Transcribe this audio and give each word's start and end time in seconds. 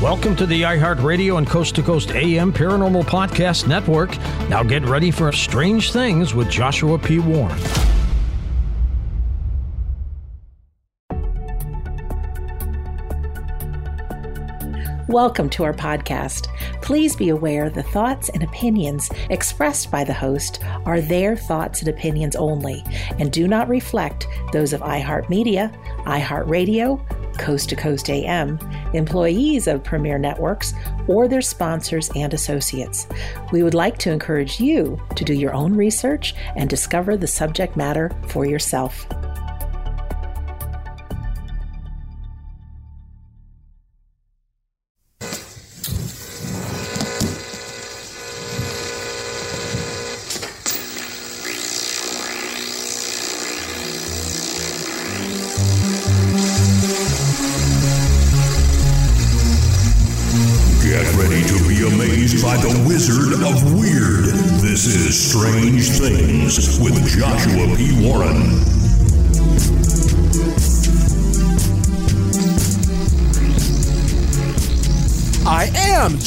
Welcome 0.00 0.34
to 0.36 0.46
the 0.46 0.62
iHeartRadio 0.62 1.36
and 1.36 1.46
Coast 1.46 1.74
to 1.74 1.82
Coast 1.82 2.12
AM 2.12 2.54
Paranormal 2.54 3.02
Podcast 3.02 3.68
Network. 3.68 4.16
Now 4.48 4.62
get 4.62 4.82
ready 4.86 5.10
for 5.10 5.30
Strange 5.30 5.92
Things 5.92 6.34
with 6.34 6.48
Joshua 6.48 6.98
P. 6.98 7.18
Warren. 7.18 7.60
Welcome 15.06 15.50
to 15.50 15.64
our 15.64 15.74
podcast. 15.74 16.46
Please 16.80 17.14
be 17.14 17.28
aware 17.28 17.68
the 17.68 17.82
thoughts 17.82 18.30
and 18.30 18.42
opinions 18.42 19.10
expressed 19.28 19.90
by 19.90 20.04
the 20.04 20.14
host 20.14 20.64
are 20.86 21.02
their 21.02 21.36
thoughts 21.36 21.80
and 21.80 21.88
opinions 21.88 22.36
only 22.36 22.82
and 23.18 23.30
do 23.30 23.46
not 23.46 23.68
reflect 23.68 24.26
those 24.54 24.72
of 24.72 24.80
iHeartMedia, 24.80 25.76
iHeartRadio, 26.04 27.19
Coast 27.40 27.70
to 27.70 27.76
Coast 27.76 28.10
AM, 28.10 28.58
employees 28.92 29.66
of 29.66 29.82
Premier 29.82 30.18
Networks, 30.18 30.74
or 31.08 31.26
their 31.26 31.40
sponsors 31.40 32.10
and 32.14 32.32
associates. 32.34 33.08
We 33.50 33.62
would 33.62 33.74
like 33.74 33.98
to 33.98 34.12
encourage 34.12 34.60
you 34.60 35.00
to 35.16 35.24
do 35.24 35.32
your 35.32 35.54
own 35.54 35.74
research 35.74 36.34
and 36.54 36.68
discover 36.68 37.16
the 37.16 37.26
subject 37.26 37.76
matter 37.76 38.10
for 38.28 38.44
yourself. 38.44 39.06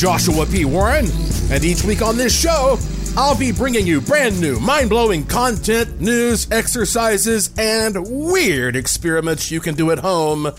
Joshua 0.03 0.45
P. 0.45 0.65
Warren, 0.65 1.05
and 1.49 1.63
each 1.63 1.85
week 1.85 2.01
on 2.01 2.17
this 2.17 2.37
show, 2.37 2.77
I'll 3.15 3.39
be 3.39 3.53
bringing 3.53 3.87
you 3.87 4.01
brand 4.01 4.37
new, 4.41 4.59
mind 4.59 4.89
blowing 4.89 5.25
content, 5.25 6.01
news, 6.01 6.45
exercises, 6.51 7.51
and 7.57 7.95
weird 8.05 8.75
experiments 8.75 9.49
you 9.49 9.61
can 9.61 9.75
do 9.75 9.91
at 9.91 9.99
home, 9.99 10.51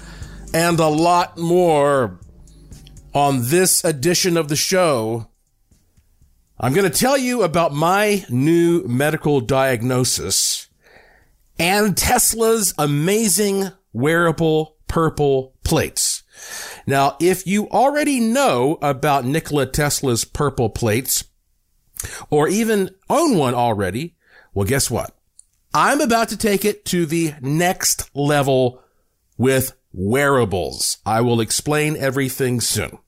and 0.54 0.80
a 0.80 0.86
lot 0.86 1.36
more. 1.36 2.18
On 3.12 3.42
this 3.42 3.84
edition 3.84 4.38
of 4.38 4.48
the 4.48 4.56
show, 4.56 5.26
I'm 6.58 6.72
going 6.72 6.90
to 6.90 6.98
tell 6.98 7.18
you 7.18 7.42
about 7.42 7.74
my 7.74 8.24
new 8.30 8.82
medical 8.88 9.42
diagnosis 9.42 10.70
and 11.58 11.94
Tesla's 11.94 12.72
amazing 12.78 13.68
wearable 13.92 14.78
purple 14.88 15.52
plates. 15.64 16.13
Now, 16.86 17.16
if 17.20 17.46
you 17.46 17.68
already 17.70 18.20
know 18.20 18.78
about 18.82 19.24
Nikola 19.24 19.66
Tesla's 19.66 20.24
purple 20.24 20.68
plates, 20.68 21.24
or 22.30 22.48
even 22.48 22.94
own 23.08 23.36
one 23.36 23.54
already, 23.54 24.14
well, 24.52 24.66
guess 24.66 24.90
what? 24.90 25.16
I'm 25.72 26.00
about 26.00 26.28
to 26.28 26.36
take 26.36 26.64
it 26.64 26.84
to 26.86 27.06
the 27.06 27.34
next 27.40 28.14
level 28.14 28.82
with 29.36 29.76
wearables. 29.92 30.98
I 31.04 31.20
will 31.22 31.40
explain 31.40 31.96
everything 31.96 32.60
soon. 32.60 32.98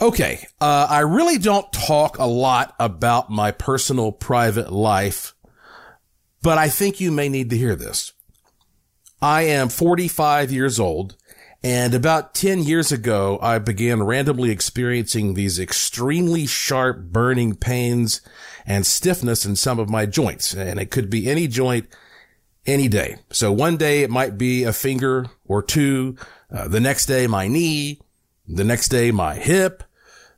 Okay, 0.00 0.46
uh, 0.60 0.86
I 0.88 1.00
really 1.00 1.38
don't 1.38 1.72
talk 1.72 2.18
a 2.18 2.24
lot 2.24 2.74
about 2.78 3.30
my 3.30 3.50
personal 3.50 4.12
private 4.12 4.72
life, 4.72 5.34
but 6.40 6.56
I 6.56 6.68
think 6.68 7.00
you 7.00 7.10
may 7.10 7.28
need 7.28 7.50
to 7.50 7.56
hear 7.56 7.74
this. 7.74 8.12
I 9.20 9.42
am 9.42 9.68
45 9.68 10.52
years 10.52 10.78
old, 10.78 11.16
and 11.62 11.94
about 11.94 12.34
10 12.34 12.62
years 12.62 12.92
ago, 12.92 13.38
I 13.42 13.58
began 13.58 14.02
randomly 14.02 14.50
experiencing 14.50 15.34
these 15.34 15.58
extremely 15.58 16.46
sharp 16.46 17.00
burning 17.04 17.56
pains 17.56 18.20
and 18.66 18.86
stiffness 18.86 19.44
in 19.44 19.56
some 19.56 19.78
of 19.78 19.88
my 19.88 20.06
joints, 20.06 20.54
and 20.54 20.78
it 20.78 20.90
could 20.90 21.10
be 21.10 21.28
any 21.28 21.46
joint 21.46 21.88
any 22.66 22.88
day. 22.88 23.16
So 23.30 23.50
one 23.50 23.76
day 23.76 24.02
it 24.02 24.10
might 24.10 24.36
be 24.36 24.64
a 24.64 24.72
finger 24.72 25.26
or 25.46 25.62
two, 25.62 26.16
uh, 26.52 26.68
the 26.68 26.80
next 26.80 27.06
day 27.06 27.26
my 27.26 27.48
knee, 27.48 28.00
the 28.48 28.64
next 28.64 28.88
day, 28.88 29.10
my 29.10 29.34
hip. 29.34 29.82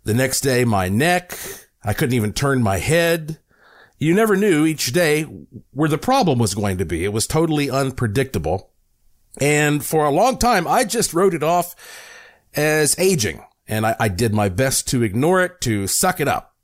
The 0.05 0.15
next 0.15 0.41
day, 0.41 0.65
my 0.65 0.89
neck. 0.89 1.39
I 1.85 1.93
couldn't 1.93 2.17
even 2.17 2.33
turn 2.33 2.63
my 2.63 2.79
head. 2.79 3.39
You 3.99 4.15
never 4.15 4.35
knew 4.35 4.67
each 4.67 4.93
day 4.93 5.23
where 5.71 5.89
the 5.89 5.99
problem 5.99 6.39
was 6.39 6.55
going 6.55 6.79
to 6.79 6.85
be. 6.85 7.05
It 7.05 7.13
was 7.13 7.27
totally 7.27 7.71
unpredictable. 7.71 8.71
And 9.39 9.85
for 9.85 10.05
a 10.05 10.11
long 10.11 10.39
time, 10.39 10.67
I 10.67 10.85
just 10.85 11.15
wrote 11.15 11.35
it 11.35 11.43
off 11.43 11.77
as 12.55 12.99
aging. 12.99 13.45
And 13.69 13.87
I, 13.87 13.97
I 14.01 14.09
did 14.09 14.35
my 14.35 14.49
best 14.49 14.89
to 14.89 15.03
ignore 15.03 15.43
it, 15.43 15.61
to 15.63 15.87
suck 15.87 16.21
it 16.21 16.29
up. 16.29 16.55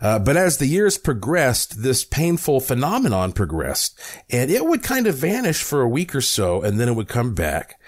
Uh, 0.00 0.18
but 0.18 0.36
as 0.36 0.58
the 0.58 0.66
years 0.66 0.98
progressed, 0.98 1.82
this 1.82 2.04
painful 2.04 2.60
phenomenon 2.60 3.32
progressed 3.32 3.98
and 4.28 4.50
it 4.50 4.66
would 4.66 4.82
kind 4.82 5.06
of 5.06 5.14
vanish 5.14 5.62
for 5.62 5.80
a 5.80 5.88
week 5.88 6.14
or 6.14 6.20
so 6.20 6.62
and 6.62 6.78
then 6.78 6.88
it 6.88 6.94
would 6.94 7.08
come 7.08 7.34
back. 7.34 7.80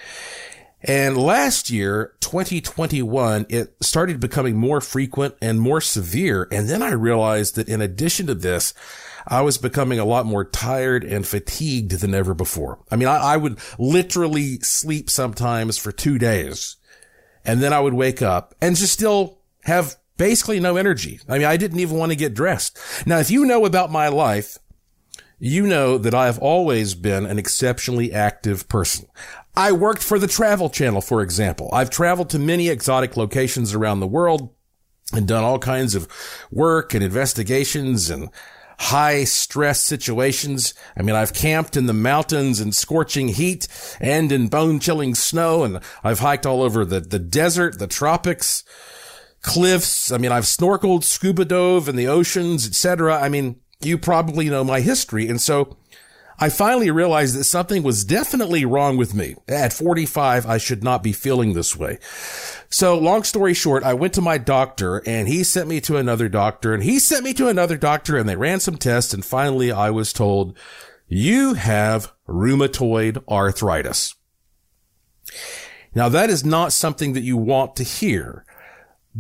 And 0.81 1.19
last 1.19 1.71
year, 1.71 2.15
2021, 2.21 3.47
it 3.49 3.75
started 3.83 4.21
becoming 4.21 4.57
more 4.57 4.81
frequent 4.81 5.35
and 5.43 5.61
more 5.61 5.81
severe. 5.81 6.47
And 6.53 6.69
then 6.69 6.83
I 6.83 6.93
realized 6.93 7.57
that 7.57 7.69
in 7.69 7.81
addition 7.81 8.29
to 8.29 8.35
this, 8.35 8.75
I 9.29 9.43
was 9.43 9.59
becoming 9.59 9.99
a 9.99 10.05
lot 10.05 10.27
more 10.27 10.45
tired 10.45 11.05
and 11.05 11.27
fatigued 11.27 12.01
than 12.01 12.15
ever 12.15 12.35
before. 12.35 12.79
I 12.91 12.97
mean, 12.97 13.09
I, 13.09 13.17
I 13.17 13.37
would 13.37 13.59
literally 13.79 14.59
sleep 14.61 15.11
sometimes 15.11 15.77
for 15.77 15.93
two 15.93 16.19
days 16.19 16.77
and 17.45 17.63
then 17.63 17.73
I 17.73 17.81
would 17.81 17.95
wake 17.95 18.23
up 18.23 18.55
and 18.61 18.77
just 18.77 18.93
still 18.93 19.39
have 19.65 19.97
basically 20.17 20.61
no 20.61 20.77
energy. 20.77 21.21
I 21.29 21.39
mean, 21.39 21.47
I 21.47 21.57
didn't 21.57 21.81
even 21.81 21.97
want 21.97 22.13
to 22.13 22.17
get 22.17 22.35
dressed. 22.35 22.79
Now, 23.07 23.19
if 23.19 23.31
you 23.31 23.47
know 23.47 23.65
about 23.65 23.93
my 23.93 24.09
life, 24.09 24.59
you 25.39 25.67
know 25.67 25.99
that 25.99 26.15
I 26.15 26.27
have 26.27 26.39
always 26.39 26.95
been 26.95 27.25
an 27.25 27.39
exceptionally 27.39 28.13
active 28.13 28.69
person. 28.69 29.07
I 29.57 29.73
worked 29.73 30.03
for 30.03 30.19
the 30.19 30.27
Travel 30.27 30.69
Channel, 30.69 31.01
for 31.01 31.23
example. 31.23 31.71
I've 31.73 31.91
traveled 31.91 32.31
to 32.31 32.39
many 32.39 32.69
exotic 32.69 33.17
locations 33.17 33.73
around 33.75 34.01
the 34.01 34.07
world 34.07 34.55
and 35.13 35.27
done 35.27 35.45
all 35.45 35.59
kinds 35.59 35.95
of 35.95 36.09
work 36.51 36.93
and 36.93 37.03
investigations 37.03 38.11
and 38.11 38.31
high 38.79 39.25
stress 39.25 39.81
situations. 39.81 40.73
I 40.97 41.03
mean, 41.03 41.17
I've 41.17 41.35
camped 41.35 41.77
in 41.77 41.87
the 41.87 41.93
mountains 41.93 42.61
in 42.61 42.73
scorching 42.73 43.29
heat 43.29 43.67
and 44.01 44.31
in 44.31 44.49
bone 44.49 44.79
chilling 44.79 45.15
snow. 45.15 45.65
And 45.65 45.81
I've 46.05 46.21
hiked 46.21 46.47
all 46.47 46.63
over 46.63 46.85
the, 46.85 47.01
the 47.01 47.19
desert, 47.19 47.79
the 47.79 47.89
tropics, 47.89 48.65
cliffs. 49.43 50.13
I 50.13 50.19
mean, 50.19 50.33
I've 50.33 50.45
snorkeled, 50.45 51.05
scuba 51.05 51.45
dove 51.45 51.89
in 51.89 51.97
the 51.97 52.07
oceans, 52.07 52.67
etc. 52.67 53.21
I 53.21 53.29
mean, 53.29 53.61
you 53.81 53.99
probably 53.99 54.49
know 54.49 54.65
my 54.65 54.81
history. 54.81 55.29
And 55.29 55.41
so 55.41 55.77
I 56.41 56.51
finally 56.51 56.91
realized 56.91 57.37
that 57.37 57.45
something 57.45 57.83
was 57.83 58.05
definitely 58.05 58.65
wrong 58.65 58.97
with 58.97 59.13
me. 59.13 59.35
At 59.49 59.73
45, 59.73 60.47
I 60.47 60.59
should 60.59 60.85
not 60.85 61.03
be 61.03 61.13
feeling 61.13 61.53
this 61.53 61.77
way. 61.77 61.99
So 62.71 62.97
long 62.97 63.25
story 63.25 63.55
short, 63.55 63.83
I 63.83 63.95
went 63.95 64.15
to 64.15 64.21
my 64.21 64.39
doctor 64.39 65.03
and 65.05 65.27
he 65.27 65.43
sent 65.43 65.69
me 65.69 65.81
to 65.83 65.97
another 65.97 66.29
doctor 66.29 66.73
and 66.73 66.83
he 66.85 67.01
sent 67.01 67.25
me 67.25 67.35
to 67.35 67.49
another 67.49 67.77
doctor 67.77 68.17
and 68.17 68.29
they 68.29 68.37
ran 68.37 68.61
some 68.61 68.77
tests. 68.77 69.13
And 69.13 69.25
finally 69.25 69.73
I 69.73 69.91
was 69.91 70.13
told 70.13 70.57
you 71.09 71.55
have 71.55 72.13
rheumatoid 72.29 73.27
arthritis. 73.29 74.15
Now 75.93 76.09
that 76.09 76.31
is 76.31 76.45
not 76.45 76.73
something 76.73 77.15
that 77.15 77.23
you 77.23 77.37
want 77.37 77.75
to 77.77 77.83
hear 77.83 78.45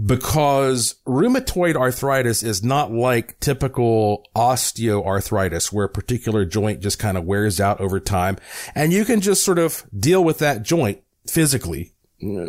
because 0.06 0.96
rheumatoid 1.06 1.74
arthritis 1.74 2.42
is 2.42 2.62
not 2.62 2.92
like 2.92 3.38
typical 3.40 4.24
osteoarthritis 4.36 5.72
where 5.72 5.86
a 5.86 5.90
particular 5.90 6.44
joint 6.44 6.80
just 6.80 6.98
kind 6.98 7.16
of 7.16 7.24
wears 7.24 7.60
out 7.60 7.80
over 7.80 7.98
time 7.98 8.36
and 8.74 8.92
you 8.92 9.04
can 9.04 9.20
just 9.20 9.44
sort 9.44 9.58
of 9.58 9.84
deal 9.98 10.22
with 10.22 10.38
that 10.38 10.62
joint 10.62 11.02
physically 11.26 11.94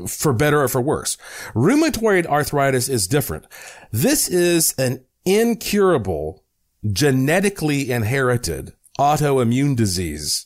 for 0.08 0.34
better 0.34 0.64
or 0.64 0.68
for 0.68 0.82
worse. 0.82 1.18
Rheumatoid 1.54 2.26
arthritis 2.26 2.90
is 2.90 3.08
different. 3.08 3.46
This 3.92 4.28
is 4.28 4.74
an 4.78 5.04
incurable, 5.26 6.44
genetically 6.92 7.92
inherited 7.92 8.74
autoimmune 9.00 9.78
disease 9.78 10.46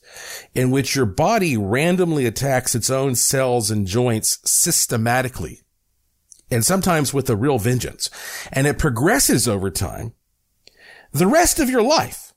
in 0.53 0.69
which 0.69 0.95
your 0.95 1.07
body 1.07 1.57
randomly 1.57 2.27
attacks 2.27 2.75
its 2.75 2.89
own 2.89 3.15
cells 3.15 3.71
and 3.71 3.87
joints 3.87 4.39
systematically 4.45 5.62
and 6.51 6.65
sometimes 6.65 7.13
with 7.13 7.29
a 7.29 7.35
real 7.35 7.59
vengeance. 7.59 8.09
And 8.51 8.67
it 8.67 8.79
progresses 8.79 9.47
over 9.47 9.69
time 9.69 10.13
the 11.11 11.27
rest 11.27 11.59
of 11.59 11.69
your 11.69 11.83
life 11.83 12.33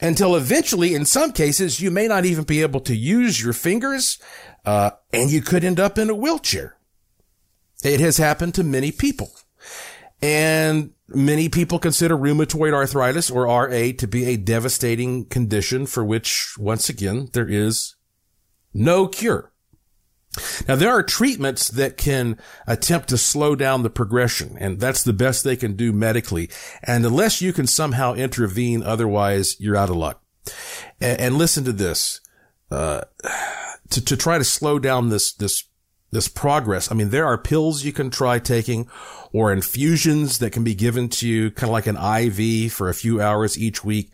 until 0.00 0.36
eventually, 0.36 0.94
in 0.94 1.04
some 1.04 1.32
cases, 1.32 1.80
you 1.80 1.90
may 1.90 2.08
not 2.08 2.24
even 2.24 2.44
be 2.44 2.62
able 2.62 2.80
to 2.80 2.94
use 2.94 3.42
your 3.42 3.52
fingers, 3.52 4.18
uh, 4.64 4.90
and 5.12 5.30
you 5.30 5.40
could 5.40 5.64
end 5.64 5.78
up 5.78 5.98
in 5.98 6.10
a 6.10 6.14
wheelchair. 6.14 6.76
It 7.82 8.00
has 8.00 8.16
happened 8.16 8.54
to 8.54 8.64
many 8.64 8.90
people. 8.92 9.30
And 10.20 10.92
many 11.08 11.48
people 11.48 11.78
consider 11.78 12.16
rheumatoid 12.16 12.72
arthritis 12.72 13.30
or 13.30 13.46
RA 13.46 13.92
to 13.98 14.06
be 14.06 14.24
a 14.26 14.36
devastating 14.36 15.26
condition 15.26 15.86
for 15.86 16.04
which, 16.04 16.56
once 16.58 16.88
again, 16.88 17.28
there 17.32 17.48
is 17.48 17.94
no 18.72 19.06
cure. 19.06 19.52
Now, 20.66 20.74
there 20.74 20.90
are 20.90 21.02
treatments 21.02 21.68
that 21.68 21.96
can 21.96 22.38
attempt 22.66 23.08
to 23.10 23.18
slow 23.18 23.54
down 23.54 23.82
the 23.82 23.90
progression, 23.90 24.56
and 24.58 24.80
that's 24.80 25.04
the 25.04 25.12
best 25.12 25.44
they 25.44 25.56
can 25.56 25.76
do 25.76 25.92
medically. 25.92 26.50
And 26.82 27.06
unless 27.06 27.40
you 27.40 27.52
can 27.52 27.66
somehow 27.66 28.14
intervene, 28.14 28.82
otherwise 28.82 29.58
you're 29.60 29.76
out 29.76 29.90
of 29.90 29.96
luck. 29.96 30.22
And, 31.00 31.20
and 31.20 31.38
listen 31.38 31.64
to 31.64 31.72
this, 31.72 32.20
uh, 32.70 33.02
to, 33.90 34.04
to 34.04 34.16
try 34.16 34.38
to 34.38 34.44
slow 34.44 34.78
down 34.78 35.08
this, 35.08 35.32
this, 35.32 35.64
this 36.10 36.28
progress. 36.28 36.90
I 36.90 36.94
mean, 36.94 37.10
there 37.10 37.26
are 37.26 37.38
pills 37.38 37.84
you 37.84 37.92
can 37.92 38.10
try 38.10 38.38
taking 38.38 38.88
or 39.32 39.52
infusions 39.52 40.38
that 40.38 40.50
can 40.50 40.64
be 40.64 40.74
given 40.74 41.08
to 41.10 41.28
you, 41.28 41.50
kind 41.50 41.68
of 41.68 41.72
like 41.72 41.86
an 41.86 41.96
IV 41.96 42.72
for 42.72 42.88
a 42.88 42.94
few 42.94 43.20
hours 43.20 43.58
each 43.58 43.84
week. 43.84 44.10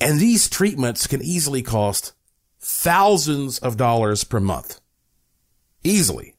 And 0.00 0.18
these 0.18 0.48
treatments 0.48 1.06
can 1.06 1.22
easily 1.22 1.62
cost 1.62 2.12
thousands 2.60 3.58
of 3.58 3.76
dollars 3.76 4.24
per 4.24 4.40
month. 4.40 4.80
Easily. 5.84 6.34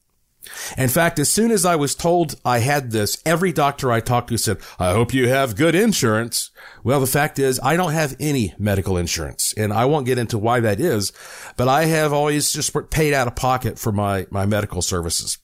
In 0.77 0.89
fact, 0.89 1.19
as 1.19 1.29
soon 1.29 1.51
as 1.51 1.65
I 1.65 1.75
was 1.75 1.95
told 1.95 2.39
I 2.45 2.59
had 2.59 2.91
this, 2.91 3.21
every 3.25 3.51
doctor 3.51 3.91
I 3.91 3.99
talked 3.99 4.29
to 4.29 4.37
said, 4.37 4.57
I 4.79 4.93
hope 4.93 5.13
you 5.13 5.27
have 5.27 5.55
good 5.55 5.75
insurance. 5.75 6.51
Well, 6.83 6.99
the 6.99 7.07
fact 7.07 7.39
is 7.39 7.59
I 7.61 7.75
don't 7.75 7.91
have 7.91 8.15
any 8.19 8.53
medical 8.57 8.97
insurance 8.97 9.53
and 9.57 9.73
I 9.73 9.85
won't 9.85 10.05
get 10.05 10.17
into 10.17 10.37
why 10.37 10.59
that 10.61 10.79
is, 10.79 11.11
but 11.57 11.67
I 11.67 11.85
have 11.85 12.13
always 12.13 12.51
just 12.51 12.73
paid 12.89 13.13
out 13.13 13.27
of 13.27 13.35
pocket 13.35 13.77
for 13.77 13.91
my, 13.91 14.27
my 14.31 14.45
medical 14.45 14.81
services. 14.81 15.37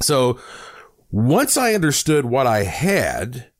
So 0.00 0.38
once 1.10 1.56
I 1.56 1.74
understood 1.74 2.24
what 2.24 2.46
I 2.46 2.64
had 2.64 3.50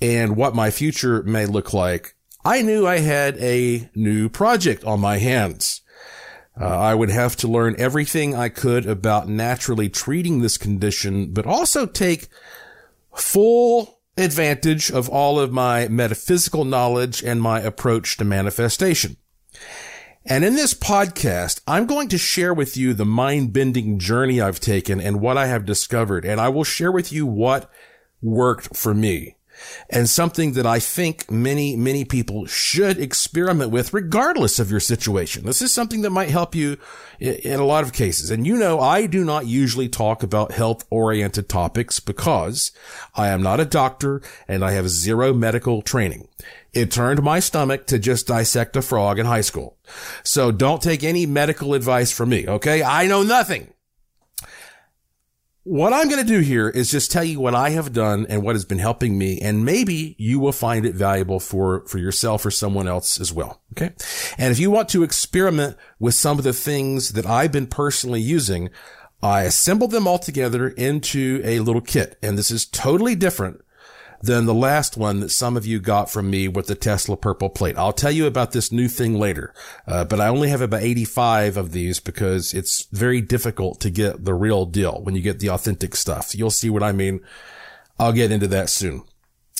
and 0.00 0.36
what 0.36 0.54
my 0.54 0.70
future 0.70 1.22
may 1.22 1.46
look 1.46 1.72
like, 1.72 2.14
I 2.44 2.62
knew 2.62 2.86
I 2.86 2.98
had 2.98 3.36
a 3.38 3.88
new 3.94 4.28
project 4.28 4.84
on 4.84 5.00
my 5.00 5.18
hands. 5.18 5.82
Uh, 6.60 6.66
I 6.66 6.94
would 6.94 7.10
have 7.10 7.36
to 7.36 7.48
learn 7.48 7.76
everything 7.78 8.34
I 8.34 8.48
could 8.48 8.86
about 8.86 9.28
naturally 9.28 9.88
treating 9.88 10.40
this 10.40 10.56
condition, 10.56 11.32
but 11.32 11.46
also 11.46 11.86
take 11.86 12.28
full 13.14 14.00
advantage 14.16 14.90
of 14.90 15.08
all 15.08 15.38
of 15.38 15.52
my 15.52 15.86
metaphysical 15.88 16.64
knowledge 16.64 17.22
and 17.22 17.40
my 17.40 17.60
approach 17.60 18.16
to 18.16 18.24
manifestation. 18.24 19.16
And 20.26 20.44
in 20.44 20.56
this 20.56 20.74
podcast, 20.74 21.62
I'm 21.66 21.86
going 21.86 22.08
to 22.08 22.18
share 22.18 22.52
with 22.52 22.76
you 22.76 22.92
the 22.92 23.06
mind 23.06 23.52
bending 23.52 23.98
journey 23.98 24.40
I've 24.40 24.60
taken 24.60 25.00
and 25.00 25.20
what 25.20 25.38
I 25.38 25.46
have 25.46 25.64
discovered. 25.64 26.24
And 26.26 26.40
I 26.40 26.48
will 26.50 26.64
share 26.64 26.92
with 26.92 27.12
you 27.12 27.24
what 27.24 27.70
worked 28.20 28.76
for 28.76 28.92
me 28.92 29.37
and 29.90 30.08
something 30.08 30.52
that 30.52 30.66
I 30.66 30.78
think 30.78 31.30
many, 31.30 31.76
many 31.76 32.04
people 32.04 32.46
should 32.46 32.98
experiment 32.98 33.70
with 33.70 33.92
regardless 33.92 34.58
of 34.58 34.70
your 34.70 34.80
situation. 34.80 35.44
This 35.44 35.62
is 35.62 35.72
something 35.72 36.02
that 36.02 36.10
might 36.10 36.30
help 36.30 36.54
you 36.54 36.78
in 37.18 37.58
a 37.58 37.64
lot 37.64 37.84
of 37.84 37.92
cases. 37.92 38.30
And 38.30 38.46
you 38.46 38.56
know, 38.56 38.80
I 38.80 39.06
do 39.06 39.24
not 39.24 39.46
usually 39.46 39.88
talk 39.88 40.22
about 40.22 40.52
health 40.52 40.84
oriented 40.90 41.48
topics 41.48 42.00
because 42.00 42.72
I 43.14 43.28
am 43.28 43.42
not 43.42 43.60
a 43.60 43.64
doctor 43.64 44.22
and 44.46 44.64
I 44.64 44.72
have 44.72 44.88
zero 44.88 45.32
medical 45.32 45.82
training. 45.82 46.28
It 46.72 46.90
turned 46.90 47.22
my 47.22 47.40
stomach 47.40 47.86
to 47.86 47.98
just 47.98 48.26
dissect 48.26 48.76
a 48.76 48.82
frog 48.82 49.18
in 49.18 49.26
high 49.26 49.40
school. 49.40 49.76
So 50.22 50.52
don't 50.52 50.82
take 50.82 51.02
any 51.02 51.26
medical 51.26 51.74
advice 51.74 52.12
from 52.12 52.28
me. 52.28 52.46
Okay. 52.46 52.82
I 52.82 53.06
know 53.06 53.22
nothing. 53.22 53.72
What 55.68 55.92
I'm 55.92 56.08
going 56.08 56.26
to 56.26 56.26
do 56.26 56.40
here 56.40 56.70
is 56.70 56.90
just 56.90 57.12
tell 57.12 57.22
you 57.22 57.40
what 57.40 57.54
I 57.54 57.68
have 57.70 57.92
done 57.92 58.24
and 58.30 58.42
what 58.42 58.54
has 58.54 58.64
been 58.64 58.78
helping 58.78 59.18
me. 59.18 59.38
And 59.38 59.66
maybe 59.66 60.16
you 60.16 60.40
will 60.40 60.52
find 60.52 60.86
it 60.86 60.94
valuable 60.94 61.40
for, 61.40 61.86
for 61.86 61.98
yourself 61.98 62.46
or 62.46 62.50
someone 62.50 62.88
else 62.88 63.20
as 63.20 63.34
well. 63.34 63.60
Okay. 63.72 63.92
And 64.38 64.50
if 64.50 64.58
you 64.58 64.70
want 64.70 64.88
to 64.88 65.02
experiment 65.02 65.76
with 65.98 66.14
some 66.14 66.38
of 66.38 66.44
the 66.44 66.54
things 66.54 67.10
that 67.10 67.26
I've 67.26 67.52
been 67.52 67.66
personally 67.66 68.22
using, 68.22 68.70
I 69.22 69.42
assembled 69.42 69.90
them 69.90 70.08
all 70.08 70.18
together 70.18 70.70
into 70.70 71.42
a 71.44 71.60
little 71.60 71.82
kit. 71.82 72.16
And 72.22 72.38
this 72.38 72.50
is 72.50 72.64
totally 72.64 73.14
different 73.14 73.62
than 74.20 74.46
the 74.46 74.54
last 74.54 74.96
one 74.96 75.20
that 75.20 75.30
some 75.30 75.56
of 75.56 75.66
you 75.66 75.78
got 75.78 76.10
from 76.10 76.30
me 76.30 76.48
with 76.48 76.66
the 76.66 76.74
Tesla 76.74 77.16
purple 77.16 77.48
plate. 77.48 77.76
I'll 77.78 77.92
tell 77.92 78.10
you 78.10 78.26
about 78.26 78.52
this 78.52 78.72
new 78.72 78.88
thing 78.88 79.18
later, 79.18 79.54
uh, 79.86 80.04
but 80.04 80.20
I 80.20 80.28
only 80.28 80.48
have 80.48 80.60
about 80.60 80.82
85 80.82 81.56
of 81.56 81.72
these 81.72 82.00
because 82.00 82.52
it's 82.52 82.86
very 82.90 83.20
difficult 83.20 83.80
to 83.80 83.90
get 83.90 84.24
the 84.24 84.34
real 84.34 84.64
deal 84.64 85.00
when 85.02 85.14
you 85.14 85.22
get 85.22 85.40
the 85.40 85.50
authentic 85.50 85.94
stuff. 85.94 86.34
You'll 86.34 86.50
see 86.50 86.70
what 86.70 86.82
I 86.82 86.92
mean. 86.92 87.20
I'll 87.98 88.12
get 88.12 88.32
into 88.32 88.48
that 88.48 88.70
soon. 88.70 89.02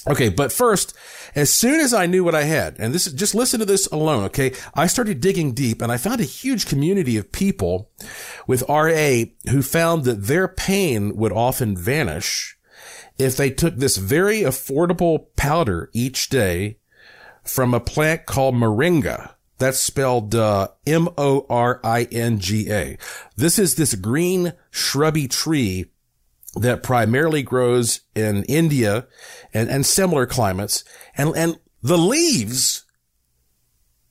Okay, 0.06 0.28
but 0.28 0.52
first, 0.52 0.96
as 1.34 1.52
soon 1.52 1.80
as 1.80 1.92
I 1.92 2.06
knew 2.06 2.24
what 2.24 2.34
I 2.34 2.44
had, 2.44 2.76
and 2.78 2.94
this 2.94 3.06
is 3.06 3.12
just 3.12 3.34
listen 3.34 3.60
to 3.60 3.66
this 3.66 3.86
alone, 3.88 4.24
okay? 4.24 4.54
I 4.74 4.86
started 4.86 5.20
digging 5.20 5.52
deep 5.52 5.82
and 5.82 5.92
I 5.92 5.96
found 5.96 6.20
a 6.20 6.24
huge 6.24 6.66
community 6.66 7.16
of 7.16 7.32
people 7.32 7.90
with 8.46 8.64
RA 8.68 9.24
who 9.50 9.60
found 9.60 10.04
that 10.04 10.26
their 10.26 10.48
pain 10.48 11.16
would 11.16 11.32
often 11.32 11.76
vanish 11.76 12.57
if 13.18 13.36
they 13.36 13.50
took 13.50 13.76
this 13.76 13.96
very 13.96 14.40
affordable 14.42 15.26
powder 15.36 15.90
each 15.92 16.28
day 16.28 16.78
from 17.42 17.74
a 17.74 17.80
plant 17.80 18.26
called 18.26 18.54
moringa. 18.54 19.32
That's 19.58 19.78
spelled 19.80 20.34
uh, 20.36 20.68
M-O-R-I-N-G-A. 20.86 21.38
This 23.36 23.58
is 23.58 23.74
this 23.74 23.94
green 23.96 24.52
shrubby 24.70 25.26
tree 25.26 25.86
that 26.54 26.82
primarily 26.84 27.42
grows 27.42 28.00
in 28.14 28.44
India 28.44 29.06
and, 29.52 29.68
and 29.68 29.84
similar 29.84 30.26
climates. 30.26 30.84
And, 31.16 31.36
and 31.36 31.58
the 31.82 31.98
leaves, 31.98 32.84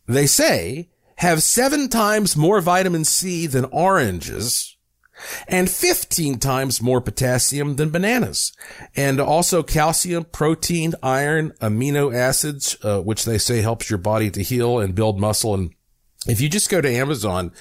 they 0.06 0.28
say, 0.28 0.90
have 1.18 1.42
seven 1.42 1.88
times 1.90 2.36
more 2.36 2.60
vitamin 2.62 3.06
C 3.06 3.48
than 3.48 3.66
oranges 3.66 4.77
and 5.48 5.70
15 5.70 6.40
times 6.40 6.82
more 6.82 7.02
potassium 7.02 7.76
than 7.76 7.90
bananas. 7.90 8.52
And 8.96 9.20
also 9.20 9.64
calcium, 9.64 10.26
protein, 10.26 10.94
iron, 11.02 11.52
amino 11.62 12.14
acids, 12.14 12.78
uh, 12.84 13.02
which 13.02 13.26
they 13.26 13.38
say 13.38 13.62
helps 13.62 13.90
your 13.90 14.00
body 14.00 14.30
to 14.32 14.44
heal 14.44 14.80
and 14.80 14.96
build 14.96 15.20
muscle. 15.20 15.54
And 15.54 15.74
if 16.28 16.42
you 16.42 16.50
just 16.50 16.70
go 16.70 16.82
to 16.82 16.90
Amazon, 16.90 17.52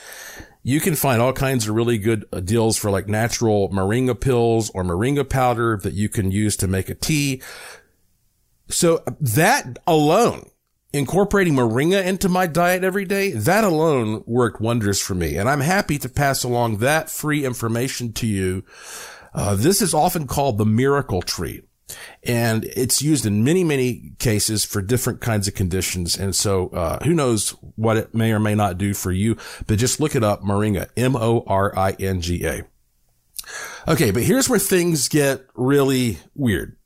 you 0.63 0.81
can 0.81 0.97
find 0.97 1.23
all 1.23 1.33
kinds 1.33 1.69
of 1.69 1.75
really 1.75 1.99
good 1.99 2.25
uh, 2.33 2.41
deals 2.41 2.77
for 2.77 2.91
like 2.91 3.07
natural 3.07 3.71
moringa 3.71 4.19
pills 4.19 4.71
or 4.71 4.83
moringa 4.83 5.29
powder 5.29 5.79
that 5.83 5.95
you 5.95 6.09
can 6.09 6.31
use 6.31 6.57
to 6.57 6.67
make 6.67 6.89
a 6.89 6.95
tea. 6.95 7.41
So 8.69 9.05
that 9.21 9.79
alone 9.87 10.51
incorporating 10.97 11.55
moringa 11.55 12.05
into 12.05 12.29
my 12.29 12.47
diet 12.47 12.85
every 12.85 13.05
day, 13.05 13.31
that 13.33 13.65
alone 13.65 14.23
worked 14.27 14.61
wonders 14.61 15.01
for 15.01 15.15
me. 15.15 15.37
And 15.37 15.49
I'm 15.49 15.61
happy 15.61 15.99
to 15.99 16.09
pass 16.09 16.43
along 16.45 16.79
that 16.79 17.11
free 17.11 17.45
information 17.45 18.13
to 18.15 18.27
you. 18.27 18.65
Uh, 19.35 19.55
this 19.55 19.83
is 19.83 19.95
often 19.95 20.27
called 20.27 20.59
the 20.59 20.67
miracle 20.67 21.23
tree. 21.23 21.63
And 22.25 22.65
it's 22.65 23.01
used 23.01 23.27
in 23.27 23.45
many, 23.45 23.63
many 23.63 24.13
cases 24.19 24.65
for 24.65 24.83
different 24.83 25.21
kinds 25.21 25.47
of 25.47 25.55
conditions. 25.55 26.19
And 26.19 26.35
so, 26.35 26.69
uh, 26.71 27.05
who 27.05 27.15
knows 27.15 27.51
what 27.77 27.97
it 27.97 28.15
may 28.15 28.33
or 28.33 28.41
may 28.41 28.57
not 28.57 28.79
do 28.79 28.93
for 28.93 29.13
you, 29.13 29.37
but 29.67 29.79
just 29.79 30.01
look 30.01 30.17
it 30.17 30.25
up, 30.25 30.43
Moringa, 30.43 30.89
M-O-R-I-N-G-A. 30.97 32.63
Okay, 33.87 34.11
but 34.11 34.25
here's 34.25 34.49
where 34.49 34.59
things 34.59 35.09
get 35.09 35.47
really 35.55 36.19
weird. 36.35 36.77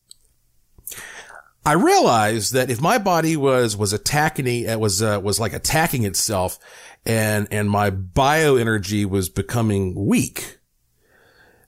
I 1.65 1.73
realized 1.73 2.55
that 2.55 2.71
if 2.71 2.81
my 2.81 2.99
body 2.99 3.37
was, 3.37 3.77
was 3.77 3.93
attacking, 3.93 4.47
it 4.47 4.81
was, 4.81 5.03
uh, 5.03 5.21
was 5.23 5.39
like 5.39 5.53
attacking 5.53 6.05
itself 6.05 6.59
and, 7.05 7.49
and 7.51 7.69
my 7.69 7.91
bioenergy 7.91 9.05
was 9.05 9.29
becoming 9.29 10.07
weak, 10.07 10.59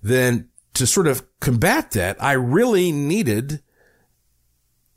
then 0.02 0.48
to 0.74 0.86
sort 0.86 1.06
of 1.06 1.26
combat 1.40 1.90
that, 1.92 2.22
I 2.22 2.32
really 2.32 2.90
needed 2.90 3.62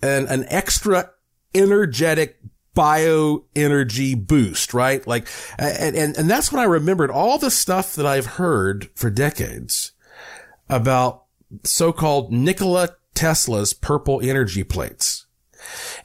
an, 0.02 0.28
an 0.28 0.46
extra 0.48 1.12
energetic 1.54 2.40
bioenergy 2.75 4.28
boost, 4.28 4.74
right? 4.74 5.06
Like, 5.06 5.28
and, 5.58 5.96
and, 5.96 6.18
and 6.18 6.30
that's 6.30 6.52
when 6.52 6.62
I 6.62 6.66
remembered 6.66 7.12
all 7.12 7.38
the 7.38 7.52
stuff 7.52 7.96
that 7.96 8.06
I've 8.06 8.25
heard 8.25 8.90
for 8.96 9.10
decades 9.10 9.94
about 10.70 11.24
so-called 11.64 12.32
Nikola 12.32 12.96
Tesla's 13.16 13.74
purple 13.74 14.22
energy 14.22 14.64
plates. 14.64 15.26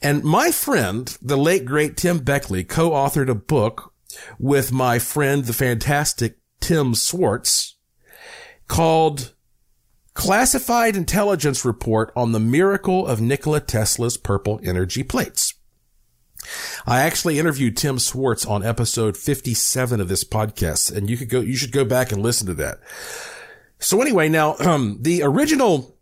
And 0.01 0.25
my 0.25 0.51
friend, 0.51 1.17
the 1.21 1.37
late 1.37 1.65
great 1.65 1.97
Tim 1.97 2.19
Beckley, 2.19 2.65
co-authored 2.65 3.29
a 3.29 3.35
book 3.35 3.93
with 4.39 4.73
my 4.73 4.99
friend, 4.99 5.45
the 5.45 5.53
fantastic 5.53 6.39
Tim 6.61 6.95
Swartz 6.95 7.77
called 8.69 9.35
Classified 10.15 10.97
Intelligence 10.97 11.65
Report 11.65 12.13
on 12.17 12.33
the 12.33 12.41
Miracle 12.41 13.07
of 13.07 13.21
Nikola 13.21 13.61
Tesla's 13.61 14.17
Purple 14.17 14.61
Energy 14.63 15.03
Plates. 15.03 15.55
I 16.87 17.01
actually 17.01 17.39
interviewed 17.39 17.77
Tim 17.77 17.99
Swartz 17.99 18.47
on 18.47 18.65
episode 18.65 19.17
57 19.17 20.01
of 20.01 20.09
this 20.09 20.25
podcast, 20.25 20.95
and 20.95 21.11
you 21.11 21.17
could 21.17 21.29
go, 21.29 21.41
you 21.41 21.57
should 21.57 21.73
go 21.73 21.85
back 21.85 22.13
and 22.13 22.23
listen 22.23 22.47
to 22.47 22.55
that. 22.55 22.81
So 23.79 24.01
anyway, 24.01 24.29
now, 24.29 24.57
um, 24.59 24.99
the 25.03 25.23
original, 25.23 25.97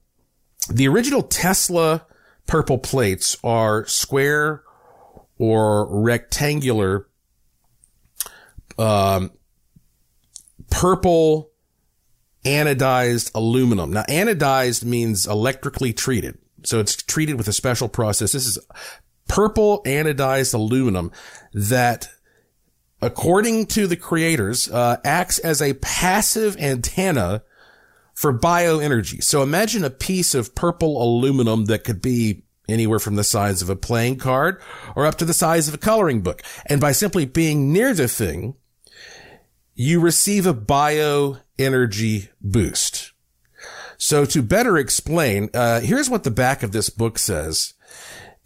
the 0.69 0.88
original 0.88 1.23
Tesla 1.23 2.07
purple 2.47 2.79
plates 2.79 3.37
are 3.45 3.87
square 3.87 4.62
or 5.38 6.03
rectangular, 6.03 7.09
um, 8.79 9.31
purple 10.71 11.50
anodized 12.45 13.31
aluminum. 13.35 13.93
Now, 13.93 14.03
anodized 14.05 14.85
means 14.85 15.27
electrically 15.27 15.93
treated. 15.93 16.38
So 16.65 16.81
it's 16.81 16.97
treated 16.97 17.37
with 17.37 17.49
a 17.49 17.53
special 17.53 17.88
process. 17.88 18.33
This 18.33 18.47
is 18.47 18.59
purple 19.29 19.83
anodized 19.85 20.55
aluminum 20.55 21.12
that 21.53 22.09
according 23.00 23.67
to 23.67 23.87
the 23.87 23.97
creators, 23.97 24.69
uh, 24.71 24.97
acts 25.05 25.38
as 25.38 25.62
a 25.62 25.75
passive 25.75 26.57
antenna 26.57 27.43
for 28.18 28.37
bioenergy. 28.37 29.22
So 29.22 29.44
imagine 29.44 29.84
a 29.84 29.90
piece 29.90 30.34
of 30.34 30.56
purple 30.56 31.00
aluminum 31.00 31.66
that 31.66 31.84
could 31.84 32.02
be 32.02 32.42
anywhere 32.68 32.98
from 32.98 33.14
the 33.14 33.22
size 33.22 33.62
of 33.62 33.70
a 33.70 33.76
playing 33.76 34.16
card 34.16 34.60
or 34.96 35.06
up 35.06 35.14
to 35.18 35.25
the 35.25 35.32
size 35.32 35.68
of 35.68 35.75
a 35.75 35.78
coloring 35.78 36.20
book. 36.20 36.42
And 36.66 36.80
by 36.80 36.90
simply 36.90 37.26
being 37.26 37.72
near 37.72 37.94
the 37.94 38.08
thing, 38.08 38.56
you 39.76 40.00
receive 40.00 40.46
a 40.46 40.52
bioenergy 40.52 42.30
boost. 42.40 43.12
So 43.98 44.25
to 44.25 44.42
better 44.42 44.76
explain, 44.78 45.48
uh, 45.54 45.78
here's 45.78 46.10
what 46.10 46.25
the 46.25 46.32
back 46.32 46.64
of 46.64 46.72
this 46.72 46.90
book 46.90 47.20
says. 47.20 47.75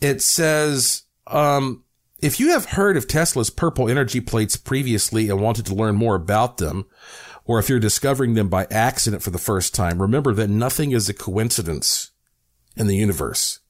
It 0.02 0.20
says, 0.20 1.04
um, 1.28 1.82
if 2.20 2.38
you 2.38 2.50
have 2.50 2.66
heard 2.66 2.98
of 2.98 3.08
Tesla's 3.08 3.48
purple 3.48 3.88
energy 3.88 4.20
plates 4.20 4.54
previously 4.54 5.30
and 5.30 5.40
wanted 5.40 5.64
to 5.64 5.74
learn 5.74 5.96
more 5.96 6.14
about 6.14 6.58
them, 6.58 6.84
or 7.44 7.58
if 7.58 7.68
you're 7.68 7.80
discovering 7.80 8.34
them 8.34 8.48
by 8.48 8.66
accident 8.70 9.22
for 9.22 9.30
the 9.30 9.38
first 9.38 9.74
time, 9.74 10.00
remember 10.00 10.32
that 10.34 10.48
nothing 10.48 10.92
is 10.92 11.08
a 11.08 11.14
coincidence 11.14 12.10
in 12.76 12.86
the 12.86 12.96
universe. 12.96 13.60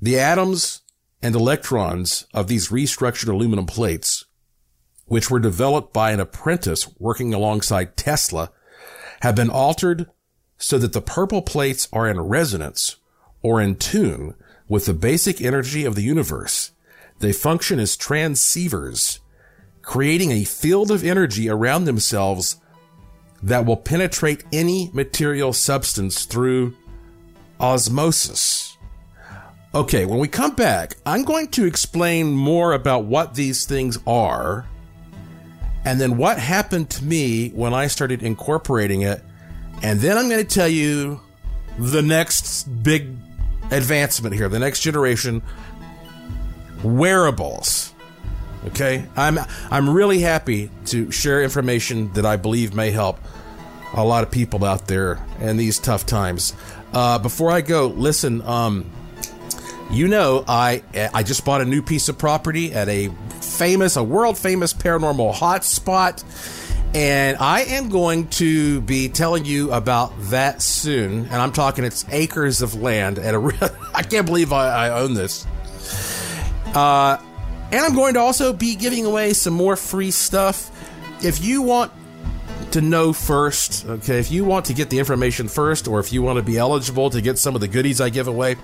The 0.00 0.18
atoms 0.18 0.82
and 1.22 1.34
electrons 1.34 2.26
of 2.32 2.48
these 2.48 2.68
restructured 2.68 3.28
aluminum 3.28 3.66
plates, 3.66 4.24
which 5.06 5.30
were 5.30 5.40
developed 5.40 5.92
by 5.92 6.12
an 6.12 6.20
apprentice 6.20 6.88
working 6.98 7.34
alongside 7.34 7.96
Tesla, 7.96 8.52
have 9.22 9.34
been 9.34 9.50
altered 9.50 10.08
so 10.56 10.78
that 10.78 10.92
the 10.92 11.00
purple 11.00 11.42
plates 11.42 11.88
are 11.92 12.08
in 12.08 12.20
resonance 12.20 12.96
or 13.42 13.60
in 13.60 13.76
tune 13.76 14.34
with 14.68 14.86
the 14.86 14.94
basic 14.94 15.40
energy 15.40 15.84
of 15.84 15.94
the 15.94 16.02
universe. 16.02 16.72
They 17.20 17.32
function 17.32 17.80
as 17.80 17.96
transceivers, 17.96 19.18
creating 19.82 20.30
a 20.30 20.44
field 20.44 20.90
of 20.90 21.04
energy 21.04 21.48
around 21.48 21.84
themselves 21.84 22.56
that 23.42 23.64
will 23.64 23.76
penetrate 23.76 24.44
any 24.52 24.90
material 24.92 25.52
substance 25.52 26.24
through 26.24 26.74
osmosis. 27.60 28.76
Okay, 29.74 30.06
when 30.06 30.18
we 30.18 30.28
come 30.28 30.54
back, 30.54 30.96
I'm 31.04 31.24
going 31.24 31.48
to 31.48 31.66
explain 31.66 32.32
more 32.32 32.72
about 32.72 33.04
what 33.04 33.34
these 33.34 33.66
things 33.66 33.98
are 34.06 34.66
and 35.84 36.00
then 36.00 36.16
what 36.16 36.38
happened 36.38 36.90
to 36.90 37.04
me 37.04 37.50
when 37.50 37.74
I 37.74 37.86
started 37.86 38.22
incorporating 38.22 39.02
it. 39.02 39.22
And 39.82 40.00
then 40.00 40.18
I'm 40.18 40.28
going 40.28 40.44
to 40.44 40.54
tell 40.54 40.68
you 40.68 41.20
the 41.78 42.02
next 42.02 42.64
big 42.82 43.16
advancement 43.70 44.34
here, 44.34 44.48
the 44.48 44.58
next 44.58 44.80
generation 44.80 45.42
wearables. 46.82 47.94
Okay, 48.68 49.06
I'm 49.16 49.38
I'm 49.70 49.88
really 49.88 50.20
happy 50.20 50.70
to 50.86 51.10
share 51.10 51.42
information 51.42 52.12
that 52.12 52.26
I 52.26 52.36
believe 52.36 52.74
may 52.74 52.90
help 52.90 53.18
a 53.94 54.04
lot 54.04 54.24
of 54.24 54.30
people 54.30 54.62
out 54.64 54.86
there 54.86 55.18
in 55.40 55.56
these 55.56 55.78
tough 55.78 56.04
times. 56.04 56.54
Uh, 56.92 57.18
before 57.18 57.50
I 57.50 57.62
go, 57.62 57.86
listen. 57.86 58.42
Um, 58.42 58.90
you 59.90 60.06
know, 60.06 60.44
I 60.46 60.82
I 61.14 61.22
just 61.22 61.46
bought 61.46 61.62
a 61.62 61.64
new 61.64 61.80
piece 61.80 62.10
of 62.10 62.18
property 62.18 62.74
at 62.74 62.90
a 62.90 63.08
famous, 63.40 63.96
a 63.96 64.02
world 64.02 64.36
famous 64.36 64.74
paranormal 64.74 65.34
hotspot. 65.34 66.22
And 66.94 67.36
I 67.38 67.62
am 67.62 67.90
going 67.90 68.28
to 68.28 68.80
be 68.82 69.08
telling 69.08 69.44
you 69.44 69.72
about 69.72 70.12
that 70.30 70.62
soon. 70.62 71.26
And 71.26 71.34
I'm 71.34 71.52
talking 71.52 71.84
it's 71.84 72.04
acres 72.10 72.62
of 72.62 72.74
land. 72.74 73.18
And 73.18 73.52
I 73.94 74.02
can't 74.02 74.26
believe 74.26 74.52
I, 74.52 74.88
I 74.88 75.00
own 75.00 75.14
this. 75.14 75.46
Uh, 76.74 77.18
and 77.70 77.80
I'm 77.80 77.94
going 77.94 78.14
to 78.14 78.20
also 78.20 78.52
be 78.52 78.74
giving 78.74 79.04
away 79.04 79.32
some 79.32 79.54
more 79.54 79.76
free 79.76 80.10
stuff. 80.10 80.70
If 81.22 81.44
you 81.44 81.62
want 81.62 81.92
to 82.72 82.80
know 82.80 83.12
first, 83.12 83.86
okay, 83.86 84.18
if 84.18 84.30
you 84.30 84.44
want 84.44 84.66
to 84.66 84.74
get 84.74 84.90
the 84.90 84.98
information 84.98 85.48
first, 85.48 85.88
or 85.88 86.00
if 86.00 86.12
you 86.12 86.22
want 86.22 86.36
to 86.36 86.42
be 86.42 86.58
eligible 86.58 87.10
to 87.10 87.20
get 87.20 87.38
some 87.38 87.54
of 87.54 87.60
the 87.60 87.68
goodies 87.68 88.00
I 88.00 88.10
give 88.10 88.28
away, 88.28 88.56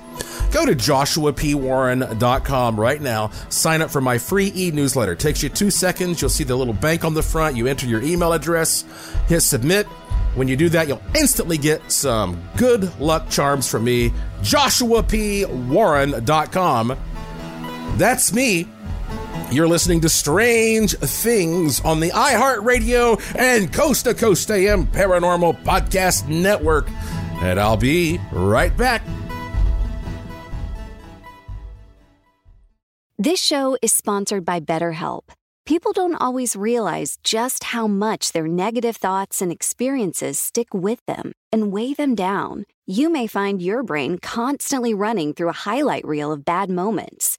go 0.53 0.67
to 0.67 0.75
joshuapwarren.com 0.75 2.81
right 2.81 3.01
now. 3.01 3.31
Sign 3.49 3.83
up 3.83 3.91
for 3.91 4.01
my 4.01 4.19
free 4.19 4.53
e 4.55 4.71
newsletter. 4.71 5.15
Takes 5.15 5.43
you 5.43 5.49
two 5.49 5.71
seconds. 5.71 6.21
You'll 6.21 6.31
see 6.31 6.45
the 6.45 6.57
little 6.57 6.75
bank 6.75 7.05
on 7.05 7.15
the 7.15 7.23
front. 7.23 7.57
You 7.57 7.67
enter 7.67 7.87
your 7.87 8.03
email 8.03 8.33
address, 8.33 8.85
hit 9.27 9.41
submit. 9.41 9.87
When 10.35 10.49
you 10.49 10.57
do 10.57 10.69
that, 10.71 10.89
you'll 10.89 11.03
instantly 11.15 11.59
get 11.59 11.93
some 11.93 12.43
good 12.57 12.99
luck 13.01 13.31
charms 13.31 13.71
from 13.71 13.85
me. 13.85 14.13
joshuapwarren.com. 14.43 16.97
That's 17.97 18.33
me. 18.33 18.67
You're 19.53 19.69
listening 19.69 20.01
to 20.01 20.09
Strange 20.09 20.97
Things 20.97 21.81
on 21.83 22.01
the 22.01 22.11
iHeartRadio 22.11 23.21
and 23.39 23.73
Coast 23.73 24.05
to 24.07 24.15
Coast 24.15 24.51
AM 24.51 24.87
Paranormal 24.87 25.63
Podcast 25.63 26.27
Network. 26.29 26.89
And 27.41 27.61
I'll 27.61 27.77
be 27.77 28.19
right 28.33 28.77
back. 28.77 29.03
This 33.17 33.41
show 33.41 33.77
is 33.81 33.93
sponsored 33.93 34.45
by 34.45 34.59
BetterHelp. 34.59 35.23
People 35.67 35.93
don't 35.93 36.17
always 36.17 36.57
realize 36.57 37.17
just 37.23 37.65
how 37.65 37.87
much 37.87 38.33
their 38.33 38.49
negative 38.49 38.97
thoughts 38.97 39.41
and 39.41 39.53
experiences 39.53 40.39
stick 40.39 40.75
with 40.75 41.05
them 41.07 41.33
and 41.53 41.71
weigh 41.71 41.95
them 41.95 42.15
down. 42.15 42.65
You 42.87 43.09
may 43.09 43.27
find 43.27 43.63
your 43.63 43.83
brain 43.83 44.19
constantly 44.19 44.95
running 44.95 45.33
through 45.33 45.51
a 45.51 45.53
highlight 45.53 46.05
reel 46.05 46.33
of 46.33 46.45
bad 46.45 46.71
moments. 46.71 47.39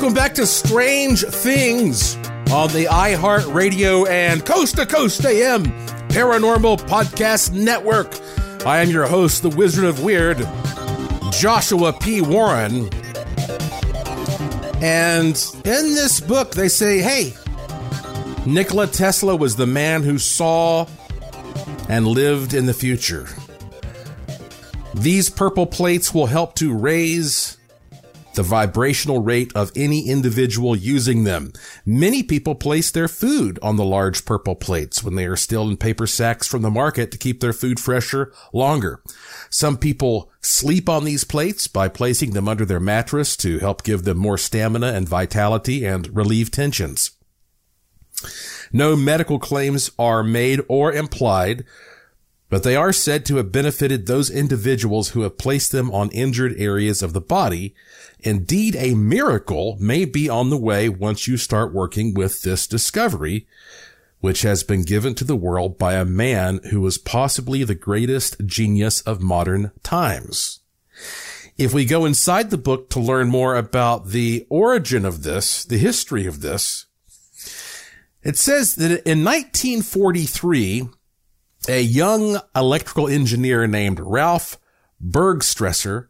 Welcome 0.00 0.14
back 0.14 0.34
to 0.36 0.46
Strange 0.46 1.24
Things 1.24 2.16
on 2.50 2.70
the 2.70 2.86
iHeartRadio 2.90 4.08
and 4.08 4.42
Coast 4.46 4.76
to 4.76 4.86
Coast 4.86 5.26
AM 5.26 5.64
Paranormal 6.08 6.78
Podcast 6.88 7.52
Network. 7.52 8.18
I 8.64 8.78
am 8.78 8.88
your 8.88 9.06
host, 9.06 9.42
the 9.42 9.50
Wizard 9.50 9.84
of 9.84 10.02
Weird, 10.02 10.38
Joshua 11.32 11.92
P. 11.92 12.22
Warren. 12.22 12.88
And 14.82 15.36
in 15.66 15.94
this 15.94 16.18
book, 16.18 16.52
they 16.52 16.68
say, 16.68 17.00
hey, 17.00 17.34
Nikola 18.46 18.86
Tesla 18.86 19.36
was 19.36 19.56
the 19.56 19.66
man 19.66 20.02
who 20.02 20.16
saw 20.16 20.86
and 21.90 22.06
lived 22.06 22.54
in 22.54 22.64
the 22.64 22.72
future. 22.72 23.28
These 24.94 25.28
purple 25.28 25.66
plates 25.66 26.14
will 26.14 26.24
help 26.24 26.54
to 26.54 26.74
raise 26.74 27.49
the 28.34 28.42
vibrational 28.42 29.20
rate 29.20 29.52
of 29.54 29.72
any 29.74 30.08
individual 30.08 30.76
using 30.76 31.24
them. 31.24 31.52
Many 31.84 32.22
people 32.22 32.54
place 32.54 32.90
their 32.90 33.08
food 33.08 33.58
on 33.62 33.76
the 33.76 33.84
large 33.84 34.24
purple 34.24 34.54
plates 34.54 35.02
when 35.02 35.14
they 35.14 35.26
are 35.26 35.36
still 35.36 35.68
in 35.68 35.76
paper 35.76 36.06
sacks 36.06 36.46
from 36.46 36.62
the 36.62 36.70
market 36.70 37.10
to 37.12 37.18
keep 37.18 37.40
their 37.40 37.52
food 37.52 37.80
fresher 37.80 38.32
longer. 38.52 39.02
Some 39.50 39.76
people 39.76 40.30
sleep 40.40 40.88
on 40.88 41.04
these 41.04 41.24
plates 41.24 41.66
by 41.66 41.88
placing 41.88 42.32
them 42.32 42.48
under 42.48 42.64
their 42.64 42.80
mattress 42.80 43.36
to 43.38 43.58
help 43.58 43.82
give 43.82 44.04
them 44.04 44.18
more 44.18 44.38
stamina 44.38 44.88
and 44.88 45.08
vitality 45.08 45.84
and 45.84 46.14
relieve 46.14 46.50
tensions. 46.50 47.12
No 48.72 48.94
medical 48.96 49.38
claims 49.38 49.90
are 49.98 50.22
made 50.22 50.60
or 50.68 50.92
implied 50.92 51.64
but 52.50 52.64
they 52.64 52.74
are 52.74 52.92
said 52.92 53.24
to 53.24 53.36
have 53.36 53.52
benefited 53.52 54.04
those 54.04 54.28
individuals 54.28 55.10
who 55.10 55.22
have 55.22 55.38
placed 55.38 55.70
them 55.70 55.90
on 55.92 56.10
injured 56.10 56.54
areas 56.58 57.00
of 57.00 57.12
the 57.12 57.20
body. 57.20 57.74
Indeed, 58.18 58.74
a 58.76 58.94
miracle 58.94 59.78
may 59.80 60.04
be 60.04 60.28
on 60.28 60.50
the 60.50 60.58
way 60.58 60.88
once 60.88 61.28
you 61.28 61.36
start 61.36 61.72
working 61.72 62.12
with 62.12 62.42
this 62.42 62.66
discovery, 62.66 63.46
which 64.18 64.42
has 64.42 64.64
been 64.64 64.82
given 64.82 65.14
to 65.14 65.24
the 65.24 65.36
world 65.36 65.78
by 65.78 65.94
a 65.94 66.04
man 66.04 66.60
who 66.70 66.80
was 66.80 66.98
possibly 66.98 67.62
the 67.62 67.76
greatest 67.76 68.44
genius 68.44 69.00
of 69.02 69.22
modern 69.22 69.70
times. 69.84 70.58
If 71.56 71.72
we 71.72 71.84
go 71.84 72.04
inside 72.04 72.50
the 72.50 72.58
book 72.58 72.90
to 72.90 73.00
learn 73.00 73.28
more 73.28 73.54
about 73.54 74.08
the 74.08 74.46
origin 74.50 75.04
of 75.04 75.22
this, 75.22 75.64
the 75.64 75.78
history 75.78 76.26
of 76.26 76.40
this, 76.40 76.86
it 78.22 78.36
says 78.36 78.74
that 78.74 78.90
in 79.08 79.24
1943, 79.24 80.88
a 81.68 81.80
young 81.80 82.40
electrical 82.56 83.08
engineer 83.08 83.66
named 83.66 84.00
Ralph 84.00 84.58
Bergstresser 85.04 86.08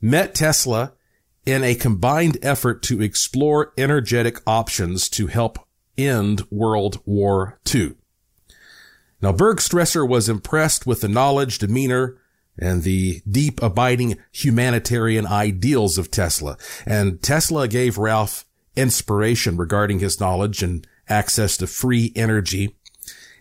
met 0.00 0.34
Tesla 0.34 0.92
in 1.44 1.62
a 1.64 1.74
combined 1.74 2.38
effort 2.42 2.82
to 2.84 3.02
explore 3.02 3.72
energetic 3.76 4.38
options 4.46 5.08
to 5.10 5.26
help 5.26 5.58
end 5.96 6.42
World 6.50 7.00
War 7.04 7.58
II. 7.72 7.94
Now, 9.22 9.32
Bergstresser 9.32 10.08
was 10.08 10.28
impressed 10.28 10.86
with 10.86 11.02
the 11.02 11.08
knowledge, 11.08 11.58
demeanor, 11.58 12.16
and 12.58 12.82
the 12.82 13.22
deep 13.30 13.62
abiding 13.62 14.18
humanitarian 14.32 15.26
ideals 15.26 15.98
of 15.98 16.10
Tesla. 16.10 16.56
And 16.86 17.22
Tesla 17.22 17.68
gave 17.68 17.98
Ralph 17.98 18.46
inspiration 18.76 19.56
regarding 19.56 19.98
his 19.98 20.20
knowledge 20.20 20.62
and 20.62 20.86
access 21.08 21.56
to 21.58 21.66
free 21.66 22.12
energy 22.14 22.76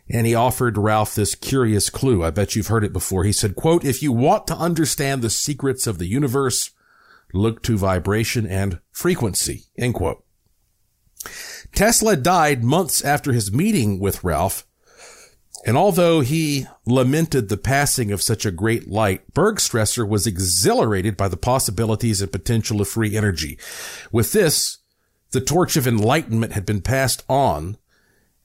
and 0.10 0.26
he 0.26 0.34
offered 0.34 0.78
Ralph 0.78 1.14
this 1.14 1.36
curious 1.36 1.90
clue. 1.90 2.24
I 2.24 2.32
bet 2.32 2.56
you've 2.56 2.68
heard 2.68 2.84
it 2.84 2.94
before. 2.94 3.24
He 3.24 3.32
said, 3.32 3.56
quote, 3.56 3.86
if 3.86 4.02
you 4.02 4.12
want 4.12 4.48
to 4.48 4.56
understand 4.56 5.22
the 5.22 5.30
secrets 5.30 5.86
of 5.86 6.00
the 6.00 6.08
universe, 6.08 6.72
look 7.34 7.62
to 7.64 7.78
vibration 7.78 8.48
and 8.48 8.80
frequency, 8.92 9.66
end 9.78 9.94
quote. 9.94 10.24
Tesla 11.74 12.16
died 12.16 12.64
months 12.64 13.04
after 13.04 13.34
his 13.34 13.52
meeting 13.52 14.00
with 14.00 14.24
Ralph. 14.24 14.66
And 15.66 15.76
although 15.76 16.22
he 16.22 16.68
lamented 16.86 17.50
the 17.50 17.58
passing 17.58 18.12
of 18.12 18.22
such 18.22 18.46
a 18.46 18.52
great 18.52 18.88
light, 18.88 19.34
Bergstresser 19.34 20.08
was 20.08 20.26
exhilarated 20.26 21.18
by 21.18 21.28
the 21.28 21.38
possibilities 21.38 22.22
and 22.22 22.32
potential 22.32 22.80
of 22.80 22.88
free 22.88 23.18
energy. 23.18 23.60
With 24.10 24.32
this, 24.32 24.78
the 25.32 25.42
torch 25.42 25.76
of 25.76 25.86
enlightenment 25.86 26.54
had 26.54 26.66
been 26.66 26.82
passed 26.82 27.24
on 27.28 27.78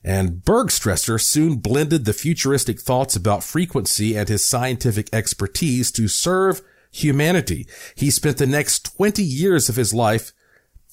and 0.04 0.42
Bergstresser 0.44 1.20
soon 1.20 1.56
blended 1.56 2.04
the 2.04 2.12
futuristic 2.12 2.80
thoughts 2.80 3.16
about 3.16 3.42
frequency 3.42 4.16
and 4.16 4.28
his 4.28 4.44
scientific 4.44 5.08
expertise 5.12 5.90
to 5.92 6.08
serve 6.08 6.60
humanity. 6.90 7.66
He 7.94 8.10
spent 8.10 8.36
the 8.36 8.46
next 8.46 8.94
20 8.96 9.22
years 9.22 9.68
of 9.68 9.76
his 9.76 9.94
life 9.94 10.32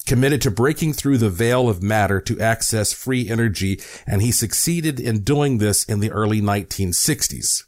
committed 0.06 0.42
to 0.42 0.50
breaking 0.50 0.94
through 0.94 1.18
the 1.18 1.30
veil 1.30 1.68
of 1.68 1.82
matter 1.82 2.20
to 2.20 2.40
access 2.40 2.92
free 2.92 3.28
energy, 3.28 3.80
and 4.06 4.22
he 4.22 4.32
succeeded 4.32 4.98
in 4.98 5.22
doing 5.22 5.58
this 5.58 5.84
in 5.84 6.00
the 6.00 6.10
early 6.10 6.40
1960s. 6.40 7.64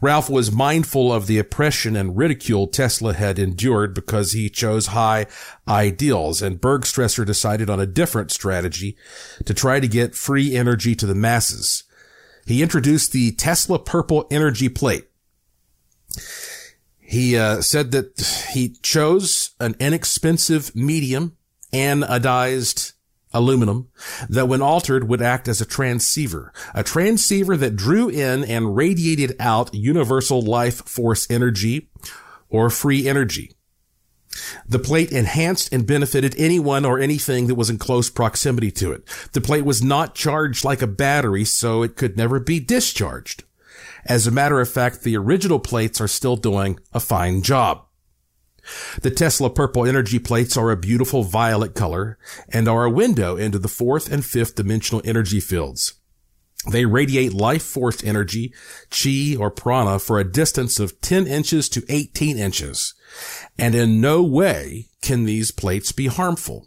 Ralph 0.00 0.30
was 0.30 0.52
mindful 0.52 1.12
of 1.12 1.26
the 1.26 1.38
oppression 1.38 1.96
and 1.96 2.16
ridicule 2.16 2.66
Tesla 2.66 3.14
had 3.14 3.38
endured 3.38 3.94
because 3.94 4.32
he 4.32 4.48
chose 4.48 4.88
high 4.88 5.26
ideals, 5.68 6.42
and 6.42 6.60
Bergstresser 6.60 7.24
decided 7.24 7.70
on 7.70 7.80
a 7.80 7.86
different 7.86 8.30
strategy 8.30 8.96
to 9.44 9.54
try 9.54 9.80
to 9.80 9.88
get 9.88 10.14
free 10.14 10.54
energy 10.54 10.94
to 10.94 11.06
the 11.06 11.14
masses. 11.14 11.84
He 12.46 12.62
introduced 12.62 13.12
the 13.12 13.32
Tesla 13.32 13.78
Purple 13.78 14.26
Energy 14.30 14.68
Plate. 14.68 15.08
He 17.00 17.36
uh, 17.36 17.60
said 17.60 17.92
that 17.92 18.48
he 18.52 18.70
chose 18.82 19.50
an 19.60 19.76
inexpensive 19.78 20.74
medium 20.74 21.36
anodized 21.72 22.92
aluminum 23.36 23.88
that 24.28 24.48
when 24.48 24.62
altered 24.62 25.08
would 25.08 25.22
act 25.22 25.48
as 25.48 25.60
a 25.60 25.66
transceiver, 25.66 26.52
a 26.74 26.82
transceiver 26.82 27.56
that 27.56 27.76
drew 27.76 28.08
in 28.08 28.44
and 28.44 28.76
radiated 28.76 29.36
out 29.38 29.74
universal 29.74 30.40
life 30.40 30.86
force 30.88 31.26
energy 31.30 31.90
or 32.48 32.70
free 32.70 33.08
energy. 33.08 33.52
The 34.68 34.78
plate 34.78 35.12
enhanced 35.12 35.72
and 35.72 35.86
benefited 35.86 36.34
anyone 36.36 36.84
or 36.84 36.98
anything 36.98 37.46
that 37.46 37.54
was 37.54 37.70
in 37.70 37.78
close 37.78 38.10
proximity 38.10 38.70
to 38.72 38.92
it. 38.92 39.04
The 39.32 39.40
plate 39.40 39.64
was 39.64 39.82
not 39.82 40.14
charged 40.14 40.64
like 40.64 40.82
a 40.82 40.86
battery, 40.86 41.44
so 41.44 41.82
it 41.82 41.96
could 41.96 42.16
never 42.16 42.38
be 42.38 42.60
discharged. 42.60 43.44
As 44.04 44.26
a 44.26 44.30
matter 44.30 44.60
of 44.60 44.68
fact, 44.68 45.02
the 45.02 45.16
original 45.16 45.58
plates 45.58 46.00
are 46.00 46.08
still 46.08 46.36
doing 46.36 46.78
a 46.92 47.00
fine 47.00 47.42
job. 47.42 47.85
The 49.02 49.10
Tesla 49.10 49.50
purple 49.50 49.86
energy 49.86 50.18
plates 50.18 50.56
are 50.56 50.70
a 50.70 50.76
beautiful 50.76 51.22
violet 51.22 51.74
color 51.74 52.18
and 52.48 52.68
are 52.68 52.84
a 52.84 52.90
window 52.90 53.36
into 53.36 53.58
the 53.58 53.68
fourth 53.68 54.10
and 54.10 54.24
fifth 54.24 54.54
dimensional 54.54 55.02
energy 55.04 55.40
fields. 55.40 55.94
They 56.70 56.84
radiate 56.84 57.32
life 57.32 57.62
force 57.62 58.02
energy, 58.02 58.52
chi 58.90 59.36
or 59.38 59.50
prana, 59.50 59.98
for 59.98 60.18
a 60.18 60.30
distance 60.30 60.80
of 60.80 61.00
10 61.00 61.26
inches 61.26 61.68
to 61.70 61.84
18 61.88 62.38
inches. 62.38 62.94
And 63.58 63.74
in 63.74 64.00
no 64.00 64.22
way 64.22 64.88
can 65.00 65.24
these 65.24 65.50
plates 65.52 65.92
be 65.92 66.06
harmful. 66.06 66.66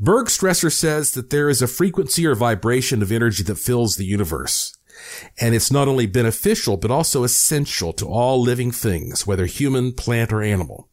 Bergstresser 0.00 0.70
says 0.70 1.12
that 1.12 1.30
there 1.30 1.48
is 1.48 1.62
a 1.62 1.66
frequency 1.66 2.26
or 2.26 2.34
vibration 2.34 3.02
of 3.02 3.10
energy 3.10 3.42
that 3.44 3.58
fills 3.58 3.96
the 3.96 4.04
universe. 4.04 4.76
And 5.40 5.54
it's 5.54 5.70
not 5.70 5.88
only 5.88 6.06
beneficial, 6.06 6.76
but 6.76 6.90
also 6.90 7.24
essential 7.24 7.92
to 7.94 8.06
all 8.06 8.40
living 8.40 8.70
things, 8.70 9.26
whether 9.26 9.46
human, 9.46 9.92
plant, 9.92 10.32
or 10.32 10.42
animal. 10.42 10.88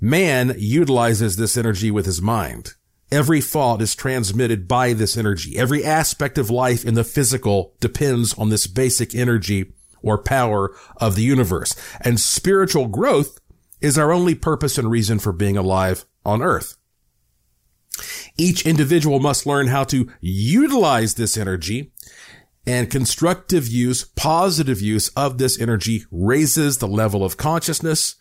Man 0.00 0.54
utilizes 0.56 1.36
this 1.36 1.56
energy 1.56 1.90
with 1.90 2.06
his 2.06 2.22
mind. 2.22 2.74
Every 3.10 3.40
thought 3.40 3.80
is 3.80 3.94
transmitted 3.94 4.68
by 4.68 4.92
this 4.92 5.16
energy. 5.16 5.58
Every 5.58 5.82
aspect 5.82 6.38
of 6.38 6.50
life 6.50 6.84
in 6.84 6.94
the 6.94 7.04
physical 7.04 7.74
depends 7.80 8.34
on 8.34 8.50
this 8.50 8.66
basic 8.66 9.14
energy 9.14 9.72
or 10.02 10.22
power 10.22 10.76
of 10.98 11.16
the 11.16 11.22
universe. 11.22 11.74
And 12.00 12.20
spiritual 12.20 12.86
growth 12.86 13.40
is 13.80 13.98
our 13.98 14.12
only 14.12 14.34
purpose 14.34 14.78
and 14.78 14.90
reason 14.90 15.18
for 15.18 15.32
being 15.32 15.56
alive 15.56 16.04
on 16.24 16.42
earth. 16.42 16.76
Each 18.36 18.64
individual 18.64 19.18
must 19.18 19.46
learn 19.46 19.68
how 19.68 19.84
to 19.84 20.08
utilize 20.20 21.14
this 21.14 21.36
energy 21.36 21.92
and 22.68 22.90
constructive 22.90 23.66
use, 23.66 24.04
positive 24.04 24.82
use 24.82 25.08
of 25.16 25.38
this 25.38 25.58
energy 25.58 26.04
raises 26.10 26.76
the 26.76 26.86
level 26.86 27.24
of 27.24 27.38
consciousness 27.38 28.16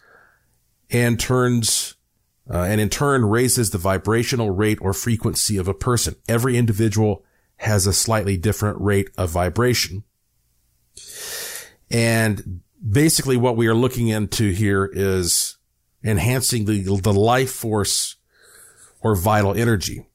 and 0.90 1.20
turns, 1.20 1.96
uh, 2.50 2.60
and 2.60 2.80
in 2.80 2.88
turn 2.88 3.26
raises 3.26 3.72
the 3.72 3.78
vibrational 3.78 4.50
rate 4.52 4.80
or 4.80 4.94
frequency 4.94 5.58
of 5.58 5.68
a 5.68 5.74
person. 5.74 6.16
Every 6.30 6.56
individual 6.56 7.26
has 7.58 7.86
a 7.86 7.92
slightly 7.92 8.38
different 8.38 8.80
rate 8.80 9.10
of 9.18 9.32
vibration. 9.32 10.06
And 11.92 12.62
basically 12.90 13.36
what 13.36 13.58
we 13.58 13.68
are 13.68 13.76
looking 13.76 14.08
into 14.08 14.52
here 14.52 14.90
is 14.94 15.58
enhancing 16.06 16.64
the, 16.64 17.02
the 17.02 17.14
life 17.14 17.52
force 17.52 18.16
or 19.02 19.14
vital 19.14 19.54
energy. 19.54 20.07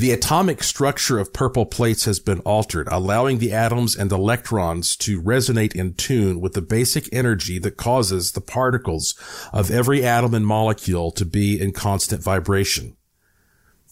The 0.00 0.12
atomic 0.12 0.62
structure 0.62 1.18
of 1.18 1.34
purple 1.34 1.66
plates 1.66 2.06
has 2.06 2.20
been 2.20 2.38
altered, 2.38 2.88
allowing 2.90 3.36
the 3.36 3.52
atoms 3.52 3.94
and 3.94 4.10
electrons 4.10 4.96
to 4.96 5.20
resonate 5.20 5.74
in 5.74 5.92
tune 5.92 6.40
with 6.40 6.54
the 6.54 6.62
basic 6.62 7.06
energy 7.12 7.58
that 7.58 7.76
causes 7.76 8.32
the 8.32 8.40
particles 8.40 9.14
of 9.52 9.70
every 9.70 10.02
atom 10.02 10.32
and 10.32 10.46
molecule 10.46 11.10
to 11.10 11.26
be 11.26 11.60
in 11.60 11.72
constant 11.72 12.22
vibration. 12.22 12.96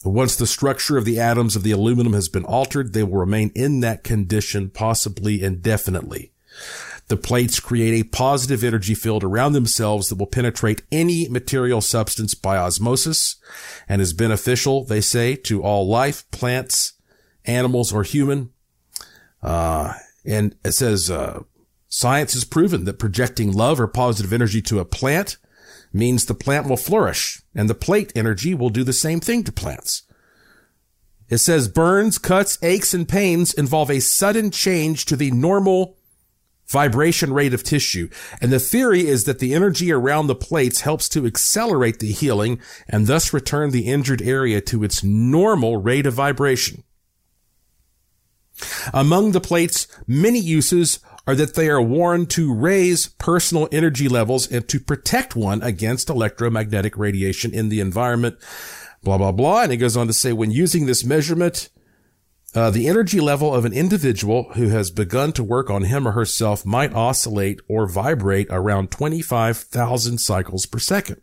Once 0.02 0.34
the 0.34 0.46
structure 0.46 0.96
of 0.96 1.04
the 1.04 1.20
atoms 1.20 1.56
of 1.56 1.62
the 1.62 1.72
aluminum 1.72 2.14
has 2.14 2.30
been 2.30 2.46
altered, 2.46 2.94
they 2.94 3.02
will 3.02 3.18
remain 3.18 3.52
in 3.54 3.80
that 3.80 4.02
condition 4.02 4.70
possibly 4.70 5.42
indefinitely. 5.42 6.32
The 7.08 7.16
plates 7.16 7.58
create 7.58 7.98
a 7.98 8.08
positive 8.08 8.62
energy 8.62 8.94
field 8.94 9.24
around 9.24 9.54
themselves 9.54 10.08
that 10.08 10.16
will 10.16 10.26
penetrate 10.26 10.82
any 10.92 11.26
material 11.28 11.80
substance 11.80 12.34
by 12.34 12.58
osmosis 12.58 13.36
and 13.88 14.02
is 14.02 14.12
beneficial, 14.12 14.84
they 14.84 15.00
say, 15.00 15.34
to 15.36 15.62
all 15.62 15.88
life, 15.88 16.30
plants, 16.30 16.92
animals, 17.46 17.92
or 17.92 18.02
human. 18.02 18.50
Uh, 19.42 19.94
and 20.26 20.54
it 20.64 20.72
says, 20.72 21.10
uh, 21.10 21.42
science 21.88 22.34
has 22.34 22.44
proven 22.44 22.84
that 22.84 22.98
projecting 22.98 23.52
love 23.52 23.80
or 23.80 23.88
positive 23.88 24.32
energy 24.32 24.60
to 24.62 24.78
a 24.78 24.84
plant 24.84 25.38
means 25.92 26.26
the 26.26 26.34
plant 26.34 26.68
will 26.68 26.76
flourish 26.76 27.40
and 27.54 27.70
the 27.70 27.74
plate 27.74 28.12
energy 28.14 28.54
will 28.54 28.68
do 28.68 28.84
the 28.84 28.92
same 28.92 29.20
thing 29.20 29.42
to 29.44 29.52
plants. 29.52 30.02
It 31.30 31.38
says 31.38 31.68
burns, 31.68 32.18
cuts, 32.18 32.58
aches, 32.62 32.94
and 32.94 33.08
pains 33.08 33.52
involve 33.52 33.90
a 33.90 34.00
sudden 34.00 34.50
change 34.50 35.04
to 35.06 35.16
the 35.16 35.30
normal 35.30 35.97
vibration 36.68 37.32
rate 37.32 37.54
of 37.54 37.62
tissue. 37.62 38.08
And 38.40 38.52
the 38.52 38.60
theory 38.60 39.06
is 39.06 39.24
that 39.24 39.38
the 39.38 39.54
energy 39.54 39.90
around 39.90 40.26
the 40.26 40.34
plates 40.34 40.82
helps 40.82 41.08
to 41.10 41.26
accelerate 41.26 41.98
the 41.98 42.12
healing 42.12 42.60
and 42.88 43.06
thus 43.06 43.32
return 43.32 43.70
the 43.70 43.86
injured 43.86 44.22
area 44.22 44.60
to 44.62 44.84
its 44.84 45.02
normal 45.02 45.78
rate 45.78 46.06
of 46.06 46.14
vibration. 46.14 46.84
Among 48.92 49.32
the 49.32 49.40
plates, 49.40 49.86
many 50.06 50.40
uses 50.40 50.98
are 51.26 51.34
that 51.34 51.54
they 51.54 51.68
are 51.68 51.80
worn 51.80 52.26
to 52.26 52.54
raise 52.54 53.08
personal 53.08 53.68
energy 53.70 54.08
levels 54.08 54.50
and 54.50 54.66
to 54.68 54.80
protect 54.80 55.36
one 55.36 55.62
against 55.62 56.08
electromagnetic 56.08 56.96
radiation 56.96 57.52
in 57.52 57.68
the 57.68 57.80
environment. 57.80 58.36
Blah, 59.02 59.18
blah, 59.18 59.32
blah. 59.32 59.62
And 59.62 59.72
he 59.72 59.78
goes 59.78 59.96
on 59.96 60.06
to 60.06 60.12
say, 60.12 60.32
when 60.32 60.50
using 60.50 60.86
this 60.86 61.04
measurement, 61.04 61.68
uh, 62.54 62.70
the 62.70 62.88
energy 62.88 63.20
level 63.20 63.54
of 63.54 63.64
an 63.64 63.72
individual 63.72 64.44
who 64.54 64.68
has 64.68 64.90
begun 64.90 65.32
to 65.32 65.44
work 65.44 65.68
on 65.68 65.82
him 65.84 66.08
or 66.08 66.12
herself 66.12 66.64
might 66.64 66.94
oscillate 66.94 67.60
or 67.68 67.86
vibrate 67.86 68.46
around 68.50 68.90
25,000 68.90 70.18
cycles 70.18 70.64
per 70.64 70.78
second. 70.78 71.20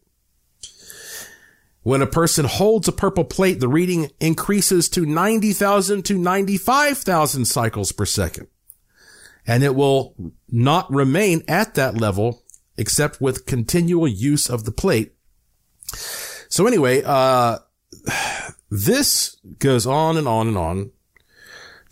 When 1.81 2.01
a 2.01 2.07
person 2.07 2.45
holds 2.45 2.87
a 2.87 2.91
purple 2.91 3.25
plate, 3.25 3.59
the 3.59 3.67
reading 3.67 4.11
increases 4.19 4.89
to 4.89 5.05
90,000 5.05 6.03
to 6.05 6.17
95,000 6.17 7.45
cycles 7.45 7.91
per 7.91 8.05
second. 8.05 8.47
And 9.47 9.63
it 9.63 9.75
will 9.75 10.15
not 10.49 10.91
remain 10.91 11.43
at 11.47 11.75
that 11.75 11.95
level 11.95 12.43
except 12.77 13.21
with 13.21 13.45
continual 13.45 14.07
use 14.07 14.49
of 14.49 14.65
the 14.65 14.71
plate. 14.71 15.13
So 16.49 16.67
anyway, 16.67 17.03
uh, 17.05 17.59
this 18.69 19.37
goes 19.59 19.85
on 19.85 20.17
and 20.17 20.27
on 20.27 20.47
and 20.47 20.57
on 20.57 20.91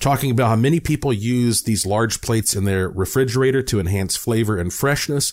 talking 0.04 0.32
about 0.32 0.50
how 0.50 0.56
many 0.58 0.82
people 0.82 1.14
use 1.14 1.64
these 1.64 1.86
large 1.86 2.20
plates 2.20 2.58
in 2.58 2.66
their 2.66 2.90
refrigerator 2.90 3.64
to 3.64 3.80
enhance 3.80 4.18
flavor 4.18 4.58
and 4.58 4.74
freshness. 4.74 5.32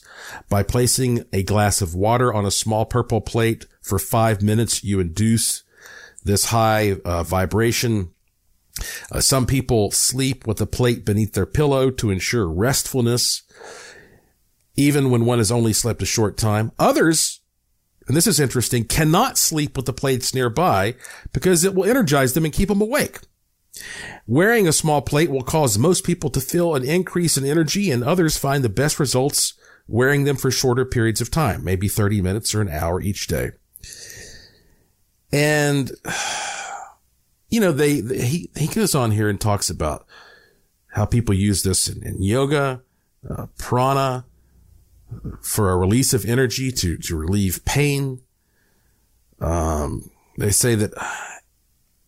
By 0.49 0.63
placing 0.63 1.25
a 1.33 1.43
glass 1.43 1.83
of 1.83 1.97
water 1.97 2.33
on 2.33 2.47
a 2.47 2.53
small 2.53 2.87
purple 2.87 3.21
plate 3.21 3.67
for 3.83 3.99
five 3.99 4.43
minutes, 4.43 4.85
you 4.85 5.01
induce 5.01 5.65
this 6.23 6.47
high 6.47 6.93
uh, 7.05 7.25
vibration. 7.25 8.15
Uh, 9.11 9.21
some 9.21 9.45
people 9.45 9.91
sleep 9.91 10.47
with 10.47 10.61
a 10.61 10.67
plate 10.67 11.05
beneath 11.05 11.33
their 11.33 11.47
pillow 11.47 11.91
to 11.91 12.13
ensure 12.13 12.49
restfulness, 12.49 13.43
even 14.77 15.11
when 15.11 15.25
one 15.25 15.39
has 15.39 15.51
only 15.51 15.73
slept 15.73 16.01
a 16.01 16.07
short 16.07 16.37
time. 16.37 16.71
Others, 16.79 17.41
and 18.07 18.17
this 18.17 18.29
is 18.29 18.39
interesting, 18.39 18.85
cannot 18.85 19.37
sleep 19.37 19.77
with 19.77 19.87
the 19.87 19.93
plates 19.93 20.33
nearby 20.33 20.95
because 21.33 21.65
it 21.65 21.75
will 21.75 21.91
energize 21.91 22.35
them 22.35 22.45
and 22.45 22.55
keep 22.55 22.69
them 22.69 22.81
awake. 22.81 23.19
Wearing 24.27 24.69
a 24.69 24.73
small 24.73 25.03
plate 25.03 25.31
will 25.31 25.43
cause 25.43 25.79
most 25.79 26.05
people 26.05 26.31
to 26.31 26.41
feel 26.41 26.75
an 26.75 26.85
increase 26.85 27.37
in 27.37 27.45
energy 27.45 27.91
and 27.91 28.03
others 28.03 28.37
find 28.37 28.65
the 28.65 28.69
best 28.69 28.99
results 28.99 29.55
wearing 29.89 30.25
them 30.25 30.37
for 30.37 30.51
shorter 30.51 30.85
periods 30.85 31.21
of 31.21 31.31
time, 31.31 31.65
maybe 31.65 31.89
30 31.89 32.23
minutes 32.23 32.55
or 32.55 32.61
an 32.61 32.69
hour 32.69 33.01
each 33.01 33.27
day. 33.27 33.51
And, 35.33 35.91
you 37.51 37.61
know, 37.61 37.73
they, 37.73 38.01
they 38.01 38.25
he, 38.25 38.51
he 38.57 38.67
goes 38.69 38.95
on 38.95 39.11
here 39.11 39.29
and 39.29 39.41
talks 39.41 39.71
about 39.71 40.07
how 40.93 41.05
people 41.07 41.35
use 41.35 41.63
this 41.63 41.89
in, 41.89 42.03
in 42.03 42.23
yoga, 42.23 42.83
uh, 43.29 43.47
prana, 43.59 44.25
for 45.43 45.71
a 45.71 45.77
release 45.77 46.13
of 46.13 46.25
energy 46.25 46.71
to, 46.71 46.97
to 46.97 47.17
relieve 47.17 47.65
pain. 47.65 48.21
Um, 49.41 50.11
they 50.39 50.51
say 50.51 50.75
that 50.77 50.93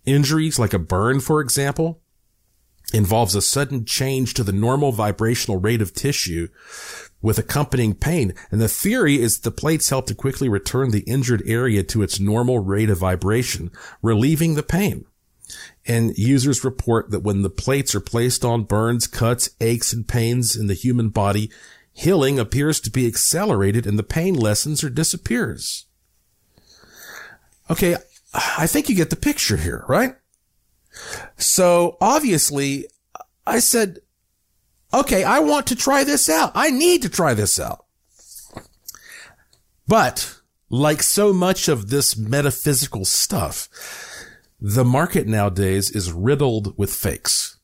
injuries 0.05 0.59
like 0.59 0.73
a 0.73 0.79
burn, 0.79 1.21
for 1.21 1.41
example, 1.41 2.01
involves 2.93 3.35
a 3.35 3.43
sudden 3.43 3.85
change 3.85 4.35
to 4.35 4.45
the 4.45 4.53
normal 4.53 4.93
vibrational 4.93 5.59
rate 5.59 5.83
of 5.83 5.95
tissue 5.95 6.49
with 7.21 7.39
accompanying 7.39 7.95
pain. 7.95 8.35
And 8.51 8.61
the 8.61 8.69
theory 8.69 9.21
is 9.21 9.41
the 9.41 9.51
plates 9.51 9.89
help 9.89 10.07
to 10.07 10.15
quickly 10.15 10.49
return 10.49 10.91
the 10.91 11.01
injured 11.01 11.43
area 11.47 11.83
to 11.85 12.03
its 12.03 12.21
normal 12.21 12.59
rate 12.59 12.91
of 12.91 12.99
vibration, 12.99 13.71
relieving 14.03 14.55
the 14.55 14.63
pain. 14.63 15.07
And 15.87 16.17
users 16.17 16.65
report 16.65 17.11
that 17.11 17.23
when 17.23 17.43
the 17.43 17.51
plates 17.51 17.95
are 17.95 18.01
placed 18.01 18.45
on 18.45 18.65
burns, 18.65 19.07
cuts, 19.07 19.51
aches, 19.61 19.93
and 19.93 20.07
pains 20.07 20.57
in 20.57 20.67
the 20.67 20.75
human 20.75 21.09
body, 21.11 21.51
healing 21.93 22.39
appears 22.39 22.81
to 22.81 22.91
be 22.91 23.07
accelerated 23.07 23.87
and 23.87 23.99
the 23.99 24.03
pain 24.03 24.35
lessens 24.35 24.83
or 24.83 24.91
disappears. 24.91 25.87
Okay. 27.71 27.97
I 28.35 28.67
think 28.67 28.89
you 28.89 28.95
get 28.95 29.11
the 29.11 29.17
picture 29.17 29.57
here, 29.57 29.85
right? 29.89 30.17
So 31.37 31.97
obviously 32.01 32.87
I 33.47 33.59
said, 33.59 33.99
okay, 34.93 35.25
I 35.25 35.41
want 35.41 35.67
to 35.69 35.77
try 35.77 36.05
this 36.05 36.29
out. 36.29 36.53
I 36.55 36.71
need 36.71 37.03
to 37.03 37.09
try 37.09 37.35
this 37.35 37.59
out. 37.61 37.85
But 39.87 40.39
like 40.71 41.03
so 41.03 41.33
much 41.33 41.69
of 41.69 41.91
this 41.91 42.17
metaphysical 42.17 43.05
stuff, 43.05 43.69
the 44.61 44.85
market 44.85 45.27
nowadays 45.27 45.91
is 45.91 46.13
riddled 46.13 46.79
with 46.79 46.95
fakes. 46.95 47.59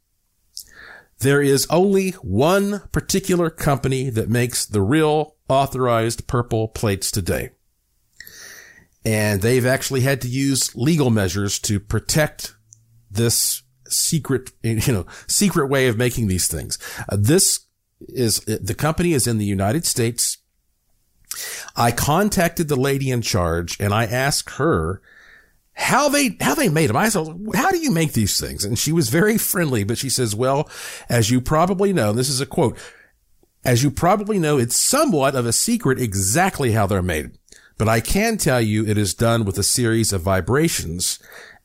There 1.21 1.43
is 1.43 1.67
only 1.71 2.11
one 2.11 2.83
particular 2.93 3.51
company 3.51 4.11
that 4.11 4.29
makes 4.29 4.65
the 4.67 4.83
real 4.83 5.37
authorized 5.49 6.27
purple 6.27 6.69
plates 6.69 7.11
today. 7.11 7.51
And 9.05 9.41
they've 9.43 9.67
actually 9.67 10.01
had 10.01 10.21
to 10.23 10.29
use 10.29 10.75
legal 10.75 11.11
measures 11.11 11.59
to 11.61 11.81
protect 11.81 12.55
this 13.11 13.63
secret, 13.89 14.51
you 14.63 14.93
know, 14.93 15.07
secret 15.27 15.69
way 15.69 15.89
of 15.89 15.97
making 15.97 16.29
these 16.29 16.49
things. 16.49 16.79
Uh, 17.09 17.17
this 17.19 17.61
is, 18.01 18.41
the 18.41 18.75
company 18.75 19.13
is 19.13 19.27
in 19.27 19.39
the 19.39 19.45
United 19.45 19.85
States. 19.85 20.39
I 21.77 21.93
contacted 21.93 22.69
the 22.69 22.77
lady 22.77 23.11
in 23.11 23.23
charge 23.23 23.79
and 23.81 23.93
I 23.93 24.05
asked 24.05 24.57
her 24.57 25.01
how 25.75 26.09
they, 26.09 26.37
how 26.41 26.55
they 26.55 26.69
made 26.69 26.89
them. 26.89 26.97
I 26.97 27.09
said, 27.09 27.27
how 27.55 27.71
do 27.71 27.79
you 27.79 27.93
make 27.93 28.13
these 28.13 28.41
things? 28.41 28.65
And 28.65 28.79
she 28.79 28.93
was 28.93 29.11
very 29.11 29.39
friendly, 29.39 29.85
but 29.85 29.99
she 29.99 30.11
says, 30.11 30.35
well, 30.35 30.69
as 31.09 31.31
you 31.31 31.41
probably 31.41 31.93
know, 31.93 32.13
this 32.13 32.29
is 32.29 32.41
a 32.41 32.47
quote, 32.47 32.77
as 33.65 33.83
you 33.83 33.91
probably 33.91 34.39
know, 34.39 34.59
it's 34.59 34.77
somewhat 34.77 35.37
of 35.37 35.47
a 35.47 35.53
secret 35.53 36.01
exactly 36.01 36.73
how 36.73 36.87
they're 36.87 37.03
made. 37.03 37.31
But 37.79 37.89
I 37.89 38.01
can 38.01 38.37
tell 38.37 38.61
you 38.61 38.85
it 38.85 38.99
is 38.99 39.15
done 39.15 39.45
with 39.45 39.57
a 39.57 39.63
series 39.63 40.13
of 40.13 40.23
vibrations 40.23 41.19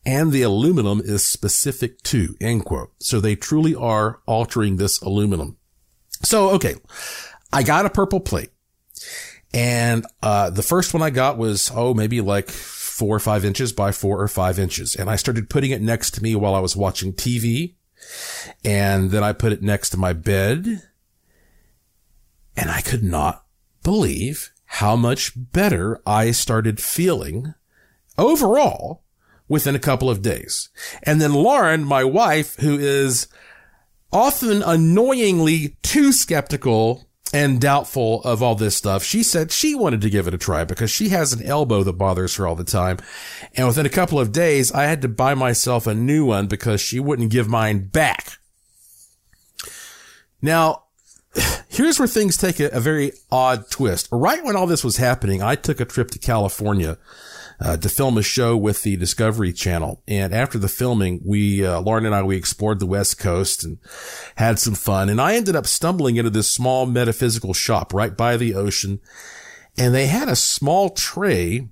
and 0.05 0.31
the 0.31 0.43
aluminum 0.43 1.01
is 1.03 1.25
specific 1.25 2.01
to, 2.03 2.35
end 2.39 2.65
quote. 2.65 2.91
So 2.99 3.19
they 3.19 3.35
truly 3.35 3.73
are 3.73 4.21
altering 4.25 4.77
this 4.77 5.01
aluminum. 5.01 5.57
So, 6.21 6.51
okay, 6.51 6.75
I 7.51 7.63
got 7.63 7.85
a 7.85 7.89
purple 7.89 8.19
plate 8.19 8.51
and, 9.53 10.05
uh, 10.21 10.49
the 10.49 10.63
first 10.63 10.93
one 10.93 11.03
I 11.03 11.09
got 11.09 11.37
was, 11.37 11.71
oh, 11.73 11.93
maybe 11.93 12.21
like 12.21 12.49
four 12.49 13.15
or 13.15 13.19
five 13.19 13.43
inches 13.43 13.73
by 13.73 13.91
four 13.91 14.21
or 14.21 14.27
five 14.27 14.59
inches. 14.59 14.95
And 14.95 15.09
I 15.09 15.15
started 15.15 15.49
putting 15.49 15.71
it 15.71 15.81
next 15.81 16.11
to 16.11 16.23
me 16.23 16.35
while 16.35 16.55
I 16.55 16.59
was 16.59 16.75
watching 16.75 17.13
TV. 17.13 17.75
And 18.63 19.11
then 19.11 19.23
I 19.23 19.33
put 19.33 19.51
it 19.51 19.61
next 19.61 19.89
to 19.91 19.97
my 19.97 20.13
bed 20.13 20.83
and 22.55 22.69
I 22.69 22.81
could 22.81 23.03
not 23.03 23.45
believe 23.83 24.52
how 24.77 24.95
much 24.95 25.33
better 25.35 26.01
I 26.03 26.31
started 26.31 26.81
feeling 26.81 27.53
overall 28.17 29.03
within 29.47 29.75
a 29.75 29.79
couple 29.79 30.09
of 30.09 30.23
days. 30.23 30.69
And 31.03 31.21
then 31.21 31.31
Lauren, 31.31 31.83
my 31.83 32.03
wife, 32.03 32.55
who 32.55 32.79
is 32.79 33.27
often 34.11 34.63
annoyingly 34.63 35.77
too 35.83 36.11
skeptical 36.11 37.07
and 37.31 37.61
doubtful 37.61 38.23
of 38.23 38.41
all 38.41 38.55
this 38.55 38.75
stuff, 38.75 39.03
she 39.03 39.21
said 39.21 39.51
she 39.51 39.75
wanted 39.75 40.01
to 40.01 40.09
give 40.09 40.27
it 40.27 40.33
a 40.33 40.39
try 40.39 40.63
because 40.63 40.89
she 40.89 41.09
has 41.09 41.33
an 41.33 41.45
elbow 41.45 41.83
that 41.83 41.93
bothers 41.93 42.35
her 42.37 42.47
all 42.47 42.55
the 42.55 42.63
time. 42.63 42.97
And 43.53 43.67
within 43.67 43.85
a 43.85 43.89
couple 43.89 44.19
of 44.19 44.31
days, 44.31 44.71
I 44.71 44.85
had 44.85 45.03
to 45.03 45.07
buy 45.07 45.35
myself 45.35 45.85
a 45.85 45.93
new 45.93 46.25
one 46.25 46.47
because 46.47 46.81
she 46.81 46.99
wouldn't 46.99 47.29
give 47.31 47.47
mine 47.47 47.89
back. 47.89 48.39
Now, 50.41 50.82
here's 51.67 51.99
where 51.99 52.07
things 52.07 52.37
take 52.37 52.59
a, 52.59 52.67
a 52.67 52.79
very 52.79 53.13
odd 53.31 53.69
twist. 53.69 54.07
Right 54.11 54.43
when 54.43 54.55
all 54.55 54.67
this 54.67 54.83
was 54.83 54.97
happening, 54.97 55.41
I 55.41 55.55
took 55.55 55.79
a 55.79 55.85
trip 55.85 56.11
to 56.11 56.19
California 56.19 56.97
uh, 57.59 57.77
to 57.77 57.89
film 57.89 58.17
a 58.17 58.23
show 58.23 58.57
with 58.57 58.83
the 58.83 58.97
Discovery 58.97 59.53
Channel. 59.53 60.01
And 60.07 60.33
after 60.33 60.57
the 60.57 60.67
filming, 60.67 61.21
we, 61.25 61.65
uh, 61.65 61.81
Lauren 61.81 62.05
and 62.05 62.15
I, 62.15 62.23
we 62.23 62.35
explored 62.35 62.79
the 62.79 62.85
West 62.85 63.19
Coast 63.19 63.63
and 63.63 63.77
had 64.35 64.59
some 64.59 64.75
fun. 64.75 65.09
And 65.09 65.21
I 65.21 65.35
ended 65.35 65.55
up 65.55 65.67
stumbling 65.67 66.17
into 66.17 66.29
this 66.29 66.49
small 66.49 66.85
metaphysical 66.85 67.53
shop 67.53 67.93
right 67.93 68.15
by 68.15 68.37
the 68.37 68.55
ocean. 68.55 68.99
And 69.77 69.93
they 69.93 70.07
had 70.07 70.27
a 70.27 70.35
small 70.35 70.89
tray 70.89 71.69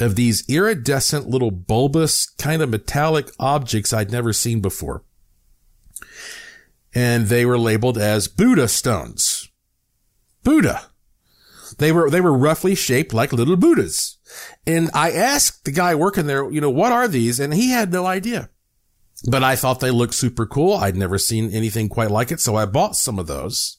of 0.00 0.16
these 0.16 0.48
iridescent 0.48 1.28
little 1.28 1.50
bulbous 1.50 2.26
kind 2.38 2.62
of 2.62 2.70
metallic 2.70 3.30
objects 3.38 3.92
I'd 3.92 4.10
never 4.10 4.32
seen 4.32 4.60
before. 4.60 5.04
And 6.94 7.26
they 7.26 7.44
were 7.44 7.58
labeled 7.58 7.98
as 7.98 8.28
Buddha 8.28 8.68
stones. 8.68 9.50
Buddha. 10.42 10.86
They 11.78 11.90
were, 11.90 12.08
they 12.08 12.20
were 12.20 12.36
roughly 12.36 12.74
shaped 12.74 13.12
like 13.12 13.32
little 13.32 13.56
Buddhas. 13.56 14.18
And 14.66 14.90
I 14.94 15.10
asked 15.10 15.64
the 15.64 15.72
guy 15.72 15.94
working 15.94 16.26
there, 16.26 16.50
you 16.50 16.60
know, 16.60 16.70
what 16.70 16.92
are 16.92 17.08
these? 17.08 17.40
And 17.40 17.52
he 17.52 17.70
had 17.70 17.92
no 17.92 18.06
idea. 18.06 18.50
But 19.28 19.42
I 19.42 19.56
thought 19.56 19.80
they 19.80 19.90
looked 19.90 20.14
super 20.14 20.46
cool. 20.46 20.74
I'd 20.74 20.96
never 20.96 21.18
seen 21.18 21.50
anything 21.50 21.88
quite 21.88 22.10
like 22.10 22.30
it. 22.30 22.40
So 22.40 22.56
I 22.56 22.66
bought 22.66 22.96
some 22.96 23.18
of 23.18 23.26
those 23.26 23.78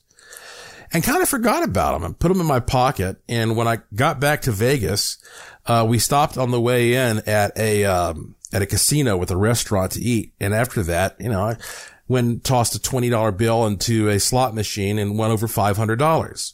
and 0.91 1.03
kind 1.03 1.21
of 1.21 1.29
forgot 1.29 1.63
about 1.63 1.93
them 1.93 2.03
and 2.03 2.19
put 2.19 2.29
them 2.29 2.41
in 2.41 2.47
my 2.47 2.59
pocket. 2.59 3.17
And 3.29 3.55
when 3.55 3.67
I 3.67 3.79
got 3.93 4.19
back 4.19 4.41
to 4.43 4.51
Vegas, 4.51 5.17
uh, 5.65 5.85
we 5.87 5.99
stopped 5.99 6.37
on 6.37 6.51
the 6.51 6.61
way 6.61 6.93
in 6.95 7.19
at 7.27 7.57
a, 7.57 7.85
um, 7.85 8.35
at 8.53 8.61
a 8.61 8.67
casino 8.67 9.17
with 9.17 9.31
a 9.31 9.37
restaurant 9.37 9.91
to 9.93 10.01
eat. 10.01 10.33
And 10.39 10.53
after 10.53 10.83
that, 10.83 11.15
you 11.19 11.29
know, 11.29 11.41
I 11.41 11.57
went 12.07 12.43
tossed 12.43 12.75
a 12.75 12.79
$20 12.79 13.37
bill 13.37 13.65
into 13.65 14.09
a 14.09 14.19
slot 14.19 14.53
machine 14.53 14.99
and 14.99 15.17
went 15.17 15.33
over 15.33 15.47
$500. 15.47 16.53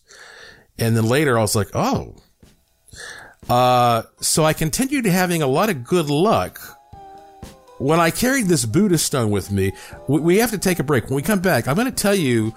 And 0.79 0.97
then 0.97 1.05
later 1.05 1.37
I 1.37 1.41
was 1.41 1.55
like, 1.55 1.69
Oh, 1.73 2.15
uh, 3.49 4.03
so 4.19 4.45
I 4.45 4.53
continued 4.53 5.05
having 5.05 5.41
a 5.41 5.47
lot 5.47 5.69
of 5.69 5.83
good 5.83 6.09
luck. 6.09 6.59
When 7.79 7.99
I 7.99 8.11
carried 8.11 8.45
this 8.45 8.63
Buddha 8.65 8.97
stone 8.97 9.31
with 9.31 9.51
me, 9.51 9.73
we 10.07 10.37
have 10.37 10.51
to 10.51 10.59
take 10.59 10.79
a 10.79 10.83
break. 10.83 11.05
When 11.05 11.15
we 11.15 11.23
come 11.23 11.39
back, 11.39 11.67
I'm 11.67 11.75
going 11.75 11.89
to 11.89 11.91
tell 11.91 12.13
you 12.13 12.53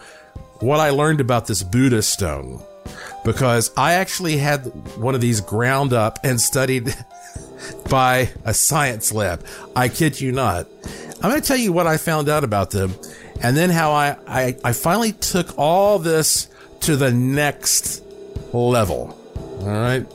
what 0.61 0.81
I 0.81 0.91
learned 0.91 1.21
about 1.21 1.47
this 1.47 1.63
Buddha 1.63 2.03
stone 2.03 2.63
because 3.25 3.71
I 3.77 3.95
actually 3.95 4.37
had 4.37 4.67
one 4.99 5.15
of 5.15 5.21
these 5.21 5.41
ground 5.41 5.93
up 5.93 6.19
and 6.23 6.41
studied 6.41 6.95
by 7.89 8.31
a 8.45 8.55
science 8.55 9.13
lab. 9.13 9.45
I 9.75 9.89
kid 9.89 10.21
you 10.21 10.33
not. 10.33 10.67
I'm 11.23 11.31
going 11.31 11.41
to 11.41 11.47
tell 11.47 11.57
you 11.57 11.73
what 11.73 11.87
I 11.87 11.97
found 11.97 12.29
out 12.29 12.45
about 12.45 12.71
them 12.71 12.95
and 13.41 13.57
then 13.57 13.71
how 13.71 13.93
I, 13.93 14.17
I, 14.27 14.57
I 14.63 14.73
finally 14.73 15.13
took 15.13 15.59
all 15.59 15.99
this 15.99 16.49
to 16.81 16.97
the 16.97 17.13
next 17.13 18.03
level. 18.53 19.19
All 19.61 19.67
right 19.69 20.07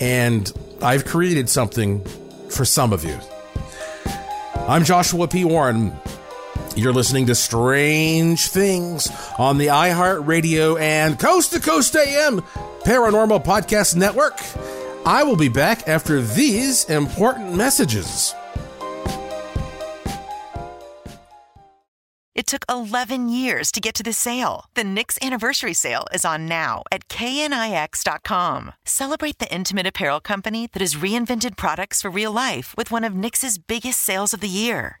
and 0.00 0.52
I've 0.82 1.04
created 1.04 1.48
something 1.48 2.04
for 2.50 2.64
some 2.64 2.92
of 2.92 3.04
you. 3.04 3.18
I'm 4.68 4.84
Joshua 4.84 5.28
P. 5.28 5.44
Warren. 5.44 5.94
You're 6.76 6.92
listening 6.92 7.26
to 7.26 7.34
Strange 7.34 8.48
Things 8.48 9.08
on 9.38 9.58
the 9.58 9.68
iHeartRadio 9.68 10.80
and 10.80 11.18
Coast 11.18 11.52
to 11.52 11.60
Coast 11.60 11.94
AM 11.94 12.40
Paranormal 12.84 13.44
Podcast 13.44 13.94
Network. 13.96 14.38
I 15.06 15.22
will 15.22 15.36
be 15.36 15.50
back 15.50 15.86
after 15.86 16.22
these 16.22 16.88
important 16.88 17.54
messages. 17.54 18.34
It 22.34 22.48
took 22.48 22.64
11 22.68 23.28
years 23.28 23.70
to 23.72 23.80
get 23.80 23.94
to 23.94 24.02
this 24.02 24.16
sale. 24.16 24.64
The 24.74 24.82
Knix 24.82 25.24
anniversary 25.24 25.74
sale 25.74 26.06
is 26.12 26.24
on 26.24 26.46
now 26.46 26.82
at 26.90 27.08
knix.com. 27.08 28.72
Celebrate 28.84 29.38
the 29.38 29.54
intimate 29.54 29.86
apparel 29.86 30.20
company 30.20 30.68
that 30.72 30.80
has 30.80 30.96
reinvented 30.96 31.56
products 31.56 32.02
for 32.02 32.10
real 32.10 32.32
life 32.32 32.74
with 32.76 32.90
one 32.90 33.04
of 33.04 33.12
Knix's 33.12 33.58
biggest 33.58 34.00
sales 34.00 34.34
of 34.34 34.40
the 34.40 34.48
year. 34.48 35.00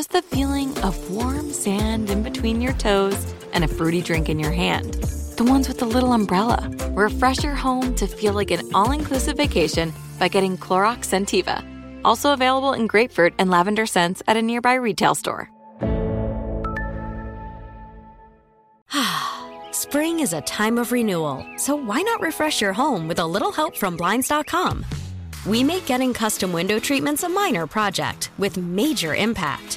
just 0.00 0.12
the 0.12 0.34
feeling 0.34 0.70
of 0.78 1.10
warm 1.10 1.52
sand 1.52 2.08
in 2.08 2.22
between 2.22 2.62
your 2.62 2.72
toes 2.72 3.34
and 3.52 3.62
a 3.64 3.68
fruity 3.68 4.00
drink 4.00 4.30
in 4.30 4.38
your 4.38 4.50
hand. 4.50 4.94
The 5.36 5.44
ones 5.44 5.68
with 5.68 5.78
the 5.78 5.84
little 5.84 6.14
umbrella. 6.14 6.70
Refresh 6.92 7.44
your 7.44 7.54
home 7.54 7.94
to 7.96 8.06
feel 8.06 8.32
like 8.32 8.50
an 8.50 8.66
all 8.72 8.92
inclusive 8.92 9.36
vacation 9.36 9.92
by 10.18 10.28
getting 10.28 10.56
Clorox 10.56 11.00
Scentiva. 11.00 11.62
Also 12.02 12.32
available 12.32 12.72
in 12.72 12.86
grapefruit 12.86 13.34
and 13.38 13.50
lavender 13.50 13.84
scents 13.84 14.22
at 14.26 14.38
a 14.38 14.42
nearby 14.42 14.72
retail 14.72 15.14
store. 15.14 15.50
Spring 19.70 20.20
is 20.20 20.32
a 20.32 20.40
time 20.40 20.78
of 20.78 20.92
renewal, 20.92 21.44
so 21.58 21.76
why 21.76 22.00
not 22.00 22.22
refresh 22.22 22.62
your 22.62 22.72
home 22.72 23.06
with 23.06 23.18
a 23.18 23.26
little 23.26 23.52
help 23.52 23.76
from 23.76 23.98
Blinds.com? 23.98 24.82
We 25.44 25.62
make 25.62 25.84
getting 25.84 26.14
custom 26.14 26.52
window 26.52 26.78
treatments 26.78 27.22
a 27.22 27.28
minor 27.28 27.66
project 27.66 28.30
with 28.38 28.56
major 28.56 29.14
impact. 29.14 29.76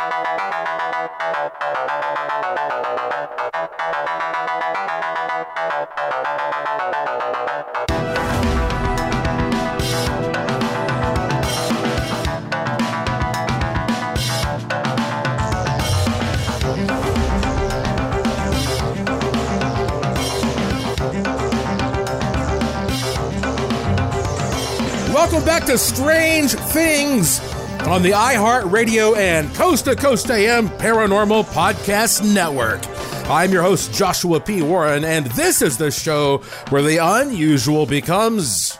Welcome 25.31 25.47
back 25.47 25.65
to 25.67 25.77
Strange 25.77 26.51
Things 26.51 27.39
on 27.87 28.03
the 28.03 28.11
iHeartRadio 28.11 29.15
and 29.15 29.49
Coast 29.55 29.85
to 29.85 29.95
Coast 29.95 30.29
AM 30.29 30.67
Paranormal 30.67 31.45
Podcast 31.45 32.33
Network. 32.33 32.81
I'm 33.29 33.49
your 33.53 33.61
host, 33.61 33.93
Joshua 33.93 34.41
P. 34.41 34.61
Warren, 34.61 35.05
and 35.05 35.27
this 35.27 35.61
is 35.61 35.77
the 35.77 35.89
show 35.89 36.39
where 36.67 36.81
the 36.81 36.97
unusual 36.97 37.85
becomes 37.85 38.77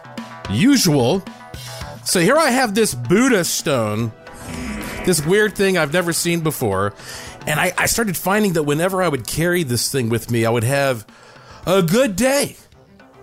usual. 0.50 1.24
So 2.04 2.20
here 2.20 2.36
I 2.36 2.50
have 2.50 2.76
this 2.76 2.94
Buddha 2.96 3.46
stone, 3.46 4.12
this 5.06 5.26
weird 5.26 5.56
thing 5.56 5.78
I've 5.78 5.94
never 5.94 6.12
seen 6.12 6.42
before, 6.42 6.94
and 7.48 7.62
I, 7.62 7.72
I 7.78 7.86
started 7.86 8.18
finding 8.18 8.54
that 8.54 8.64
whenever 8.64 9.02
I 9.02 9.08
would 9.08 9.26
carry 9.26 9.64
this 9.64 9.90
thing 9.90 10.10
with 10.10 10.30
me, 10.30 10.46
I 10.46 10.50
would 10.50 10.66
have 10.66 11.08
a 11.66 11.82
good 11.82 12.18
day. 12.18 12.58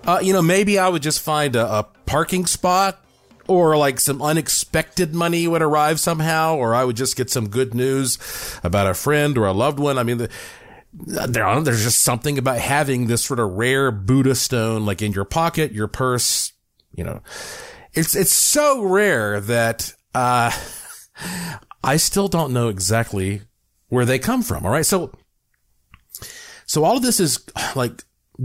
Uh, 0.06 0.18
you 0.22 0.32
know, 0.32 0.40
maybe 0.40 0.78
I 0.78 0.88
would 0.88 1.02
just 1.02 1.20
find 1.20 1.56
a, 1.56 1.80
a 1.80 1.86
parking 2.06 2.46
spot 2.46 3.04
or 3.48 3.76
like 3.76 3.98
some 3.98 4.22
unexpected 4.22 5.14
money 5.14 5.48
would 5.48 5.62
arrive 5.62 5.98
somehow, 5.98 6.54
or 6.54 6.74
I 6.74 6.84
would 6.84 6.96
just 6.96 7.16
get 7.16 7.30
some 7.30 7.48
good 7.48 7.74
news 7.74 8.18
about 8.62 8.86
a 8.86 8.94
friend 8.94 9.36
or 9.36 9.46
a 9.46 9.52
loved 9.52 9.78
one. 9.78 9.98
I 9.98 10.02
mean, 10.02 10.18
the, 10.18 10.30
there, 10.92 11.60
there's 11.62 11.82
just 11.82 12.02
something 12.02 12.38
about 12.38 12.58
having 12.58 13.06
this 13.06 13.24
sort 13.24 13.40
of 13.40 13.52
rare 13.52 13.90
Buddha 13.90 14.34
stone, 14.34 14.84
like 14.86 15.02
in 15.02 15.12
your 15.12 15.24
pocket, 15.24 15.72
your 15.72 15.88
purse, 15.88 16.52
you 16.94 17.04
know, 17.04 17.22
it's, 17.94 18.14
it's 18.14 18.32
so 18.32 18.82
rare 18.82 19.40
that, 19.40 19.94
uh, 20.14 20.52
I 21.82 21.96
still 21.96 22.28
don't 22.28 22.52
know 22.52 22.68
exactly 22.68 23.42
where 23.88 24.04
they 24.04 24.18
come 24.18 24.42
from. 24.42 24.66
All 24.66 24.72
right. 24.72 24.84
So, 24.84 25.12
so 26.66 26.84
all 26.84 26.96
of 26.96 27.02
this 27.02 27.20
is 27.20 27.44
like 27.76 28.04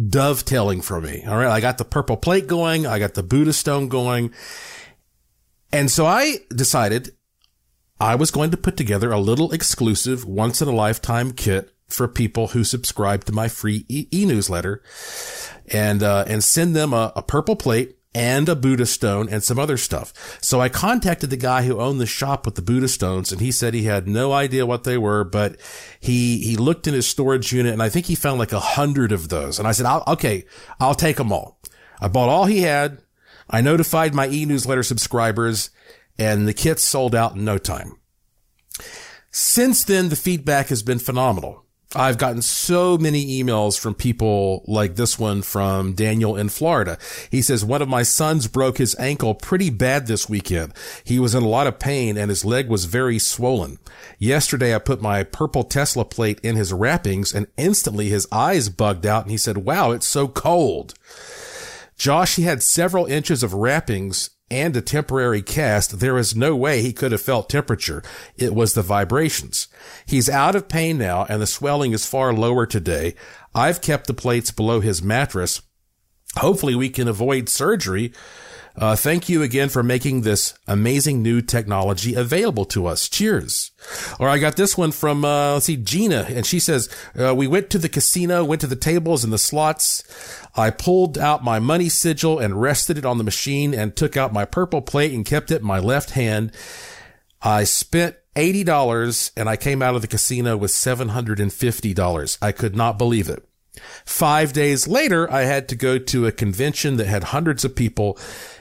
dovetailing 0.09 0.81
for 0.81 1.01
me. 1.01 1.23
All 1.27 1.37
right. 1.37 1.49
I 1.49 1.59
got 1.59 1.77
the 1.77 1.85
purple 1.85 2.17
plate 2.17 2.47
going. 2.47 2.85
I 2.85 2.99
got 2.99 3.15
the 3.15 3.23
Buddha 3.23 3.53
stone 3.53 3.87
going. 3.89 4.33
And 5.73 5.89
so 5.89 6.05
I 6.05 6.38
decided 6.55 7.15
I 7.99 8.13
was 8.13 8.29
going 8.29 8.51
to 8.51 8.57
put 8.57 8.77
together 8.77 9.12
a 9.12 9.19
little 9.19 9.51
exclusive 9.51 10.23
once 10.23 10.62
in 10.62 10.67
a 10.67 10.71
lifetime 10.71 11.31
kit 11.31 11.73
for 11.88 12.07
people 12.07 12.49
who 12.49 12.63
subscribe 12.63 13.25
to 13.25 13.31
my 13.31 13.47
free 13.47 13.86
e 13.89 14.25
newsletter 14.25 14.83
and, 15.71 16.03
uh, 16.03 16.25
and 16.27 16.43
send 16.43 16.75
them 16.75 16.93
a, 16.93 17.12
a 17.15 17.23
purple 17.23 17.55
plate 17.55 17.97
and 18.13 18.47
a 18.47 18.55
Buddha 18.55 18.86
stone 18.86 19.27
and 19.29 19.43
some 19.43 19.57
other 19.57 19.77
stuff. 19.77 20.13
So 20.43 20.62
I 20.62 20.69
contacted 20.69 21.31
the 21.31 21.38
guy 21.38 21.63
who 21.63 21.79
owned 21.79 21.99
the 21.99 22.05
shop 22.05 22.45
with 22.45 22.53
the 22.53 22.62
Buddha 22.62 22.88
stones 22.88 23.31
and 23.31 23.41
he 23.41 23.51
said 23.51 23.73
he 23.73 23.86
had 23.86 24.07
no 24.07 24.31
idea 24.31 24.67
what 24.67 24.83
they 24.83 24.99
were, 24.99 25.23
but 25.23 25.59
he, 25.99 26.38
he 26.38 26.55
looked 26.55 26.86
in 26.86 26.93
his 26.93 27.07
storage 27.07 27.51
unit 27.51 27.73
and 27.73 27.81
I 27.81 27.89
think 27.89 28.05
he 28.05 28.13
found 28.13 28.38
like 28.38 28.51
a 28.51 28.59
hundred 28.59 29.12
of 29.12 29.29
those. 29.29 29.57
And 29.57 29.67
I 29.67 29.71
said, 29.71 29.88
I'll, 29.88 30.03
okay, 30.05 30.45
I'll 30.79 30.93
take 30.93 31.17
them 31.17 31.31
all. 31.31 31.59
I 31.99 32.09
bought 32.09 32.29
all 32.29 32.45
he 32.45 32.62
had. 32.62 32.99
I 33.49 33.62
notified 33.62 34.13
my 34.13 34.27
e-newsletter 34.27 34.84
subscribers 34.84 35.69
and 36.17 36.47
the 36.47 36.53
kits 36.53 36.84
sold 36.84 37.15
out 37.15 37.36
in 37.36 37.45
no 37.45 37.58
time. 37.58 37.97
Since 39.32 39.84
then, 39.84 40.10
the 40.10 40.15
feedback 40.15 40.67
has 40.67 40.84
been 40.84 40.99
phenomenal. 40.99 41.63
I've 41.95 42.17
gotten 42.17 42.41
so 42.41 42.97
many 42.97 43.43
emails 43.43 43.79
from 43.79 43.93
people 43.93 44.63
like 44.67 44.95
this 44.95 45.19
one 45.19 45.43
from 45.43 45.93
Daniel 45.93 46.36
in 46.36 46.49
Florida. 46.49 46.97
He 47.29 47.41
says, 47.41 47.63
one 47.63 47.84
of 47.84 47.88
my 47.88 48.01
sons 48.01 48.47
broke 48.47 48.79
his 48.79 48.95
ankle 48.97 49.36
pretty 49.36 49.69
bad 49.69 50.08
this 50.08 50.27
weekend. 50.27 50.73
He 51.03 51.19
was 51.19 51.36
in 51.36 51.43
a 51.43 51.47
lot 51.47 51.67
of 51.67 51.77
pain 51.77 52.17
and 52.17 52.29
his 52.29 52.43
leg 52.43 52.67
was 52.67 52.86
very 52.86 53.19
swollen. 53.19 53.77
Yesterday, 54.17 54.73
I 54.73 54.79
put 54.79 55.03
my 55.03 55.23
purple 55.23 55.63
Tesla 55.63 56.03
plate 56.03 56.39
in 56.41 56.56
his 56.56 56.73
wrappings 56.73 57.32
and 57.34 57.45
instantly 57.58 58.10
his 58.10 58.27
eyes 58.32 58.69
bugged 58.69 59.06
out 59.06 59.23
and 59.23 59.32
he 59.32 59.38
said, 59.38 59.58
wow, 59.58 59.91
it's 59.91 60.08
so 60.08 60.27
cold. 60.27 60.95
Josh, 62.03 62.35
he 62.35 62.41
had 62.41 62.61
several 62.61 63.05
inches 63.05 63.43
of 63.43 63.53
wrappings 63.53 64.31
and 64.51 64.75
a 64.75 64.81
temporary 64.81 65.41
cast. 65.41 66.01
There 66.01 66.17
is 66.17 66.36
no 66.36 66.53
way 66.53 66.82
he 66.82 66.91
could 66.91 67.13
have 67.13 67.21
felt 67.21 67.49
temperature. 67.49 68.03
It 68.36 68.53
was 68.53 68.73
the 68.73 68.82
vibrations. 68.82 69.69
He's 70.05 70.30
out 70.30 70.53
of 70.53 70.67
pain 70.67 70.97
now 70.97 71.25
and 71.30 71.41
the 71.41 71.47
swelling 71.47 71.93
is 71.93 72.05
far 72.05 72.34
lower 72.34 72.65
today. 72.65 73.15
I've 73.55 73.80
kept 73.80 74.07
the 74.07 74.13
plates 74.13 74.51
below 74.51 74.82
his 74.82 75.01
mattress 75.01 75.61
hopefully 76.38 76.75
we 76.75 76.89
can 76.89 77.07
avoid 77.07 77.49
surgery. 77.49 78.13
Uh, 78.76 78.95
thank 78.95 79.30
you 79.30 79.43
again 79.43 79.69
for 79.69 79.84
making 79.84 80.21
this 80.21 80.55
amazing 80.67 81.21
new 81.21 81.41
technology 81.41 82.15
available 82.15 82.65
to 82.65 82.88
us. 82.88 83.07
Cheers. 83.07 83.71
Or 84.19 84.28
I 84.28 84.39
got 84.39 84.55
this 84.55 84.76
one 84.76 84.91
from, 84.91 85.24
uh, 85.24 85.53
let's 85.53 85.65
see, 85.65 85.78
Gina, 85.78 86.26
and 86.30 86.45
she 86.45 86.59
says, 86.59 86.89
uh, 87.19 87.36
we 87.36 87.45
went 87.45 87.69
to 87.69 87.78
the 87.78 87.89
casino, 87.89 88.43
went 88.43 88.61
to 88.61 88.67
the 88.67 88.76
tables 88.76 89.24
and 89.24 89.32
the 89.32 89.38
slots. 89.38 90.03
I 90.55 90.71
pulled 90.71 91.17
out 91.17 91.43
my 91.43 91.59
money 91.59 91.89
sigil 91.89 92.39
and 92.39 92.59
rested 92.59 92.97
it 92.97 93.05
on 93.05 93.19
the 93.19 93.24
machine 93.24 93.74
and 93.76 93.95
took 93.95 94.17
out 94.17 94.34
my 94.34 94.45
purple 94.45 94.82
plate 94.82 95.13
and 95.13 95.26
kept 95.26 95.51
it 95.51 95.61
in 95.61 95.67
my 95.67 95.80
left 95.80 96.11
hand. 96.11 96.51
I 97.43 97.65
spent 97.65 98.15
$80 98.36 99.32
and 99.38 99.47
I 99.47 99.55
came 99.55 99.84
out 99.84 99.95
of 99.95 100.01
the 100.01 100.07
casino 100.07 100.57
with 100.57 100.71
$750. 100.71 102.38
I 102.41 102.51
could 102.51 102.76
not 102.76 102.97
believe 102.97 103.30
it. 103.30 103.47
Five 104.05 104.53
days 104.53 104.88
later, 104.88 105.32
I 105.32 105.41
had 105.41 105.67
to 105.69 105.76
go 105.76 105.97
to 105.97 106.28
a 106.28 106.32
convention 106.32 106.97
that 106.97 107.07
had 107.07 107.26
hundreds 107.26 107.65
of 107.65 107.76
people 107.76 108.17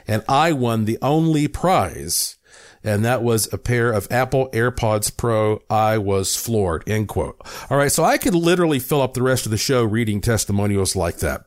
and 0.07 0.23
I 0.27 0.51
won 0.53 0.85
the 0.85 0.97
only 1.01 1.47
prize. 1.47 2.37
And 2.83 3.05
that 3.05 3.23
was 3.23 3.51
a 3.53 3.57
pair 3.57 3.91
of 3.91 4.11
Apple 4.11 4.49
AirPods 4.51 5.15
Pro. 5.15 5.61
I 5.69 5.97
was 5.97 6.35
floored. 6.35 6.83
End 6.87 7.07
quote. 7.07 7.39
All 7.69 7.77
right. 7.77 7.91
So 7.91 8.03
I 8.03 8.17
could 8.17 8.35
literally 8.35 8.79
fill 8.79 9.01
up 9.01 9.13
the 9.13 9.23
rest 9.23 9.45
of 9.45 9.51
the 9.51 9.57
show 9.57 9.83
reading 9.83 10.19
testimonials 10.19 10.95
like 10.95 11.19
that. 11.19 11.45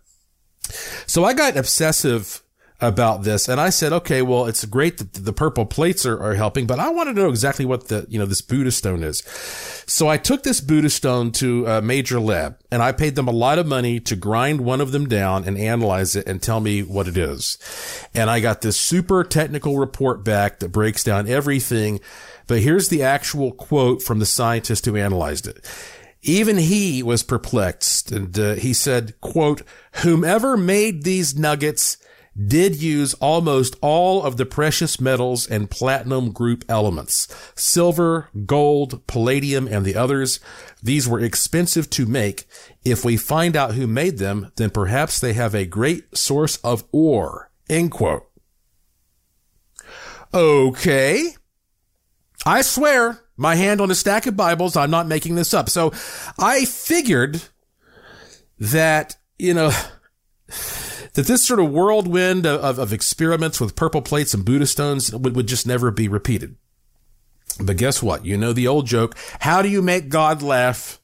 So 1.06 1.24
I 1.24 1.34
got 1.34 1.56
obsessive 1.56 2.42
about 2.80 3.22
this. 3.22 3.48
And 3.48 3.60
I 3.60 3.70
said, 3.70 3.92
okay, 3.92 4.20
well, 4.20 4.46
it's 4.46 4.64
great 4.66 4.98
that 4.98 5.14
the 5.14 5.32
purple 5.32 5.64
plates 5.64 6.04
are, 6.04 6.22
are 6.22 6.34
helping, 6.34 6.66
but 6.66 6.78
I 6.78 6.90
want 6.90 7.08
to 7.08 7.14
know 7.14 7.30
exactly 7.30 7.64
what 7.64 7.88
the, 7.88 8.06
you 8.08 8.18
know, 8.18 8.26
this 8.26 8.42
Buddha 8.42 8.70
stone 8.70 9.02
is. 9.02 9.20
So 9.86 10.08
I 10.08 10.18
took 10.18 10.42
this 10.42 10.60
Buddha 10.60 10.90
stone 10.90 11.32
to 11.32 11.66
a 11.66 11.80
major 11.80 12.20
lab 12.20 12.58
and 12.70 12.82
I 12.82 12.92
paid 12.92 13.14
them 13.14 13.28
a 13.28 13.32
lot 13.32 13.58
of 13.58 13.66
money 13.66 13.98
to 14.00 14.16
grind 14.16 14.60
one 14.60 14.80
of 14.80 14.92
them 14.92 15.08
down 15.08 15.44
and 15.44 15.56
analyze 15.56 16.16
it 16.16 16.26
and 16.26 16.42
tell 16.42 16.60
me 16.60 16.82
what 16.82 17.08
it 17.08 17.16
is. 17.16 17.58
And 18.14 18.28
I 18.28 18.40
got 18.40 18.60
this 18.60 18.78
super 18.78 19.24
technical 19.24 19.78
report 19.78 20.22
back 20.22 20.58
that 20.58 20.68
breaks 20.68 21.02
down 21.02 21.28
everything. 21.28 22.00
But 22.46 22.60
here's 22.60 22.88
the 22.88 23.02
actual 23.02 23.52
quote 23.52 24.02
from 24.02 24.18
the 24.18 24.26
scientist 24.26 24.84
who 24.84 24.96
analyzed 24.96 25.46
it. 25.46 25.64
Even 26.22 26.58
he 26.58 27.02
was 27.02 27.22
perplexed 27.22 28.12
and 28.12 28.38
uh, 28.38 28.54
he 28.54 28.72
said, 28.72 29.18
quote, 29.20 29.62
whomever 30.02 30.56
made 30.56 31.04
these 31.04 31.38
nuggets 31.38 31.98
did 32.36 32.80
use 32.80 33.14
almost 33.14 33.76
all 33.80 34.22
of 34.22 34.36
the 34.36 34.46
precious 34.46 35.00
metals 35.00 35.46
and 35.46 35.70
platinum 35.70 36.32
group 36.32 36.64
elements. 36.68 37.28
Silver, 37.54 38.28
gold, 38.44 39.06
palladium, 39.06 39.66
and 39.66 39.84
the 39.84 39.96
others. 39.96 40.40
These 40.82 41.08
were 41.08 41.20
expensive 41.20 41.88
to 41.90 42.06
make. 42.06 42.46
If 42.84 43.04
we 43.04 43.16
find 43.16 43.56
out 43.56 43.74
who 43.74 43.86
made 43.86 44.18
them, 44.18 44.52
then 44.56 44.70
perhaps 44.70 45.18
they 45.18 45.32
have 45.32 45.54
a 45.54 45.66
great 45.66 46.16
source 46.16 46.58
of 46.58 46.84
ore. 46.92 47.50
End 47.68 47.90
quote. 47.90 48.26
Okay. 50.34 51.30
I 52.44 52.62
swear, 52.62 53.20
my 53.36 53.54
hand 53.54 53.80
on 53.80 53.90
a 53.90 53.94
stack 53.94 54.26
of 54.26 54.36
Bibles, 54.36 54.76
I'm 54.76 54.90
not 54.90 55.08
making 55.08 55.34
this 55.34 55.54
up. 55.54 55.68
So 55.68 55.92
I 56.38 56.64
figured 56.64 57.42
that, 58.58 59.16
you 59.38 59.54
know, 59.54 59.72
that 61.16 61.26
this 61.26 61.44
sort 61.44 61.60
of 61.60 61.70
whirlwind 61.70 62.46
of, 62.46 62.78
of 62.78 62.92
experiments 62.92 63.58
with 63.58 63.74
purple 63.74 64.02
plates 64.02 64.34
and 64.34 64.44
Buddha 64.44 64.66
stones 64.66 65.12
would, 65.12 65.34
would 65.34 65.48
just 65.48 65.66
never 65.66 65.90
be 65.90 66.08
repeated. 66.08 66.56
But 67.58 67.78
guess 67.78 68.02
what? 68.02 68.26
You 68.26 68.36
know 68.36 68.52
the 68.52 68.68
old 68.68 68.86
joke. 68.86 69.16
How 69.40 69.62
do 69.62 69.68
you 69.68 69.80
make 69.80 70.10
God 70.10 70.42
laugh? 70.42 71.00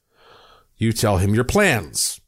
You 0.77 0.93
tell 0.93 1.17
him 1.17 1.35
your 1.35 1.45
plans. 1.45 2.21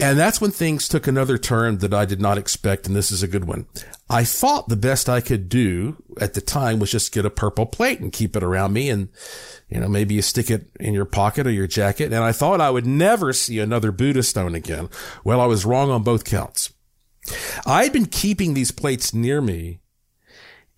And 0.00 0.16
that's 0.16 0.40
when 0.40 0.52
things 0.52 0.86
took 0.86 1.08
another 1.08 1.38
turn 1.38 1.78
that 1.78 1.92
I 1.92 2.04
did 2.04 2.20
not 2.20 2.38
expect. 2.38 2.86
And 2.86 2.94
this 2.94 3.10
is 3.10 3.22
a 3.22 3.28
good 3.28 3.46
one. 3.46 3.66
I 4.08 4.22
thought 4.22 4.68
the 4.68 4.76
best 4.76 5.08
I 5.08 5.20
could 5.20 5.48
do 5.48 6.02
at 6.20 6.34
the 6.34 6.40
time 6.40 6.78
was 6.78 6.92
just 6.92 7.12
get 7.12 7.26
a 7.26 7.30
purple 7.30 7.66
plate 7.66 7.98
and 7.98 8.12
keep 8.12 8.36
it 8.36 8.44
around 8.44 8.72
me. 8.72 8.90
And, 8.90 9.08
you 9.68 9.80
know, 9.80 9.88
maybe 9.88 10.14
you 10.14 10.22
stick 10.22 10.50
it 10.50 10.70
in 10.78 10.94
your 10.94 11.04
pocket 11.04 11.48
or 11.48 11.50
your 11.50 11.66
jacket. 11.66 12.12
And 12.12 12.22
I 12.22 12.30
thought 12.30 12.60
I 12.60 12.70
would 12.70 12.86
never 12.86 13.32
see 13.32 13.58
another 13.58 13.90
Buddha 13.90 14.22
stone 14.22 14.54
again. 14.54 14.88
Well, 15.24 15.40
I 15.40 15.46
was 15.46 15.66
wrong 15.66 15.90
on 15.90 16.04
both 16.04 16.24
counts. 16.24 16.72
I'd 17.66 17.92
been 17.92 18.06
keeping 18.06 18.54
these 18.54 18.70
plates 18.70 19.12
near 19.12 19.40
me. 19.40 19.80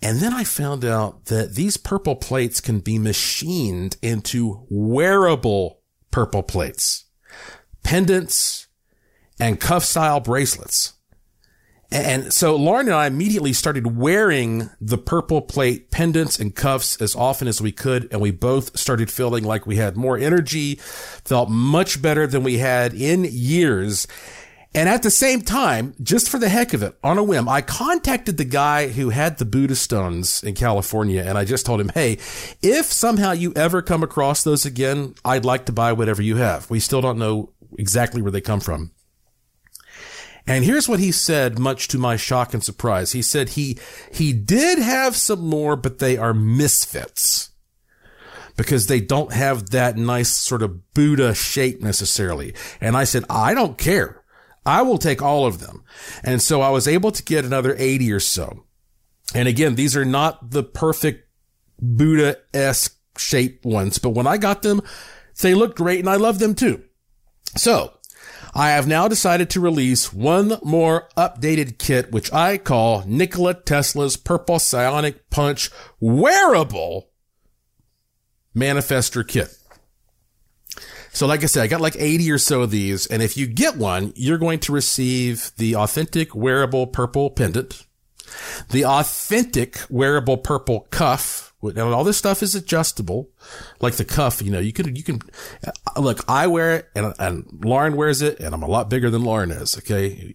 And 0.02 0.20
then 0.20 0.32
I 0.32 0.44
found 0.44 0.82
out 0.82 1.26
that 1.26 1.56
these 1.56 1.76
purple 1.76 2.16
plates 2.16 2.62
can 2.62 2.80
be 2.80 2.98
machined 2.98 3.98
into 4.00 4.66
wearable 4.70 5.82
purple 6.10 6.42
plates, 6.42 7.04
pendants, 7.84 8.66
and 9.40 9.60
cuff 9.60 9.84
style 9.84 10.20
bracelets. 10.20 10.94
And 11.92 12.32
so 12.32 12.54
Lauren 12.54 12.86
and 12.86 12.94
I 12.94 13.06
immediately 13.06 13.52
started 13.52 13.96
wearing 13.96 14.70
the 14.80 14.98
purple 14.98 15.42
plate 15.42 15.90
pendants 15.90 16.38
and 16.38 16.54
cuffs 16.54 17.00
as 17.02 17.16
often 17.16 17.48
as 17.48 17.60
we 17.60 17.72
could. 17.72 18.08
And 18.12 18.20
we 18.20 18.30
both 18.30 18.78
started 18.78 19.10
feeling 19.10 19.42
like 19.42 19.66
we 19.66 19.76
had 19.76 19.96
more 19.96 20.16
energy, 20.16 20.76
felt 20.76 21.50
much 21.50 22.00
better 22.00 22.28
than 22.28 22.44
we 22.44 22.58
had 22.58 22.94
in 22.94 23.24
years. 23.24 24.06
And 24.72 24.88
at 24.88 25.02
the 25.02 25.10
same 25.10 25.42
time, 25.42 25.94
just 26.00 26.28
for 26.28 26.38
the 26.38 26.48
heck 26.48 26.74
of 26.74 26.84
it, 26.84 26.96
on 27.02 27.18
a 27.18 27.24
whim, 27.24 27.48
I 27.48 27.60
contacted 27.60 28.36
the 28.36 28.44
guy 28.44 28.86
who 28.86 29.08
had 29.08 29.38
the 29.38 29.44
Buddha 29.44 29.74
stones 29.74 30.44
in 30.44 30.54
California. 30.54 31.24
And 31.24 31.36
I 31.36 31.44
just 31.44 31.66
told 31.66 31.80
him, 31.80 31.88
Hey, 31.88 32.18
if 32.62 32.86
somehow 32.86 33.32
you 33.32 33.52
ever 33.56 33.82
come 33.82 34.04
across 34.04 34.44
those 34.44 34.64
again, 34.64 35.16
I'd 35.24 35.44
like 35.44 35.66
to 35.66 35.72
buy 35.72 35.92
whatever 35.92 36.22
you 36.22 36.36
have. 36.36 36.70
We 36.70 36.78
still 36.78 37.00
don't 37.00 37.18
know 37.18 37.50
exactly 37.76 38.22
where 38.22 38.30
they 38.30 38.40
come 38.40 38.60
from. 38.60 38.92
And 40.46 40.64
here's 40.64 40.88
what 40.88 41.00
he 41.00 41.12
said, 41.12 41.58
much 41.58 41.88
to 41.88 41.98
my 41.98 42.16
shock 42.16 42.54
and 42.54 42.64
surprise. 42.64 43.12
He 43.12 43.22
said 43.22 43.50
he, 43.50 43.78
he 44.12 44.32
did 44.32 44.78
have 44.78 45.16
some 45.16 45.40
more, 45.40 45.76
but 45.76 45.98
they 45.98 46.16
are 46.16 46.34
misfits 46.34 47.50
because 48.56 48.86
they 48.86 49.00
don't 49.00 49.32
have 49.32 49.70
that 49.70 49.96
nice 49.96 50.30
sort 50.30 50.62
of 50.62 50.92
Buddha 50.92 51.34
shape 51.34 51.80
necessarily. 51.80 52.54
And 52.80 52.96
I 52.96 53.04
said, 53.04 53.24
I 53.30 53.54
don't 53.54 53.78
care. 53.78 54.22
I 54.66 54.82
will 54.82 54.98
take 54.98 55.22
all 55.22 55.46
of 55.46 55.60
them. 55.60 55.84
And 56.22 56.42
so 56.42 56.60
I 56.60 56.70
was 56.70 56.86
able 56.86 57.10
to 57.12 57.22
get 57.22 57.44
another 57.44 57.74
80 57.78 58.12
or 58.12 58.20
so. 58.20 58.64
And 59.34 59.48
again, 59.48 59.76
these 59.76 59.96
are 59.96 60.04
not 60.04 60.50
the 60.50 60.62
perfect 60.62 61.28
Buddha-esque 61.80 62.98
shape 63.16 63.64
ones, 63.64 63.98
but 63.98 64.10
when 64.10 64.26
I 64.26 64.36
got 64.36 64.62
them, 64.62 64.82
they 65.40 65.54
looked 65.54 65.76
great 65.76 66.00
and 66.00 66.08
I 66.08 66.16
love 66.16 66.38
them 66.38 66.54
too. 66.54 66.84
So 67.56 67.94
I 68.54 68.70
have 68.70 68.86
now 68.86 69.06
decided 69.06 69.48
to 69.50 69.60
release 69.60 70.12
one 70.12 70.58
more 70.62 71.08
updated 71.16 71.78
kit, 71.78 72.10
which 72.10 72.32
I 72.32 72.58
call 72.58 73.04
Nikola 73.06 73.54
Tesla's 73.54 74.16
Purple 74.16 74.58
Psionic 74.58 75.30
Punch 75.30 75.70
Wearable 76.00 77.10
Manifestor 78.54 79.26
Kit. 79.26 79.56
So 81.12 81.26
like 81.26 81.42
I 81.42 81.46
said, 81.46 81.62
I 81.62 81.66
got 81.66 81.80
like 81.80 81.96
80 81.96 82.30
or 82.30 82.38
so 82.38 82.62
of 82.62 82.70
these. 82.70 83.06
And 83.06 83.22
if 83.22 83.36
you 83.36 83.46
get 83.46 83.76
one, 83.76 84.12
you're 84.16 84.38
going 84.38 84.60
to 84.60 84.72
receive 84.72 85.52
the 85.56 85.76
authentic 85.76 86.34
wearable 86.34 86.86
purple 86.86 87.30
pendant, 87.30 87.86
the 88.70 88.84
authentic 88.84 89.80
wearable 89.88 90.38
purple 90.38 90.86
cuff, 90.90 91.49
and 91.62 91.78
all 91.78 92.04
this 92.04 92.16
stuff 92.16 92.42
is 92.42 92.54
adjustable, 92.54 93.30
like 93.80 93.94
the 93.94 94.04
cuff. 94.04 94.40
You 94.42 94.50
know, 94.50 94.58
you 94.58 94.72
can 94.72 94.94
you 94.96 95.02
can 95.02 95.20
uh, 95.66 96.00
look. 96.00 96.24
I 96.28 96.46
wear 96.46 96.76
it, 96.76 96.88
and 96.94 97.14
and 97.18 97.46
Lauren 97.64 97.96
wears 97.96 98.22
it, 98.22 98.40
and 98.40 98.54
I'm 98.54 98.62
a 98.62 98.68
lot 98.68 98.90
bigger 98.90 99.10
than 99.10 99.24
Lauren 99.24 99.50
is. 99.50 99.76
Okay, 99.78 100.34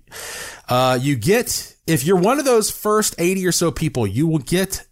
uh, 0.69 0.99
you 1.01 1.15
get 1.15 1.75
if 1.87 2.05
you're 2.05 2.19
one 2.19 2.39
of 2.39 2.45
those 2.45 2.69
first 2.69 3.15
eighty 3.17 3.45
or 3.45 3.51
so 3.51 3.71
people, 3.71 4.05
you 4.05 4.27
will 4.27 4.39
get 4.39 4.85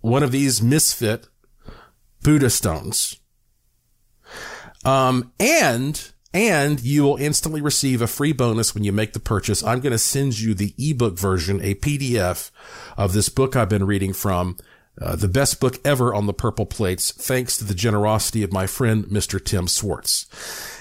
one 0.00 0.22
of 0.22 0.32
these 0.32 0.62
misfit 0.62 1.28
Buddha 2.22 2.50
stones. 2.50 3.18
Um, 4.84 5.32
and 5.40 6.12
and 6.32 6.80
you 6.80 7.02
will 7.02 7.16
instantly 7.16 7.60
receive 7.60 8.02
a 8.02 8.06
free 8.06 8.32
bonus 8.32 8.74
when 8.74 8.84
you 8.84 8.92
make 8.92 9.14
the 9.14 9.20
purchase. 9.20 9.64
I'm 9.64 9.80
going 9.80 9.92
to 9.92 9.98
send 9.98 10.38
you 10.38 10.52
the 10.52 10.74
ebook 10.78 11.18
version, 11.18 11.60
a 11.62 11.74
PDF 11.74 12.50
of 12.96 13.14
this 13.14 13.28
book 13.30 13.56
I've 13.56 13.70
been 13.70 13.86
reading 13.86 14.12
from 14.12 14.58
uh, 15.00 15.16
the 15.16 15.28
best 15.28 15.60
book 15.60 15.78
ever 15.84 16.14
on 16.14 16.26
the 16.26 16.32
purple 16.32 16.66
plates, 16.66 17.12
thanks 17.12 17.56
to 17.58 17.64
the 17.64 17.74
generosity 17.74 18.42
of 18.42 18.52
my 18.52 18.66
friend, 18.66 19.04
Mr. 19.06 19.42
Tim 19.42 19.68
Swartz. 19.68 20.26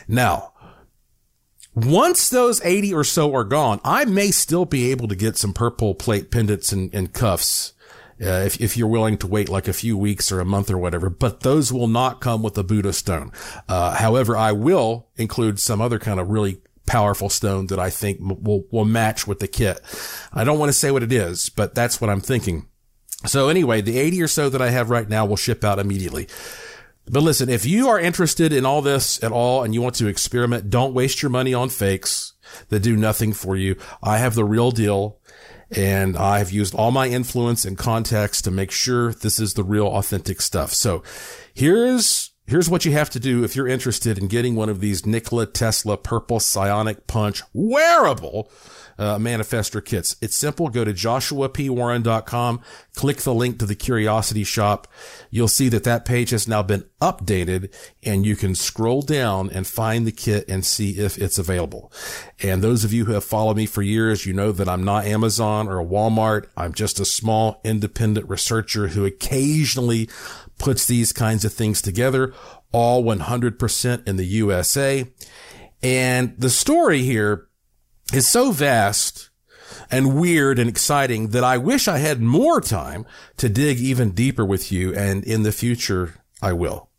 Now, 0.08 0.54
once 1.74 2.30
those 2.30 2.64
80 2.64 2.94
or 2.94 3.04
so 3.04 3.36
are 3.36 3.44
gone, 3.44 3.82
I 3.84 4.06
may 4.06 4.32
still 4.32 4.66
be 4.66 4.92
able 4.92 5.10
to 5.10 5.16
get 5.16 5.38
some 5.38 5.54
purple 5.54 5.94
plate 5.94 6.32
pendants 6.32 6.72
and, 6.72 6.94
and 6.94 7.14
cuffs. 7.14 7.74
Uh, 8.22 8.44
if, 8.46 8.62
if 8.62 8.78
you're 8.78 8.88
willing 8.88 9.18
to 9.18 9.28
wait 9.28 9.50
like 9.50 9.68
a 9.68 9.74
few 9.74 9.98
weeks 9.98 10.32
or 10.32 10.40
a 10.40 10.46
month 10.46 10.72
or 10.72 10.78
whatever, 10.78 11.10
but 11.10 11.42
those 11.42 11.74
will 11.74 11.90
not 11.90 12.22
come 12.22 12.42
with 12.42 12.54
the 12.54 12.64
Buddha 12.64 12.94
stone. 12.94 13.30
Uh, 13.68 13.94
however, 13.94 14.38
I 14.38 14.54
will 14.54 15.10
include 15.18 15.60
some 15.60 15.82
other 15.82 16.00
kind 16.00 16.18
of 16.18 16.30
really 16.30 16.62
powerful 16.86 17.30
stone 17.30 17.68
that 17.68 17.80
I 17.80 17.90
think 17.90 18.20
will, 18.22 18.64
will 18.72 18.86
match 18.86 19.28
with 19.28 19.40
the 19.40 19.50
kit. 19.50 19.82
I 20.32 20.46
don't 20.46 20.60
want 20.60 20.70
to 20.70 20.74
say 20.74 20.92
what 20.92 21.04
it 21.04 21.12
is, 21.12 21.50
but 21.50 21.76
that's 21.76 22.00
what 22.00 22.10
I'm 22.10 22.22
thinking. 22.22 22.68
So 23.28 23.50
anyway, 23.50 23.82
the 23.82 23.98
80 23.98 24.22
or 24.22 24.28
so 24.28 24.50
that 24.50 24.62
I 24.62 24.70
have 24.70 24.90
right 24.90 25.08
now 25.08 25.26
will 25.26 25.36
ship 25.36 25.64
out 25.64 25.80
immediately. 25.80 26.28
But 27.08 27.24
listen, 27.24 27.50
if 27.50 27.66
you 27.66 27.88
are 27.88 28.00
interested 28.00 28.52
in 28.52 28.66
all 28.66 28.82
this 28.82 29.24
at 29.24 29.32
all 29.32 29.64
and 29.64 29.74
you 29.74 29.82
want 29.82 29.96
to 29.96 30.08
experiment, 30.08 30.70
don't 30.70 30.94
waste 30.94 31.22
your 31.22 31.30
money 31.30 31.54
on 31.54 31.70
fakes 31.70 32.34
that 32.70 32.80
do 32.80 32.96
nothing 32.96 33.34
for 33.34 33.56
you. 33.56 33.76
I 34.02 34.18
have 34.18 34.36
the 34.36 34.46
real 34.46 34.72
deal 34.72 35.20
and 35.72 36.18
I've 36.18 36.52
used 36.52 36.74
all 36.74 36.92
my 36.92 37.08
influence 37.08 37.66
and 37.66 37.78
contacts 37.78 38.42
to 38.44 38.52
make 38.52 38.72
sure 38.72 39.14
this 39.14 39.40
is 39.40 39.54
the 39.54 39.64
real 39.64 39.88
authentic 39.88 40.42
stuff. 40.42 40.74
So 40.74 41.04
here's 41.54 42.32
Here's 42.48 42.70
what 42.70 42.86
you 42.86 42.92
have 42.92 43.10
to 43.10 43.20
do 43.20 43.44
if 43.44 43.56
you're 43.56 43.68
interested 43.68 44.20
in 44.20 44.28
getting 44.28 44.56
one 44.56 44.70
of 44.70 44.80
these 44.80 45.04
Nikola 45.04 45.48
Tesla 45.48 45.98
Purple 45.98 46.40
Psionic 46.40 47.08
Punch 47.08 47.42
wearable 47.54 48.52
uh, 48.98 49.18
manifester 49.18 49.84
kits. 49.84 50.16
It's 50.22 50.36
simple. 50.36 50.70
Go 50.70 50.86
to 50.86 50.94
joshuapwarren.com, 50.94 52.62
click 52.96 53.18
the 53.18 53.34
link 53.34 53.60
to 53.60 53.66
the 53.66 53.76
Curiosity 53.76 54.44
Shop. 54.44 54.88
You'll 55.30 55.48
see 55.48 55.70
that 55.70 55.84
that 55.84 56.06
page 56.06 56.30
has 56.30 56.48
now 56.48 56.64
been 56.64 56.86
updated 57.02 57.74
and 58.04 58.26
you 58.26 58.36
can 58.36 58.56
scroll 58.56 59.02
down 59.02 59.50
and 59.50 59.68
find 59.68 60.08
the 60.08 60.12
kit 60.12 60.46
and 60.48 60.66
see 60.66 60.92
if 60.92 61.18
it's 61.18 61.38
available. 61.38 61.92
And 62.42 62.62
those 62.62 62.84
of 62.84 62.94
you 62.94 63.06
who 63.06 63.14
have 63.14 63.24
followed 63.24 63.58
me 63.58 63.66
for 63.66 63.82
years, 63.82 64.26
you 64.26 64.34
know 64.34 64.52
that 64.52 64.70
I'm 64.70 64.84
not 64.84 65.06
Amazon 65.06 65.68
or 65.68 65.86
Walmart. 65.86 66.48
I'm 66.56 66.74
just 66.74 67.00
a 67.00 67.06
small 67.06 67.62
independent 67.64 68.30
researcher 68.30 68.90
who 68.90 69.06
occasionally 69.06 70.10
puts 70.58 70.86
these 70.86 71.12
kinds 71.12 71.44
of 71.44 71.54
things 71.54 71.82
together, 71.82 72.34
all 72.72 73.04
100% 73.04 74.08
in 74.08 74.16
the 74.16 74.26
USA. 74.26 75.06
And 75.84 76.34
the 76.38 76.50
story 76.50 77.04
here 77.04 77.48
is 78.14 78.28
so 78.28 78.52
vast 78.52 79.30
and 79.92 80.20
weird 80.20 80.60
and 80.60 80.70
exciting 80.70 81.30
that 81.30 81.44
I 81.44 81.58
wish 81.58 81.88
I 81.88 81.98
had 81.98 82.22
more 82.22 82.62
time 82.62 83.06
to 83.38 83.50
dig 83.50 83.80
even 83.80 84.12
deeper 84.12 84.46
with 84.46 84.72
you. 84.72 84.94
And 84.94 85.24
in 85.24 85.44
the 85.44 85.52
future, 85.52 86.16
I 86.42 86.54
will. 86.54 86.90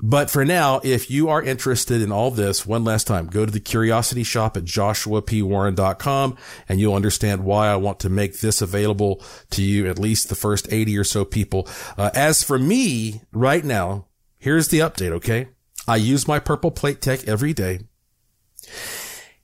But 0.00 0.30
for 0.30 0.44
now, 0.44 0.80
if 0.84 1.10
you 1.10 1.28
are 1.28 1.42
interested 1.42 2.00
in 2.00 2.12
all 2.12 2.30
this, 2.30 2.66
one 2.66 2.84
last 2.84 3.06
time, 3.06 3.26
go 3.26 3.44
to 3.44 3.50
the 3.50 3.60
curiosity 3.60 4.22
shop 4.22 4.56
at 4.56 4.64
joshuapwarren.com 4.64 6.36
and 6.68 6.80
you'll 6.80 6.94
understand 6.94 7.44
why 7.44 7.68
I 7.68 7.76
want 7.76 8.00
to 8.00 8.08
make 8.08 8.40
this 8.40 8.62
available 8.62 9.22
to 9.50 9.62
you, 9.62 9.88
at 9.88 9.98
least 9.98 10.28
the 10.28 10.34
first 10.34 10.72
80 10.72 10.98
or 10.98 11.04
so 11.04 11.24
people. 11.24 11.68
Uh, 11.98 12.10
as 12.14 12.42
for 12.42 12.58
me 12.58 13.22
right 13.32 13.64
now, 13.64 14.06
here's 14.38 14.68
the 14.68 14.80
update. 14.80 15.10
Okay. 15.12 15.48
I 15.86 15.96
use 15.96 16.28
my 16.28 16.38
purple 16.38 16.70
plate 16.70 17.00
tech 17.00 17.26
every 17.26 17.52
day. 17.52 17.80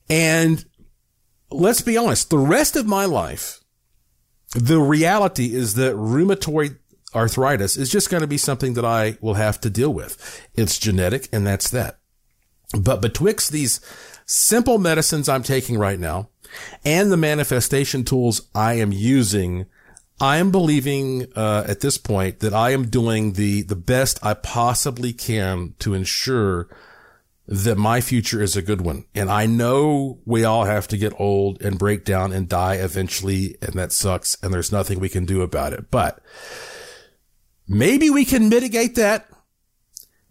And 0.09 0.65
let's 1.51 1.81
be 1.81 1.97
honest, 1.97 2.29
the 2.29 2.37
rest 2.37 2.75
of 2.75 2.85
my 2.85 3.05
life, 3.05 3.59
the 4.55 4.79
reality 4.79 5.53
is 5.55 5.75
that 5.75 5.95
rheumatoid 5.95 6.77
arthritis 7.13 7.77
is 7.77 7.89
just 7.89 8.09
going 8.09 8.21
to 8.21 8.27
be 8.27 8.37
something 8.37 8.73
that 8.73 8.85
I 8.85 9.17
will 9.21 9.35
have 9.35 9.59
to 9.61 9.69
deal 9.69 9.93
with. 9.93 10.47
It's 10.55 10.77
genetic 10.77 11.27
and 11.31 11.45
that's 11.45 11.69
that. 11.71 11.99
But 12.79 13.01
betwixt 13.01 13.51
these 13.51 13.81
simple 14.25 14.77
medicines 14.77 15.27
I'm 15.27 15.43
taking 15.43 15.77
right 15.77 15.99
now 15.99 16.29
and 16.85 17.11
the 17.11 17.17
manifestation 17.17 18.03
tools 18.03 18.47
I 18.55 18.73
am 18.75 18.91
using, 18.91 19.65
I 20.19 20.37
am 20.37 20.51
believing 20.51 21.27
uh, 21.35 21.65
at 21.67 21.81
this 21.81 21.97
point 21.97 22.39
that 22.39 22.53
I 22.53 22.71
am 22.71 22.87
doing 22.87 23.33
the 23.33 23.63
the 23.63 23.75
best 23.75 24.23
I 24.23 24.35
possibly 24.35 25.13
can 25.13 25.73
to 25.79 25.93
ensure 25.93 26.69
that 27.47 27.77
my 27.77 28.01
future 28.01 28.41
is 28.41 28.55
a 28.55 28.61
good 28.61 28.81
one. 28.81 29.05
And 29.13 29.29
I 29.29 29.45
know 29.45 30.19
we 30.25 30.43
all 30.43 30.65
have 30.65 30.87
to 30.89 30.97
get 30.97 31.19
old 31.19 31.61
and 31.61 31.79
break 31.79 32.05
down 32.05 32.31
and 32.31 32.47
die 32.47 32.75
eventually, 32.75 33.57
and 33.61 33.73
that 33.73 33.91
sucks, 33.91 34.37
and 34.41 34.53
there's 34.53 34.71
nothing 34.71 34.99
we 34.99 35.09
can 35.09 35.25
do 35.25 35.41
about 35.41 35.73
it. 35.73 35.91
But 35.91 36.21
Maybe 37.73 38.09
we 38.09 38.25
can 38.25 38.49
mitigate 38.49 38.95
that 38.95 39.29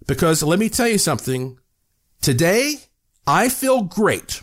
because 0.07 0.43
let 0.43 0.59
me 0.59 0.69
tell 0.69 0.87
you 0.87 0.99
something. 0.99 1.59
Today, 2.21 2.75
I 3.27 3.49
feel 3.49 3.83
great 3.83 4.43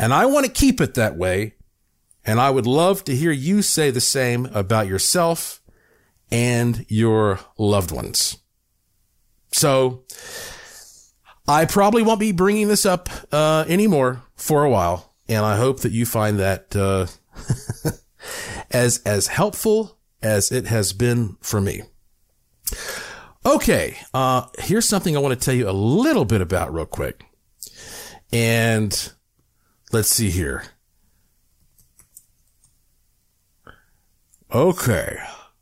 and 0.00 0.12
I 0.12 0.26
want 0.26 0.44
to 0.44 0.50
keep 0.50 0.80
it 0.80 0.94
that 0.94 1.16
way. 1.16 1.54
And 2.26 2.40
I 2.40 2.50
would 2.50 2.66
love 2.66 3.04
to 3.04 3.14
hear 3.14 3.30
you 3.30 3.62
say 3.62 3.92
the 3.92 4.00
same 4.00 4.46
about 4.46 4.88
yourself 4.88 5.62
and 6.28 6.84
your 6.88 7.38
loved 7.56 7.92
ones. 7.92 8.38
So 9.52 10.02
I 11.48 11.64
probably 11.64 12.02
won't 12.02 12.20
be 12.20 12.32
bringing 12.32 12.68
this 12.68 12.84
up 12.84 13.08
uh, 13.32 13.64
anymore 13.66 14.22
for 14.36 14.64
a 14.64 14.70
while. 14.70 15.14
And 15.28 15.44
I 15.44 15.56
hope 15.56 15.80
that 15.80 15.92
you 15.92 16.04
find 16.06 16.38
that 16.38 16.76
uh, 16.76 17.06
as 18.70 18.98
as 19.04 19.26
helpful 19.28 19.98
as 20.22 20.52
it 20.52 20.66
has 20.66 20.92
been 20.92 21.36
for 21.40 21.60
me. 21.60 21.82
Okay, 23.46 23.96
uh, 24.12 24.46
here's 24.58 24.86
something 24.86 25.16
I 25.16 25.20
want 25.20 25.38
to 25.38 25.42
tell 25.42 25.54
you 25.54 25.68
a 25.68 25.72
little 25.72 26.24
bit 26.24 26.40
about 26.40 26.72
real 26.72 26.86
quick. 26.86 27.24
And 28.32 29.12
let's 29.92 30.10
see 30.10 30.30
here. 30.30 30.64
Okay. 34.52 35.18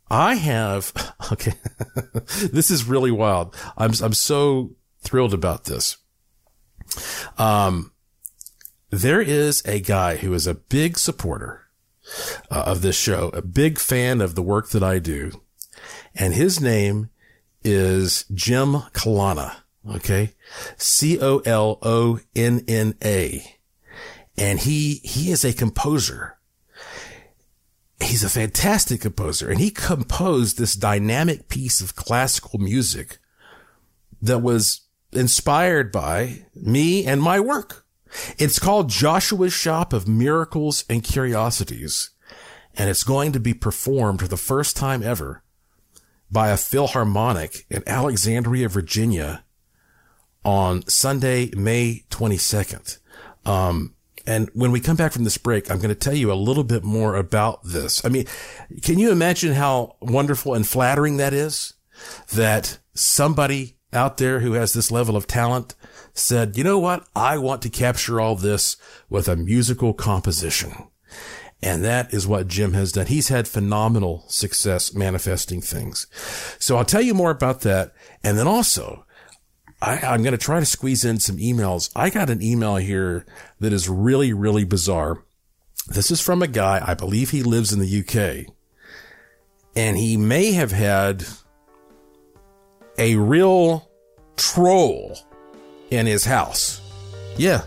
I 0.08 0.34
have, 0.36 0.92
okay. 1.32 1.54
this 2.52 2.70
is 2.70 2.84
really 2.84 3.10
wild. 3.10 3.54
I'm, 3.76 3.92
I'm 4.02 4.12
so 4.12 4.74
thrilled 5.06 5.34
about 5.34 5.64
this. 5.64 5.96
Um, 7.38 7.92
there 8.90 9.20
is 9.20 9.62
a 9.64 9.80
guy 9.80 10.16
who 10.16 10.32
is 10.34 10.46
a 10.46 10.54
big 10.54 10.98
supporter 10.98 11.62
uh, 12.50 12.64
of 12.66 12.82
this 12.82 12.96
show, 12.96 13.30
a 13.32 13.42
big 13.42 13.78
fan 13.78 14.20
of 14.20 14.34
the 14.34 14.42
work 14.42 14.70
that 14.70 14.82
I 14.82 14.98
do 14.98 15.40
and 16.16 16.34
his 16.34 16.60
name 16.60 17.10
is 17.62 18.24
Jim 18.32 18.82
Colonna. 18.92 19.64
Okay. 19.88 20.34
C-O-L-O-N-N-A. 20.78 21.36
And 24.38 24.58
he, 24.60 24.94
he 25.04 25.30
is 25.30 25.44
a 25.44 25.52
composer. 25.52 26.38
He's 28.00 28.24
a 28.24 28.28
fantastic 28.28 29.00
composer 29.00 29.48
and 29.50 29.60
he 29.60 29.70
composed 29.70 30.58
this 30.58 30.74
dynamic 30.74 31.48
piece 31.48 31.80
of 31.80 31.96
classical 31.96 32.58
music 32.58 33.18
that 34.20 34.40
was 34.40 34.82
inspired 35.12 35.92
by 35.92 36.46
me 36.54 37.06
and 37.06 37.22
my 37.22 37.40
work. 37.40 37.86
It's 38.38 38.58
called 38.58 38.88
Joshua's 38.88 39.52
Shop 39.52 39.92
of 39.92 40.08
Miracles 40.08 40.84
and 40.88 41.02
Curiosities, 41.02 42.10
and 42.74 42.88
it's 42.88 43.04
going 43.04 43.32
to 43.32 43.40
be 43.40 43.54
performed 43.54 44.20
for 44.20 44.28
the 44.28 44.36
first 44.36 44.76
time 44.76 45.02
ever 45.02 45.42
by 46.30 46.48
a 46.48 46.56
Philharmonic 46.56 47.66
in 47.70 47.82
Alexandria, 47.86 48.68
Virginia 48.68 49.44
on 50.44 50.86
Sunday, 50.86 51.50
May 51.56 52.04
22nd. 52.10 52.98
Um, 53.44 53.94
and 54.26 54.50
when 54.54 54.72
we 54.72 54.80
come 54.80 54.96
back 54.96 55.12
from 55.12 55.24
this 55.24 55.38
break, 55.38 55.70
I'm 55.70 55.78
going 55.78 55.88
to 55.88 55.94
tell 55.94 56.14
you 56.14 56.32
a 56.32 56.34
little 56.34 56.64
bit 56.64 56.82
more 56.82 57.14
about 57.14 57.62
this. 57.64 58.04
I 58.04 58.08
mean, 58.08 58.26
can 58.82 58.98
you 58.98 59.12
imagine 59.12 59.52
how 59.52 59.96
wonderful 60.00 60.54
and 60.54 60.66
flattering 60.66 61.16
that 61.18 61.32
is? 61.32 61.74
That 62.34 62.78
somebody 62.94 63.75
out 63.92 64.18
there 64.18 64.40
who 64.40 64.52
has 64.52 64.72
this 64.72 64.90
level 64.90 65.16
of 65.16 65.26
talent 65.26 65.74
said, 66.12 66.56
you 66.56 66.64
know 66.64 66.78
what? 66.78 67.06
I 67.14 67.38
want 67.38 67.62
to 67.62 67.70
capture 67.70 68.20
all 68.20 68.34
this 68.34 68.76
with 69.08 69.28
a 69.28 69.36
musical 69.36 69.94
composition. 69.94 70.88
And 71.62 71.84
that 71.84 72.12
is 72.12 72.26
what 72.26 72.48
Jim 72.48 72.74
has 72.74 72.92
done. 72.92 73.06
He's 73.06 73.28
had 73.28 73.48
phenomenal 73.48 74.24
success 74.28 74.92
manifesting 74.94 75.60
things. 75.60 76.06
So 76.58 76.76
I'll 76.76 76.84
tell 76.84 77.00
you 77.00 77.14
more 77.14 77.30
about 77.30 77.62
that. 77.62 77.94
And 78.22 78.38
then 78.38 78.46
also, 78.46 79.06
I, 79.80 80.14
am 80.14 80.22
going 80.22 80.32
to 80.32 80.38
try 80.38 80.60
to 80.60 80.66
squeeze 80.66 81.04
in 81.04 81.18
some 81.18 81.38
emails. 81.38 81.90
I 81.96 82.10
got 82.10 82.30
an 82.30 82.42
email 82.42 82.76
here 82.76 83.24
that 83.60 83.72
is 83.72 83.88
really, 83.88 84.32
really 84.32 84.64
bizarre. 84.64 85.24
This 85.88 86.10
is 86.10 86.20
from 86.20 86.42
a 86.42 86.48
guy, 86.48 86.82
I 86.84 86.94
believe 86.94 87.30
he 87.30 87.42
lives 87.42 87.72
in 87.72 87.80
the 87.80 88.00
UK. 88.00 88.52
And 89.74 89.96
he 89.96 90.16
may 90.16 90.52
have 90.52 90.72
had 90.72 91.24
a 92.98 93.16
real 93.16 93.90
troll 94.36 95.18
in 95.90 96.06
his 96.06 96.24
house. 96.24 96.80
Yeah, 97.36 97.62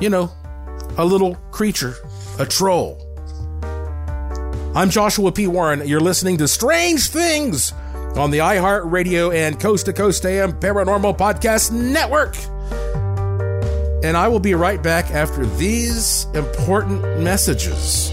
you 0.00 0.10
know, 0.10 0.30
a 0.96 1.04
little 1.04 1.34
creature, 1.50 1.94
a 2.38 2.46
troll. 2.46 3.04
I'm 4.74 4.90
Joshua 4.90 5.32
P. 5.32 5.46
Warren. 5.46 5.86
You're 5.88 6.00
listening 6.00 6.38
to 6.38 6.48
Strange 6.48 7.08
Things 7.08 7.72
on 8.16 8.30
the 8.30 8.38
iHeartRadio 8.38 9.34
and 9.34 9.58
Coast 9.58 9.86
to 9.86 9.92
Coast 9.92 10.24
AM 10.24 10.52
Paranormal 10.52 11.16
Podcast 11.16 11.72
Network. 11.72 12.36
And 14.04 14.16
I 14.16 14.28
will 14.28 14.40
be 14.40 14.54
right 14.54 14.80
back 14.80 15.10
after 15.10 15.44
these 15.46 16.26
important 16.34 17.02
messages. 17.20 18.12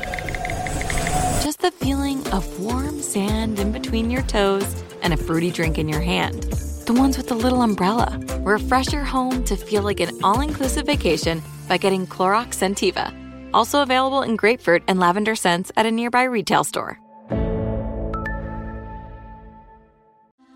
the 1.61 1.71
feeling 1.71 2.27
of 2.29 2.59
warm 2.59 2.99
sand 3.01 3.59
in 3.59 3.71
between 3.71 4.09
your 4.09 4.23
toes 4.23 4.83
and 5.03 5.13
a 5.13 5.17
fruity 5.17 5.51
drink 5.51 5.77
in 5.77 5.87
your 5.87 6.01
hand. 6.01 6.43
The 6.85 6.93
ones 6.93 7.17
with 7.17 7.27
the 7.27 7.35
little 7.35 7.61
umbrella. 7.61 8.19
Refresh 8.39 8.91
your 8.91 9.03
home 9.03 9.43
to 9.43 9.55
feel 9.55 9.83
like 9.83 9.99
an 9.99 10.23
all 10.23 10.41
inclusive 10.41 10.87
vacation 10.87 11.41
by 11.69 11.77
getting 11.77 12.07
Clorox 12.07 12.55
Scentiva. 12.55 13.13
Also 13.53 13.83
available 13.83 14.23
in 14.23 14.35
grapefruit 14.37 14.81
and 14.87 14.99
lavender 14.99 15.35
scents 15.35 15.71
at 15.77 15.85
a 15.85 15.91
nearby 15.91 16.23
retail 16.23 16.63
store. 16.63 16.99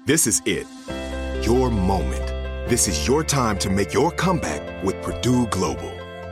This 0.06 0.26
is 0.26 0.42
it. 0.46 0.66
Your 1.46 1.70
moment. 1.70 2.28
This 2.68 2.88
is 2.88 3.08
your 3.08 3.24
time 3.24 3.60
to 3.60 3.70
make 3.70 3.94
your 3.94 4.12
comeback 4.12 4.84
with 4.84 5.00
Purdue 5.04 5.46
Global. 5.48 5.95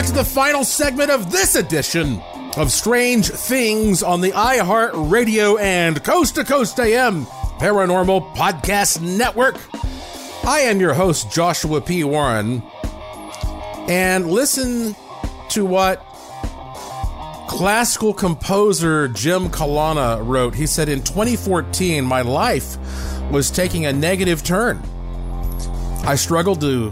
back 0.00 0.06
to 0.06 0.14
the 0.14 0.24
final 0.24 0.64
segment 0.64 1.10
of 1.10 1.30
this 1.30 1.56
edition 1.56 2.22
of 2.56 2.72
Strange 2.72 3.28
Things 3.28 4.02
on 4.02 4.22
the 4.22 4.30
iHeart 4.30 5.10
Radio 5.10 5.58
and 5.58 6.02
Coast 6.02 6.36
to 6.36 6.44
Coast 6.44 6.80
AM 6.80 7.26
Paranormal 7.58 8.34
Podcast 8.34 9.02
Network. 9.02 9.56
I 10.42 10.60
am 10.60 10.80
your 10.80 10.94
host, 10.94 11.30
Joshua 11.30 11.82
P. 11.82 12.02
Warren, 12.02 12.62
and 13.90 14.30
listen 14.30 14.96
to 15.50 15.66
what 15.66 16.02
classical 17.46 18.14
composer 18.14 19.06
Jim 19.06 19.50
Colonna 19.50 20.22
wrote. 20.22 20.54
He 20.54 20.66
said, 20.66 20.88
In 20.88 21.02
2014, 21.02 22.06
my 22.06 22.22
life 22.22 22.78
was 23.30 23.50
taking 23.50 23.84
a 23.84 23.92
negative 23.92 24.42
turn. 24.42 24.82
I 26.06 26.14
struggled 26.14 26.62
to 26.62 26.90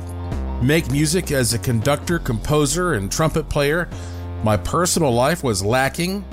make 0.62 0.90
music 0.90 1.30
as 1.30 1.54
a 1.54 1.59
conductor, 1.59 2.18
composer, 2.18 2.94
and 2.94 3.11
trumpet 3.11 3.48
player. 3.48 3.88
My 4.42 4.56
personal 4.56 5.12
life 5.12 5.42
was 5.44 5.64
lacking, 5.64 6.24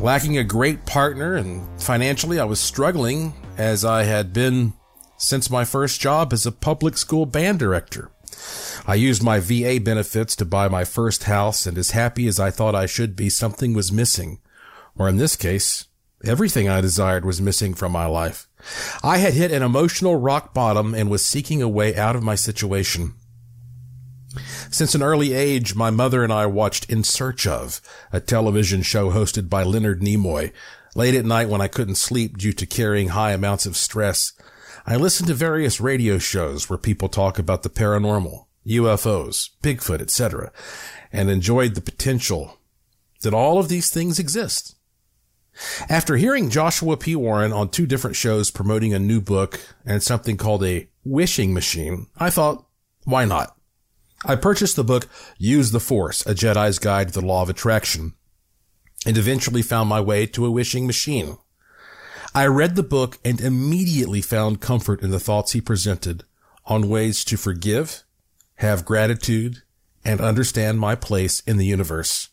lacking 0.00 0.38
a 0.38 0.44
great 0.44 0.86
partner, 0.86 1.36
and 1.36 1.66
financially 1.80 2.40
I 2.40 2.44
was 2.44 2.60
struggling 2.60 3.34
as 3.56 3.84
I 3.84 4.04
had 4.04 4.32
been 4.32 4.72
since 5.16 5.50
my 5.50 5.64
first 5.64 6.00
job 6.00 6.32
as 6.32 6.46
a 6.46 6.52
public 6.52 6.96
school 6.96 7.26
band 7.26 7.58
director. 7.58 8.10
I 8.86 8.94
used 8.94 9.22
my 9.22 9.38
VA 9.38 9.78
benefits 9.80 10.34
to 10.36 10.44
buy 10.44 10.68
my 10.68 10.84
first 10.84 11.24
house, 11.24 11.66
and 11.66 11.76
as 11.76 11.90
happy 11.90 12.26
as 12.26 12.40
I 12.40 12.50
thought 12.50 12.74
I 12.74 12.86
should 12.86 13.14
be, 13.14 13.28
something 13.28 13.74
was 13.74 13.92
missing. 13.92 14.40
Or 14.96 15.08
in 15.08 15.16
this 15.16 15.36
case, 15.36 15.86
everything 16.24 16.68
I 16.68 16.80
desired 16.80 17.24
was 17.24 17.40
missing 17.40 17.74
from 17.74 17.92
my 17.92 18.06
life. 18.06 18.48
I 19.02 19.18
had 19.18 19.34
hit 19.34 19.52
an 19.52 19.62
emotional 19.62 20.16
rock 20.16 20.54
bottom 20.54 20.94
and 20.94 21.10
was 21.10 21.24
seeking 21.24 21.62
a 21.62 21.68
way 21.68 21.96
out 21.96 22.16
of 22.16 22.22
my 22.22 22.34
situation. 22.34 23.14
Since 24.70 24.94
an 24.94 25.02
early 25.02 25.32
age, 25.32 25.74
my 25.74 25.90
mother 25.90 26.22
and 26.22 26.32
I 26.32 26.46
watched 26.46 26.88
In 26.88 27.02
Search 27.02 27.46
of, 27.46 27.80
a 28.12 28.20
television 28.20 28.82
show 28.82 29.10
hosted 29.10 29.48
by 29.48 29.64
Leonard 29.64 30.00
Nimoy. 30.00 30.52
Late 30.94 31.14
at 31.14 31.24
night 31.24 31.48
when 31.48 31.60
I 31.60 31.68
couldn't 31.68 31.96
sleep 31.96 32.38
due 32.38 32.52
to 32.52 32.66
carrying 32.66 33.08
high 33.08 33.32
amounts 33.32 33.66
of 33.66 33.76
stress, 33.76 34.32
I 34.86 34.96
listened 34.96 35.28
to 35.28 35.34
various 35.34 35.80
radio 35.80 36.18
shows 36.18 36.68
where 36.68 36.78
people 36.78 37.08
talk 37.08 37.38
about 37.38 37.62
the 37.62 37.70
paranormal, 37.70 38.46
UFOs, 38.66 39.50
Bigfoot, 39.62 40.00
etc., 40.00 40.52
and 41.12 41.30
enjoyed 41.30 41.74
the 41.74 41.80
potential 41.80 42.58
that 43.22 43.34
all 43.34 43.58
of 43.58 43.68
these 43.68 43.90
things 43.90 44.18
exist. 44.18 44.76
After 45.88 46.16
hearing 46.16 46.50
Joshua 46.50 46.96
P. 46.96 47.14
Warren 47.16 47.52
on 47.52 47.68
two 47.68 47.86
different 47.86 48.16
shows 48.16 48.50
promoting 48.50 48.94
a 48.94 48.98
new 48.98 49.20
book 49.20 49.60
and 49.84 50.02
something 50.02 50.36
called 50.36 50.64
a 50.64 50.88
wishing 51.04 51.52
machine, 51.52 52.06
I 52.16 52.30
thought, 52.30 52.66
why 53.04 53.24
not? 53.24 53.56
I 54.24 54.36
purchased 54.36 54.76
the 54.76 54.84
book 54.84 55.06
Use 55.38 55.70
the 55.70 55.80
Force, 55.80 56.24
A 56.26 56.34
Jedi's 56.34 56.78
Guide 56.78 57.08
to 57.08 57.20
the 57.20 57.26
Law 57.26 57.42
of 57.42 57.48
Attraction, 57.48 58.14
and 59.06 59.16
eventually 59.16 59.62
found 59.62 59.88
my 59.88 60.00
way 60.00 60.26
to 60.26 60.44
a 60.44 60.50
wishing 60.50 60.86
machine. 60.86 61.38
I 62.34 62.46
read 62.46 62.76
the 62.76 62.82
book 62.82 63.18
and 63.24 63.40
immediately 63.40 64.20
found 64.20 64.60
comfort 64.60 65.02
in 65.02 65.10
the 65.10 65.20
thoughts 65.20 65.52
he 65.52 65.60
presented 65.60 66.24
on 66.66 66.88
ways 66.88 67.24
to 67.24 67.36
forgive, 67.36 68.04
have 68.56 68.84
gratitude, 68.84 69.62
and 70.04 70.20
understand 70.20 70.78
my 70.78 70.94
place 70.94 71.40
in 71.40 71.56
the 71.56 71.66
universe. 71.66 72.29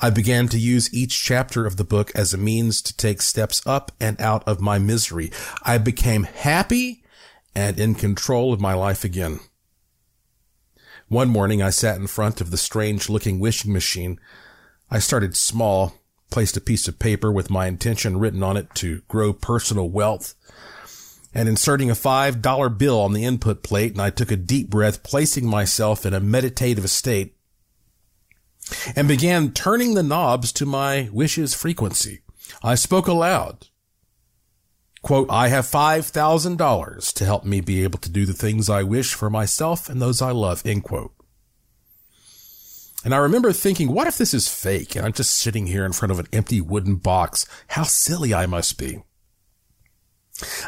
I 0.00 0.10
began 0.10 0.48
to 0.48 0.58
use 0.58 0.92
each 0.92 1.22
chapter 1.22 1.66
of 1.66 1.76
the 1.76 1.84
book 1.84 2.12
as 2.14 2.32
a 2.32 2.38
means 2.38 2.80
to 2.82 2.96
take 2.96 3.20
steps 3.22 3.62
up 3.66 3.92
and 4.00 4.20
out 4.20 4.46
of 4.46 4.60
my 4.60 4.78
misery. 4.78 5.30
I 5.62 5.78
became 5.78 6.24
happy 6.24 7.02
and 7.54 7.78
in 7.78 7.94
control 7.94 8.52
of 8.52 8.60
my 8.60 8.74
life 8.74 9.04
again. 9.04 9.40
One 11.08 11.28
morning 11.28 11.62
I 11.62 11.70
sat 11.70 11.98
in 11.98 12.06
front 12.06 12.40
of 12.40 12.50
the 12.50 12.56
strange 12.56 13.08
looking 13.08 13.38
wishing 13.38 13.72
machine. 13.72 14.18
I 14.90 14.98
started 14.98 15.36
small, 15.36 15.94
placed 16.30 16.56
a 16.56 16.60
piece 16.60 16.88
of 16.88 16.98
paper 16.98 17.30
with 17.30 17.50
my 17.50 17.66
intention 17.66 18.18
written 18.18 18.42
on 18.42 18.56
it 18.56 18.74
to 18.76 19.02
grow 19.08 19.32
personal 19.32 19.88
wealth 19.90 20.34
and 21.34 21.48
inserting 21.48 21.90
a 21.90 21.94
five 21.94 22.40
dollar 22.40 22.68
bill 22.68 23.00
on 23.00 23.12
the 23.12 23.24
input 23.24 23.62
plate. 23.62 23.92
And 23.92 24.00
I 24.00 24.10
took 24.10 24.30
a 24.30 24.36
deep 24.36 24.70
breath, 24.70 25.02
placing 25.02 25.46
myself 25.46 26.06
in 26.06 26.14
a 26.14 26.20
meditative 26.20 26.88
state 26.90 27.33
and 28.96 29.08
began 29.08 29.52
turning 29.52 29.94
the 29.94 30.02
knobs 30.02 30.52
to 30.52 30.66
my 30.66 31.08
wishes 31.12 31.54
frequency. 31.54 32.20
I 32.62 32.74
spoke 32.74 33.06
aloud. 33.06 33.68
Quote, 35.02 35.28
I 35.30 35.48
have 35.48 35.66
$5,000 35.66 37.12
to 37.12 37.24
help 37.24 37.44
me 37.44 37.60
be 37.60 37.82
able 37.84 37.98
to 37.98 38.10
do 38.10 38.24
the 38.24 38.32
things 38.32 38.70
I 38.70 38.82
wish 38.82 39.12
for 39.12 39.28
myself 39.28 39.88
and 39.90 40.00
those 40.00 40.22
I 40.22 40.30
love, 40.30 40.62
end 40.64 40.84
quote. 40.84 41.12
And 43.04 43.14
I 43.14 43.18
remember 43.18 43.52
thinking, 43.52 43.92
what 43.92 44.06
if 44.06 44.16
this 44.16 44.32
is 44.32 44.48
fake 44.48 44.96
and 44.96 45.04
I'm 45.04 45.12
just 45.12 45.36
sitting 45.36 45.66
here 45.66 45.84
in 45.84 45.92
front 45.92 46.10
of 46.10 46.18
an 46.18 46.28
empty 46.32 46.62
wooden 46.62 46.96
box? 46.96 47.44
How 47.68 47.82
silly 47.82 48.32
I 48.32 48.46
must 48.46 48.78
be. 48.78 49.02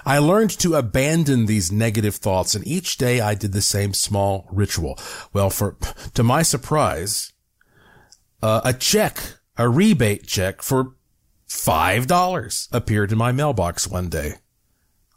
I 0.04 0.18
learned 0.18 0.50
to 0.58 0.74
abandon 0.74 1.46
these 1.46 1.72
negative 1.72 2.16
thoughts 2.16 2.54
and 2.54 2.66
each 2.66 2.98
day 2.98 3.20
I 3.20 3.34
did 3.34 3.52
the 3.52 3.62
same 3.62 3.94
small 3.94 4.46
ritual. 4.52 4.98
Well, 5.32 5.48
for, 5.48 5.78
to 6.12 6.22
my 6.22 6.42
surprise, 6.42 7.32
uh, 8.42 8.60
a 8.64 8.72
check, 8.72 9.18
a 9.56 9.68
rebate 9.68 10.26
check 10.26 10.62
for 10.62 10.94
$5 11.48 12.68
appeared 12.72 13.12
in 13.12 13.18
my 13.18 13.32
mailbox 13.32 13.88
one 13.88 14.08
day. 14.08 14.34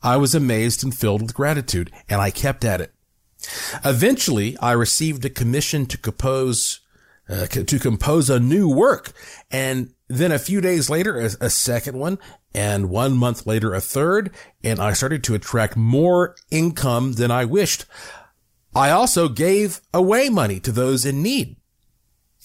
I 0.02 0.18
was 0.18 0.34
amazed 0.34 0.84
and 0.84 0.96
filled 0.96 1.22
with 1.22 1.34
gratitude, 1.34 1.92
and 2.08 2.22
I 2.22 2.32
kept 2.32 2.64
at 2.64 2.82
it. 2.82 2.94
Eventually, 3.84 4.58
I 4.60 4.72
received 4.74 5.26
a 5.26 5.30
commission 5.30 5.86
to 5.88 5.98
compose 5.98 6.82
uh, 7.30 7.46
to 7.46 7.78
compose 7.78 8.28
a 8.28 8.40
new 8.40 8.68
work, 8.68 9.12
and 9.52 9.94
then 10.08 10.32
a 10.32 10.40
few 10.40 10.62
days 10.62 10.90
later, 10.90 11.20
a, 11.20 11.30
a 11.42 11.50
second 11.50 11.96
one, 11.96 12.18
and 12.56 12.90
one 12.90 13.16
month 13.16 13.46
later, 13.46 13.76
a 13.76 13.82
third, 13.82 14.32
and 14.64 14.80
I 14.80 14.94
started 14.94 15.24
to 15.26 15.36
attract 15.36 15.78
more 15.78 16.36
income 16.50 17.14
than 17.14 17.30
I 17.30 17.46
wished. 17.46 17.86
I 18.74 18.90
also 18.90 19.30
gave 19.30 19.80
away 19.94 20.30
money 20.30 20.60
to 20.62 20.72
those 20.72 21.06
in 21.06 21.22
need, 21.22 21.58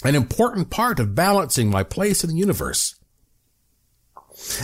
an 0.05 0.15
important 0.15 0.71
part 0.71 1.01
of 1.01 1.15
balancing 1.15 1.71
my 1.71 1.83
place 1.83 2.23
in 2.23 2.31
the 2.31 2.37
universe. 2.37 2.95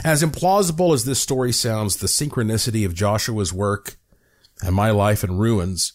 As 0.04 0.22
implausible 0.22 0.92
as 0.92 1.04
this 1.04 1.20
story 1.20 1.52
sounds, 1.52 1.96
the 1.96 2.06
synchronicity 2.06 2.84
of 2.84 2.94
Joshua's 2.94 3.52
work 3.52 3.96
and 4.62 4.74
my 4.74 4.90
life 4.90 5.24
in 5.24 5.38
ruins 5.38 5.92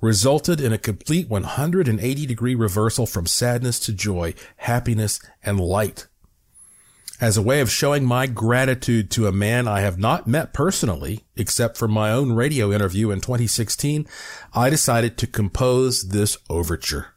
resulted 0.00 0.60
in 0.60 0.72
a 0.72 0.78
complete 0.78 1.28
180 1.28 2.26
degree 2.26 2.54
reversal 2.54 3.06
from 3.06 3.26
sadness 3.26 3.78
to 3.80 3.92
joy, 3.92 4.34
happiness, 4.56 5.20
and 5.42 5.60
light. 5.60 6.06
As 7.20 7.36
a 7.36 7.42
way 7.42 7.60
of 7.60 7.70
showing 7.70 8.06
my 8.06 8.26
gratitude 8.26 9.10
to 9.10 9.26
a 9.26 9.32
man 9.32 9.68
I 9.68 9.80
have 9.80 9.98
not 9.98 10.26
met 10.26 10.54
personally, 10.54 11.26
except 11.36 11.76
for 11.76 11.86
my 11.86 12.10
own 12.10 12.32
radio 12.32 12.72
interview 12.72 13.10
in 13.10 13.20
2016, 13.20 14.08
I 14.54 14.70
decided 14.70 15.18
to 15.18 15.26
compose 15.26 16.08
this 16.08 16.38
overture. 16.48 17.14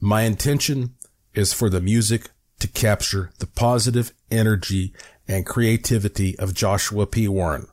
My 0.00 0.22
intention 0.22 0.94
is 1.34 1.52
for 1.52 1.68
the 1.68 1.80
music 1.80 2.30
to 2.60 2.68
capture 2.68 3.30
the 3.38 3.46
positive 3.46 4.12
energy 4.30 4.92
and 5.26 5.44
creativity 5.44 6.38
of 6.38 6.54
Joshua 6.54 7.06
P. 7.06 7.26
Warren. 7.28 7.66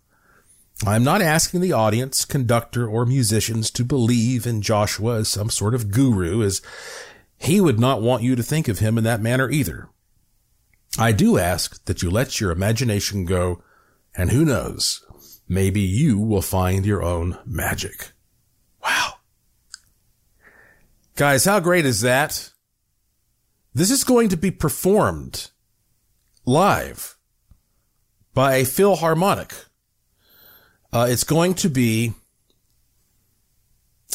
I'm 0.86 1.03
not 1.03 1.21
asking 1.21 1.61
the 1.61 1.71
audience, 1.71 2.26
conductor, 2.26 2.88
or 2.88 3.05
musicians 3.05 3.71
to 3.71 3.86
believe 3.86 4.45
in 4.45 4.61
Joshua 4.61 5.19
as 5.19 5.30
some 5.30 5.49
sort 5.49 5.73
of 5.73 5.91
guru, 5.91 6.41
as 6.43 6.61
he 7.38 7.61
would 7.61 7.80
not 7.80 8.01
want 8.01 8.23
you 8.23 8.36
to 8.36 8.43
think 8.43 8.67
of 8.67 8.80
him 8.80 8.97
in 8.97 9.03
that 9.03 9.21
manner 9.21 9.49
either. 9.49 9.88
I 10.97 11.11
do 11.11 11.38
ask 11.38 11.84
that 11.86 12.01
you 12.01 12.09
let 12.09 12.41
your 12.41 12.51
imagination 12.51 13.26
go, 13.26 13.61
and 14.15 14.32
who 14.32 14.43
knows, 14.43 15.05
maybe 15.47 15.82
you 15.82 16.19
will 16.19 16.41
find 16.41 16.86
your 16.86 17.03
own 17.03 17.38
magic. 17.45 18.11
Wow. 18.84 19.13
Guys, 21.16 21.45
how 21.45 21.61
great 21.61 21.86
is 21.86 22.01
that? 22.01 22.51
This 23.74 23.89
is 23.89 24.03
going 24.03 24.28
to 24.30 24.38
be 24.38 24.51
performed 24.51 25.49
live 26.45 27.18
by 28.34 28.55
a 28.55 28.66
Philharmonic. 28.66 29.53
Uh, 30.91 31.07
it's 31.09 31.24
going 31.24 31.53
to 31.55 31.70
be, 31.70 32.13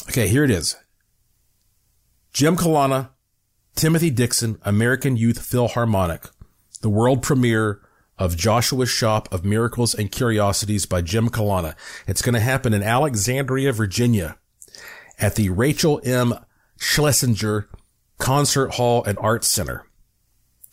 okay, 0.09 0.27
here 0.27 0.43
it 0.43 0.51
is. 0.51 0.75
Jim 2.33 2.55
Colonna, 2.55 3.09
Timothy 3.75 4.11
Dixon, 4.11 4.59
American 4.61 5.17
Youth 5.17 5.43
Philharmonic, 5.43 6.29
the 6.81 6.89
world 6.89 7.23
premiere 7.23 7.81
of 8.19 8.37
Joshua's 8.37 8.89
Shop 8.89 9.27
of 9.33 9.43
Miracles 9.43 9.95
and 9.95 10.11
Curiosities 10.11 10.85
by 10.85 11.01
Jim 11.01 11.29
Colonna. 11.29 11.75
It's 12.05 12.21
going 12.21 12.35
to 12.35 12.39
happen 12.39 12.75
in 12.75 12.83
Alexandria, 12.83 13.73
Virginia 13.73 14.37
at 15.17 15.33
the 15.33 15.49
Rachel 15.49 15.99
M. 16.03 16.35
Schlesinger 16.81 17.69
Concert 18.17 18.73
Hall 18.73 19.03
and 19.03 19.19
Arts 19.19 19.47
Center. 19.47 19.85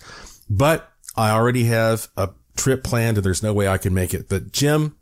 but 0.50 0.92
I 1.16 1.32
already 1.32 1.66
have 1.66 2.08
a 2.18 2.30
trip 2.56 2.84
planned 2.84 3.18
and 3.18 3.26
there's 3.26 3.44
no 3.44 3.54
way 3.54 3.68
I 3.68 3.78
can 3.78 3.94
make 3.94 4.14
it. 4.14 4.28
But 4.28 4.52
Jim, 4.52 4.96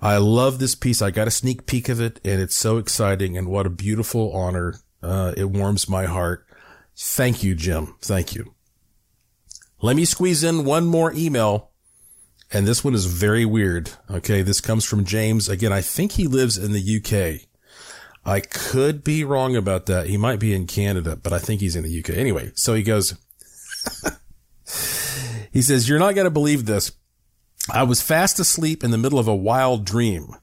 I 0.00 0.16
love 0.16 0.58
this 0.58 0.74
piece. 0.74 1.02
I 1.02 1.10
got 1.10 1.28
a 1.28 1.32
sneak 1.32 1.66
peek 1.66 1.90
of 1.90 2.00
it 2.00 2.20
and 2.24 2.40
it's 2.40 2.56
so 2.56 2.78
exciting 2.78 3.36
and 3.36 3.48
what 3.48 3.66
a 3.66 3.70
beautiful 3.70 4.32
honor. 4.32 4.76
Uh, 5.02 5.34
it 5.36 5.50
warms 5.50 5.88
my 5.88 6.06
heart. 6.06 6.46
Thank 6.96 7.42
you, 7.42 7.54
Jim. 7.54 7.96
Thank 8.00 8.34
you. 8.34 8.54
Let 9.82 9.96
me 9.96 10.04
squeeze 10.04 10.44
in 10.44 10.64
one 10.64 10.86
more 10.86 11.12
email 11.14 11.69
and 12.52 12.66
this 12.66 12.82
one 12.82 12.94
is 12.94 13.06
very 13.06 13.44
weird. 13.44 13.90
Okay. 14.10 14.42
This 14.42 14.60
comes 14.60 14.84
from 14.84 15.04
James. 15.04 15.48
Again, 15.48 15.72
I 15.72 15.80
think 15.80 16.12
he 16.12 16.26
lives 16.26 16.58
in 16.58 16.72
the 16.72 16.96
UK. 16.96 17.46
I 18.24 18.40
could 18.40 19.02
be 19.02 19.24
wrong 19.24 19.56
about 19.56 19.86
that. 19.86 20.08
He 20.08 20.16
might 20.16 20.40
be 20.40 20.54
in 20.54 20.66
Canada, 20.66 21.16
but 21.16 21.32
I 21.32 21.38
think 21.38 21.60
he's 21.60 21.76
in 21.76 21.84
the 21.84 21.98
UK. 22.00 22.10
Anyway, 22.10 22.52
so 22.54 22.74
he 22.74 22.82
goes, 22.82 23.14
he 25.52 25.62
says, 25.62 25.88
you're 25.88 25.98
not 25.98 26.14
going 26.14 26.26
to 26.26 26.30
believe 26.30 26.66
this. 26.66 26.92
I 27.72 27.82
was 27.84 28.02
fast 28.02 28.38
asleep 28.38 28.84
in 28.84 28.90
the 28.90 28.98
middle 28.98 29.18
of 29.18 29.28
a 29.28 29.34
wild 29.34 29.86
dream. 29.86 30.34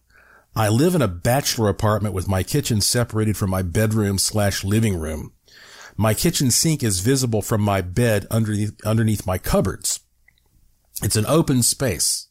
I 0.55 0.69
live 0.69 0.95
in 0.95 1.03
a 1.03 1.07
bachelor 1.07 1.69
apartment 1.69 2.15
with 2.15 2.27
my 2.27 2.41
kitchen 2.41 2.81
separated 2.81 3.37
from 3.37 3.51
my 3.51 3.61
bedroom 3.61 4.17
slash 4.17 4.63
living 4.63 4.99
room. 4.99 5.33
My 5.95 6.13
kitchen 6.13 6.49
sink 6.49 6.81
is 6.81 7.01
visible 7.01 7.43
from 7.43 7.61
my 7.61 7.81
bed 7.81 8.25
underneath, 8.31 8.73
underneath 8.85 9.27
my 9.27 9.37
cupboards. 9.37 9.99
It's 11.03 11.15
an 11.15 11.25
open 11.27 11.63
space. 11.63 12.27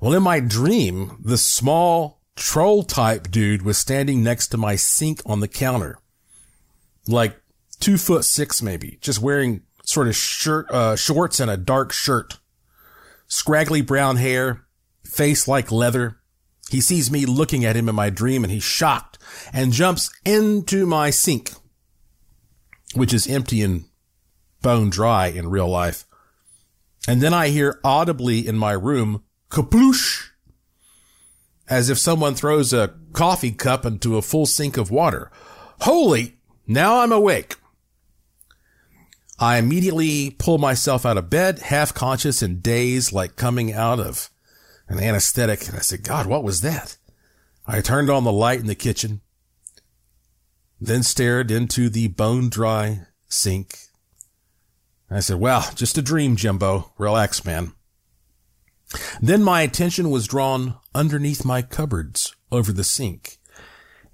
Well, 0.00 0.14
in 0.14 0.22
my 0.22 0.40
dream, 0.40 1.18
the 1.24 1.38
small 1.38 2.22
troll 2.36 2.84
type 2.84 3.30
dude 3.30 3.62
was 3.62 3.78
standing 3.78 4.22
next 4.22 4.48
to 4.48 4.56
my 4.56 4.76
sink 4.76 5.20
on 5.26 5.40
the 5.40 5.48
counter. 5.48 5.98
Like 7.06 7.40
two 7.80 7.98
foot 7.98 8.24
six, 8.24 8.62
maybe, 8.62 8.98
just 9.00 9.20
wearing 9.20 9.62
sort 9.84 10.08
of 10.08 10.16
shirt, 10.16 10.70
uh, 10.70 10.96
shorts 10.96 11.40
and 11.40 11.50
a 11.50 11.56
dark 11.56 11.92
shirt. 11.92 12.38
Scraggly 13.26 13.82
brown 13.82 14.16
hair, 14.16 14.66
face 15.04 15.48
like 15.48 15.72
leather. 15.72 16.20
He 16.70 16.80
sees 16.80 17.10
me 17.10 17.26
looking 17.26 17.64
at 17.64 17.76
him 17.76 17.88
in 17.88 17.94
my 17.94 18.10
dream 18.10 18.44
and 18.44 18.52
he's 18.52 18.62
shocked 18.62 19.18
and 19.52 19.72
jumps 19.72 20.10
into 20.24 20.86
my 20.86 21.10
sink, 21.10 21.52
which 22.94 23.12
is 23.12 23.26
empty 23.26 23.62
and 23.62 23.84
bone 24.62 24.90
dry 24.90 25.28
in 25.28 25.50
real 25.50 25.68
life. 25.68 26.04
And 27.06 27.22
then 27.22 27.32
I 27.32 27.48
hear 27.48 27.80
audibly 27.84 28.46
in 28.46 28.58
my 28.58 28.72
room, 28.72 29.22
kaploosh, 29.50 30.28
as 31.68 31.90
if 31.90 31.98
someone 31.98 32.34
throws 32.34 32.72
a 32.72 32.94
coffee 33.12 33.52
cup 33.52 33.86
into 33.86 34.16
a 34.16 34.22
full 34.22 34.46
sink 34.46 34.76
of 34.76 34.90
water. 34.90 35.30
Holy, 35.80 36.38
now 36.66 37.00
I'm 37.00 37.12
awake. 37.12 37.56
I 39.38 39.58
immediately 39.58 40.30
pull 40.30 40.58
myself 40.58 41.06
out 41.06 41.16
of 41.16 41.30
bed, 41.30 41.60
half 41.60 41.94
conscious 41.94 42.42
and 42.42 42.62
dazed, 42.62 43.12
like 43.12 43.36
coming 43.36 43.72
out 43.72 44.00
of 44.00 44.30
an 44.88 44.98
anesthetic. 44.98 45.68
And 45.68 45.76
I 45.76 45.80
said, 45.80 46.02
God, 46.02 46.26
what 46.26 46.42
was 46.42 46.60
that? 46.62 46.96
I 47.66 47.80
turned 47.80 48.10
on 48.10 48.24
the 48.24 48.32
light 48.32 48.60
in 48.60 48.66
the 48.66 48.74
kitchen, 48.74 49.20
then 50.80 51.02
stared 51.02 51.50
into 51.50 51.88
the 51.88 52.08
bone 52.08 52.48
dry 52.48 53.06
sink. 53.28 53.78
I 55.10 55.20
said, 55.20 55.38
well, 55.38 55.68
just 55.74 55.98
a 55.98 56.02
dream, 56.02 56.36
Jimbo. 56.36 56.92
Relax, 56.98 57.44
man. 57.44 57.72
Then 59.20 59.42
my 59.42 59.62
attention 59.62 60.10
was 60.10 60.26
drawn 60.26 60.76
underneath 60.94 61.44
my 61.44 61.62
cupboards 61.62 62.34
over 62.50 62.72
the 62.72 62.84
sink 62.84 63.38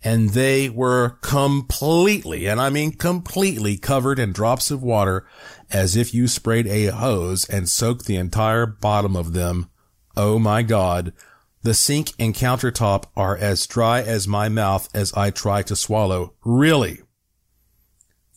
and 0.04 0.30
they 0.30 0.68
were 0.68 1.18
completely, 1.22 2.46
and 2.46 2.60
I 2.60 2.68
mean 2.68 2.92
completely 2.92 3.78
covered 3.78 4.18
in 4.18 4.32
drops 4.32 4.70
of 4.70 4.82
water 4.82 5.26
as 5.72 5.96
if 5.96 6.12
you 6.12 6.28
sprayed 6.28 6.66
a 6.66 6.86
hose 6.86 7.48
and 7.48 7.68
soaked 7.68 8.04
the 8.04 8.16
entire 8.16 8.66
bottom 8.66 9.16
of 9.16 9.32
them. 9.32 9.70
Oh 10.14 10.38
my 10.38 10.62
God. 10.62 11.14
The 11.62 11.72
sink 11.72 12.12
and 12.18 12.34
countertop 12.34 13.04
are 13.16 13.38
as 13.38 13.66
dry 13.66 14.02
as 14.02 14.28
my 14.28 14.50
mouth 14.50 14.90
as 14.94 15.14
I 15.14 15.30
try 15.30 15.62
to 15.62 15.74
swallow. 15.74 16.34
Really? 16.44 17.00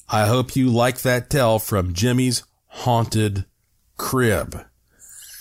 I 0.09 0.25
hope 0.27 0.55
you 0.55 0.69
like 0.69 1.01
that 1.01 1.29
tell 1.29 1.59
from 1.59 1.93
Jimmy's 1.93 2.43
haunted 2.67 3.45
crib. 3.97 4.65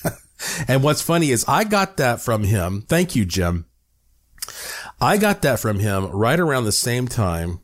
and 0.69 0.83
what's 0.83 1.03
funny 1.03 1.31
is 1.31 1.45
I 1.47 1.65
got 1.65 1.97
that 1.99 2.21
from 2.21 2.45
him. 2.45 2.83
Thank 2.89 3.15
you, 3.15 3.25
Jim. 3.25 3.67
I 5.01 5.19
got 5.19 5.43
that 5.43 5.61
from 5.61 5.79
him 5.79 6.07
right 6.07 6.39
around 6.39 6.65
the 6.65 6.73
same 6.73 7.07
time 7.07 7.61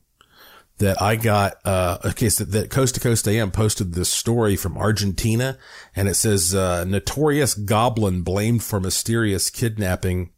that 0.79 1.01
I 1.01 1.17
got, 1.17 1.55
uh, 1.65 1.99
okay, 2.05 2.29
so 2.29 2.45
that 2.45 2.71
Coast 2.71 2.97
to 2.97 3.01
Coast 3.01 3.27
AM 3.29 3.51
posted 3.51 3.95
this 3.95 4.11
story 4.11 4.57
from 4.57 4.77
Argentina 4.77 5.57
and 5.95 6.09
it 6.09 6.15
says, 6.15 6.55
uh, 6.55 6.85
notorious 6.85 7.55
goblin 7.55 8.23
blamed 8.23 8.63
for 8.63 8.81
mysterious 8.81 9.49
kidnapping. 9.49 10.31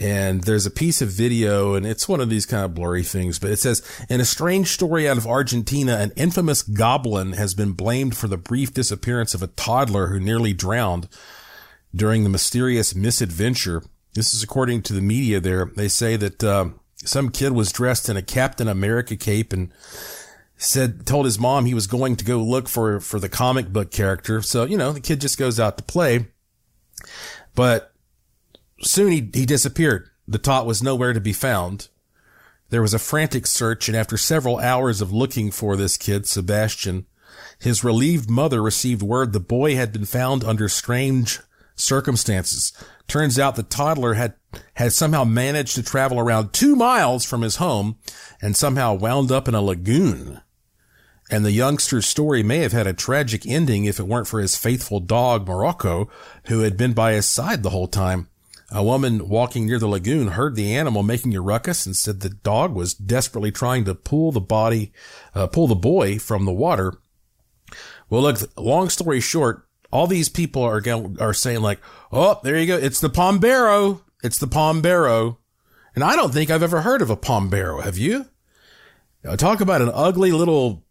And 0.00 0.44
there's 0.44 0.66
a 0.66 0.70
piece 0.70 1.02
of 1.02 1.08
video 1.08 1.74
and 1.74 1.84
it's 1.84 2.08
one 2.08 2.20
of 2.20 2.30
these 2.30 2.46
kind 2.46 2.64
of 2.64 2.74
blurry 2.74 3.02
things, 3.02 3.38
but 3.38 3.50
it 3.50 3.58
says, 3.58 3.82
in 4.08 4.20
a 4.20 4.24
strange 4.24 4.68
story 4.68 5.08
out 5.08 5.18
of 5.18 5.26
Argentina, 5.26 5.96
an 5.96 6.12
infamous 6.14 6.62
goblin 6.62 7.32
has 7.32 7.54
been 7.54 7.72
blamed 7.72 8.16
for 8.16 8.28
the 8.28 8.36
brief 8.36 8.72
disappearance 8.72 9.34
of 9.34 9.42
a 9.42 9.48
toddler 9.48 10.08
who 10.08 10.20
nearly 10.20 10.52
drowned 10.52 11.08
during 11.94 12.22
the 12.22 12.30
mysterious 12.30 12.94
misadventure 12.94 13.82
this 14.14 14.34
is 14.34 14.42
according 14.42 14.82
to 14.82 14.92
the 14.92 15.00
media 15.00 15.38
there. 15.38 15.66
They 15.76 15.88
say 15.88 16.16
that, 16.16 16.42
uh, 16.42 16.70
some 17.04 17.30
kid 17.30 17.52
was 17.52 17.70
dressed 17.70 18.08
in 18.08 18.16
a 18.16 18.22
Captain 18.22 18.66
America 18.66 19.14
cape 19.16 19.52
and 19.52 19.72
said, 20.56 21.06
told 21.06 21.24
his 21.24 21.38
mom 21.38 21.64
he 21.64 21.74
was 21.74 21.86
going 21.86 22.16
to 22.16 22.24
go 22.24 22.38
look 22.38 22.68
for, 22.68 22.98
for 22.98 23.20
the 23.20 23.28
comic 23.28 23.72
book 23.72 23.92
character. 23.92 24.42
So, 24.42 24.64
you 24.64 24.76
know, 24.76 24.92
the 24.92 25.00
kid 25.00 25.20
just 25.20 25.38
goes 25.38 25.60
out 25.60 25.78
to 25.78 25.84
play, 25.84 26.26
but 27.54 27.92
soon 28.82 29.12
he, 29.12 29.30
he 29.32 29.46
disappeared. 29.46 30.08
The 30.26 30.38
tot 30.38 30.66
was 30.66 30.82
nowhere 30.82 31.12
to 31.12 31.20
be 31.20 31.32
found. 31.32 31.88
There 32.70 32.82
was 32.82 32.92
a 32.92 32.98
frantic 32.98 33.46
search, 33.46 33.88
and 33.88 33.96
after 33.96 34.16
several 34.16 34.58
hours 34.58 35.00
of 35.00 35.12
looking 35.12 35.50
for 35.50 35.74
this 35.74 35.96
kid, 35.96 36.26
Sebastian, 36.26 37.06
his 37.58 37.82
relieved 37.82 38.28
mother 38.28 38.62
received 38.62 39.02
word 39.02 39.32
the 39.32 39.40
boy 39.40 39.74
had 39.74 39.92
been 39.92 40.04
found 40.04 40.44
under 40.44 40.68
strange 40.68 41.40
circumstances. 41.74 42.72
Turns 43.06 43.38
out 43.38 43.56
the 43.56 43.62
toddler 43.62 44.14
had, 44.14 44.34
had 44.74 44.92
somehow 44.92 45.24
managed 45.24 45.74
to 45.76 45.82
travel 45.82 46.18
around 46.18 46.52
two 46.52 46.76
miles 46.76 47.24
from 47.24 47.42
his 47.42 47.56
home 47.56 47.96
and 48.42 48.56
somehow 48.56 48.94
wound 48.94 49.32
up 49.32 49.48
in 49.48 49.54
a 49.54 49.62
lagoon. 49.62 50.40
And 51.30 51.44
the 51.44 51.52
youngster's 51.52 52.06
story 52.06 52.42
may 52.42 52.58
have 52.58 52.72
had 52.72 52.86
a 52.86 52.92
tragic 52.92 53.46
ending 53.46 53.84
if 53.84 53.98
it 53.98 54.06
weren't 54.06 54.28
for 54.28 54.40
his 54.40 54.56
faithful 54.56 55.00
dog, 55.00 55.46
Morocco, 55.46 56.08
who 56.46 56.60
had 56.60 56.76
been 56.76 56.92
by 56.92 57.12
his 57.12 57.26
side 57.26 57.62
the 57.62 57.70
whole 57.70 57.88
time. 57.88 58.28
A 58.70 58.84
woman 58.84 59.28
walking 59.28 59.66
near 59.66 59.78
the 59.78 59.88
lagoon 59.88 60.28
heard 60.28 60.54
the 60.54 60.74
animal 60.74 61.02
making 61.02 61.34
a 61.34 61.40
ruckus 61.40 61.86
and 61.86 61.96
said 61.96 62.20
the 62.20 62.28
dog 62.28 62.74
was 62.74 62.92
desperately 62.92 63.50
trying 63.50 63.86
to 63.86 63.94
pull 63.94 64.30
the 64.30 64.42
body, 64.42 64.92
uh, 65.34 65.46
pull 65.46 65.66
the 65.66 65.74
boy 65.74 66.18
from 66.18 66.44
the 66.44 66.52
water. 66.52 66.92
Well, 68.10 68.22
look, 68.22 68.38
long 68.58 68.90
story 68.90 69.20
short, 69.20 69.66
all 69.90 70.06
these 70.06 70.28
people 70.28 70.62
are 70.62 70.82
are 71.18 71.32
saying 71.32 71.62
like, 71.62 71.80
oh, 72.12 72.40
there 72.42 72.58
you 72.58 72.66
go. 72.66 72.76
It's 72.76 73.00
the 73.00 73.08
Pombero. 73.08 74.02
It's 74.22 74.38
the 74.38 74.46
Pombero. 74.46 75.38
And 75.94 76.04
I 76.04 76.14
don't 76.14 76.32
think 76.32 76.50
I've 76.50 76.62
ever 76.62 76.82
heard 76.82 77.00
of 77.00 77.10
a 77.10 77.16
Pombero. 77.16 77.82
Have 77.82 77.96
you? 77.96 78.26
Now, 79.24 79.34
talk 79.34 79.60
about 79.60 79.82
an 79.82 79.90
ugly 79.92 80.30
little, 80.30 80.84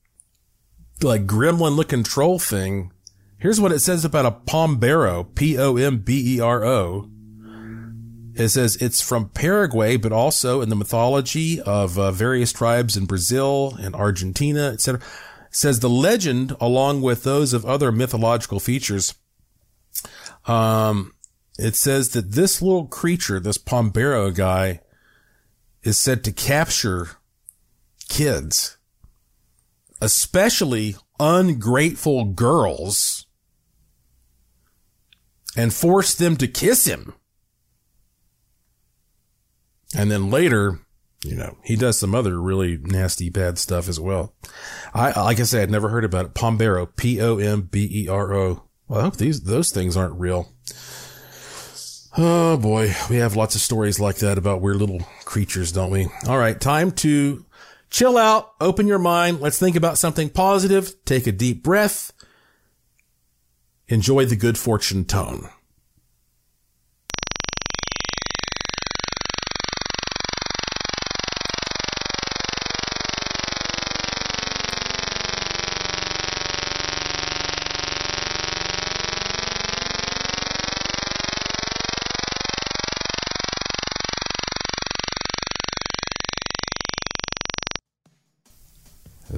like 1.01 1.27
gremlin 1.27 1.75
looking 1.75 2.03
troll 2.03 2.39
thing. 2.39 2.91
Here's 3.37 3.61
what 3.61 3.71
it 3.71 3.79
says 3.79 4.03
about 4.03 4.25
a 4.25 4.31
Pombero. 4.31 5.23
P-O-M-B-E-R-O. 5.35 7.09
It 8.37 8.49
says 8.49 8.75
it's 8.77 9.01
from 9.01 9.29
Paraguay, 9.29 9.97
but 9.97 10.11
also 10.11 10.61
in 10.61 10.69
the 10.69 10.75
mythology 10.75 11.59
of 11.61 11.97
uh, 11.97 12.11
various 12.11 12.53
tribes 12.53 12.95
in 12.95 13.05
Brazil 13.05 13.75
and 13.79 13.95
Argentina, 13.95 14.69
etc 14.73 15.01
says 15.57 15.79
the 15.79 15.89
legend, 15.89 16.55
along 16.59 17.01
with 17.01 17.23
those 17.23 17.53
of 17.53 17.65
other 17.65 17.91
mythological 17.91 18.59
features, 18.59 19.15
um, 20.45 21.13
it 21.57 21.75
says 21.75 22.09
that 22.09 22.31
this 22.31 22.61
little 22.61 22.85
creature, 22.85 23.39
this 23.39 23.57
Pombero 23.57 24.29
guy, 24.29 24.81
is 25.83 25.99
said 25.99 26.23
to 26.23 26.31
capture 26.31 27.09
kids, 28.07 28.77
especially 29.99 30.95
ungrateful 31.19 32.25
girls, 32.25 33.25
and 35.55 35.73
force 35.73 36.13
them 36.13 36.37
to 36.37 36.47
kiss 36.47 36.85
him. 36.85 37.13
And 39.97 40.11
then 40.11 40.29
later, 40.29 40.79
you 41.23 41.35
know, 41.35 41.57
he 41.63 41.75
does 41.75 41.97
some 41.97 42.13
other 42.13 42.39
really 42.39 42.77
nasty, 42.77 43.29
bad 43.29 43.57
stuff 43.57 43.89
as 43.89 43.99
well. 43.99 44.33
I, 44.93 45.19
like 45.19 45.39
I 45.39 45.43
said, 45.43 45.63
I'd 45.63 45.71
never 45.71 45.89
heard 45.89 46.05
about 46.05 46.27
it. 46.27 46.33
Pombero, 46.33 46.85
P-O-M-B-E-R-O. 46.95 48.63
Well, 48.87 48.99
I 48.99 49.03
hope 49.03 49.17
these, 49.17 49.41
those 49.41 49.71
things 49.71 49.97
aren't 49.97 50.19
real. 50.19 50.53
Oh 52.19 52.57
boy, 52.57 52.95
we 53.09 53.17
have 53.17 53.35
lots 53.35 53.53
of 53.53 53.61
stories 53.61 53.99
like 53.99 54.17
that 54.17 54.37
about 54.37 54.61
weird 54.61 54.77
little 54.77 55.01
creatures, 55.25 55.71
don't 55.71 55.91
we? 55.91 56.07
All 56.27 56.37
right, 56.37 56.59
time 56.59 56.91
to 56.93 57.45
chill 57.89 58.17
out, 58.17 58.53
open 58.59 58.87
your 58.87 58.97
mind. 58.99 59.39
Let's 59.39 59.59
think 59.59 59.75
about 59.75 59.97
something 59.97 60.29
positive. 60.29 60.95
Take 61.05 61.27
a 61.27 61.31
deep 61.31 61.63
breath. 61.63 62.11
Enjoy 63.87 64.25
the 64.25 64.35
good 64.35 64.57
fortune 64.57 65.05
tone. 65.05 65.47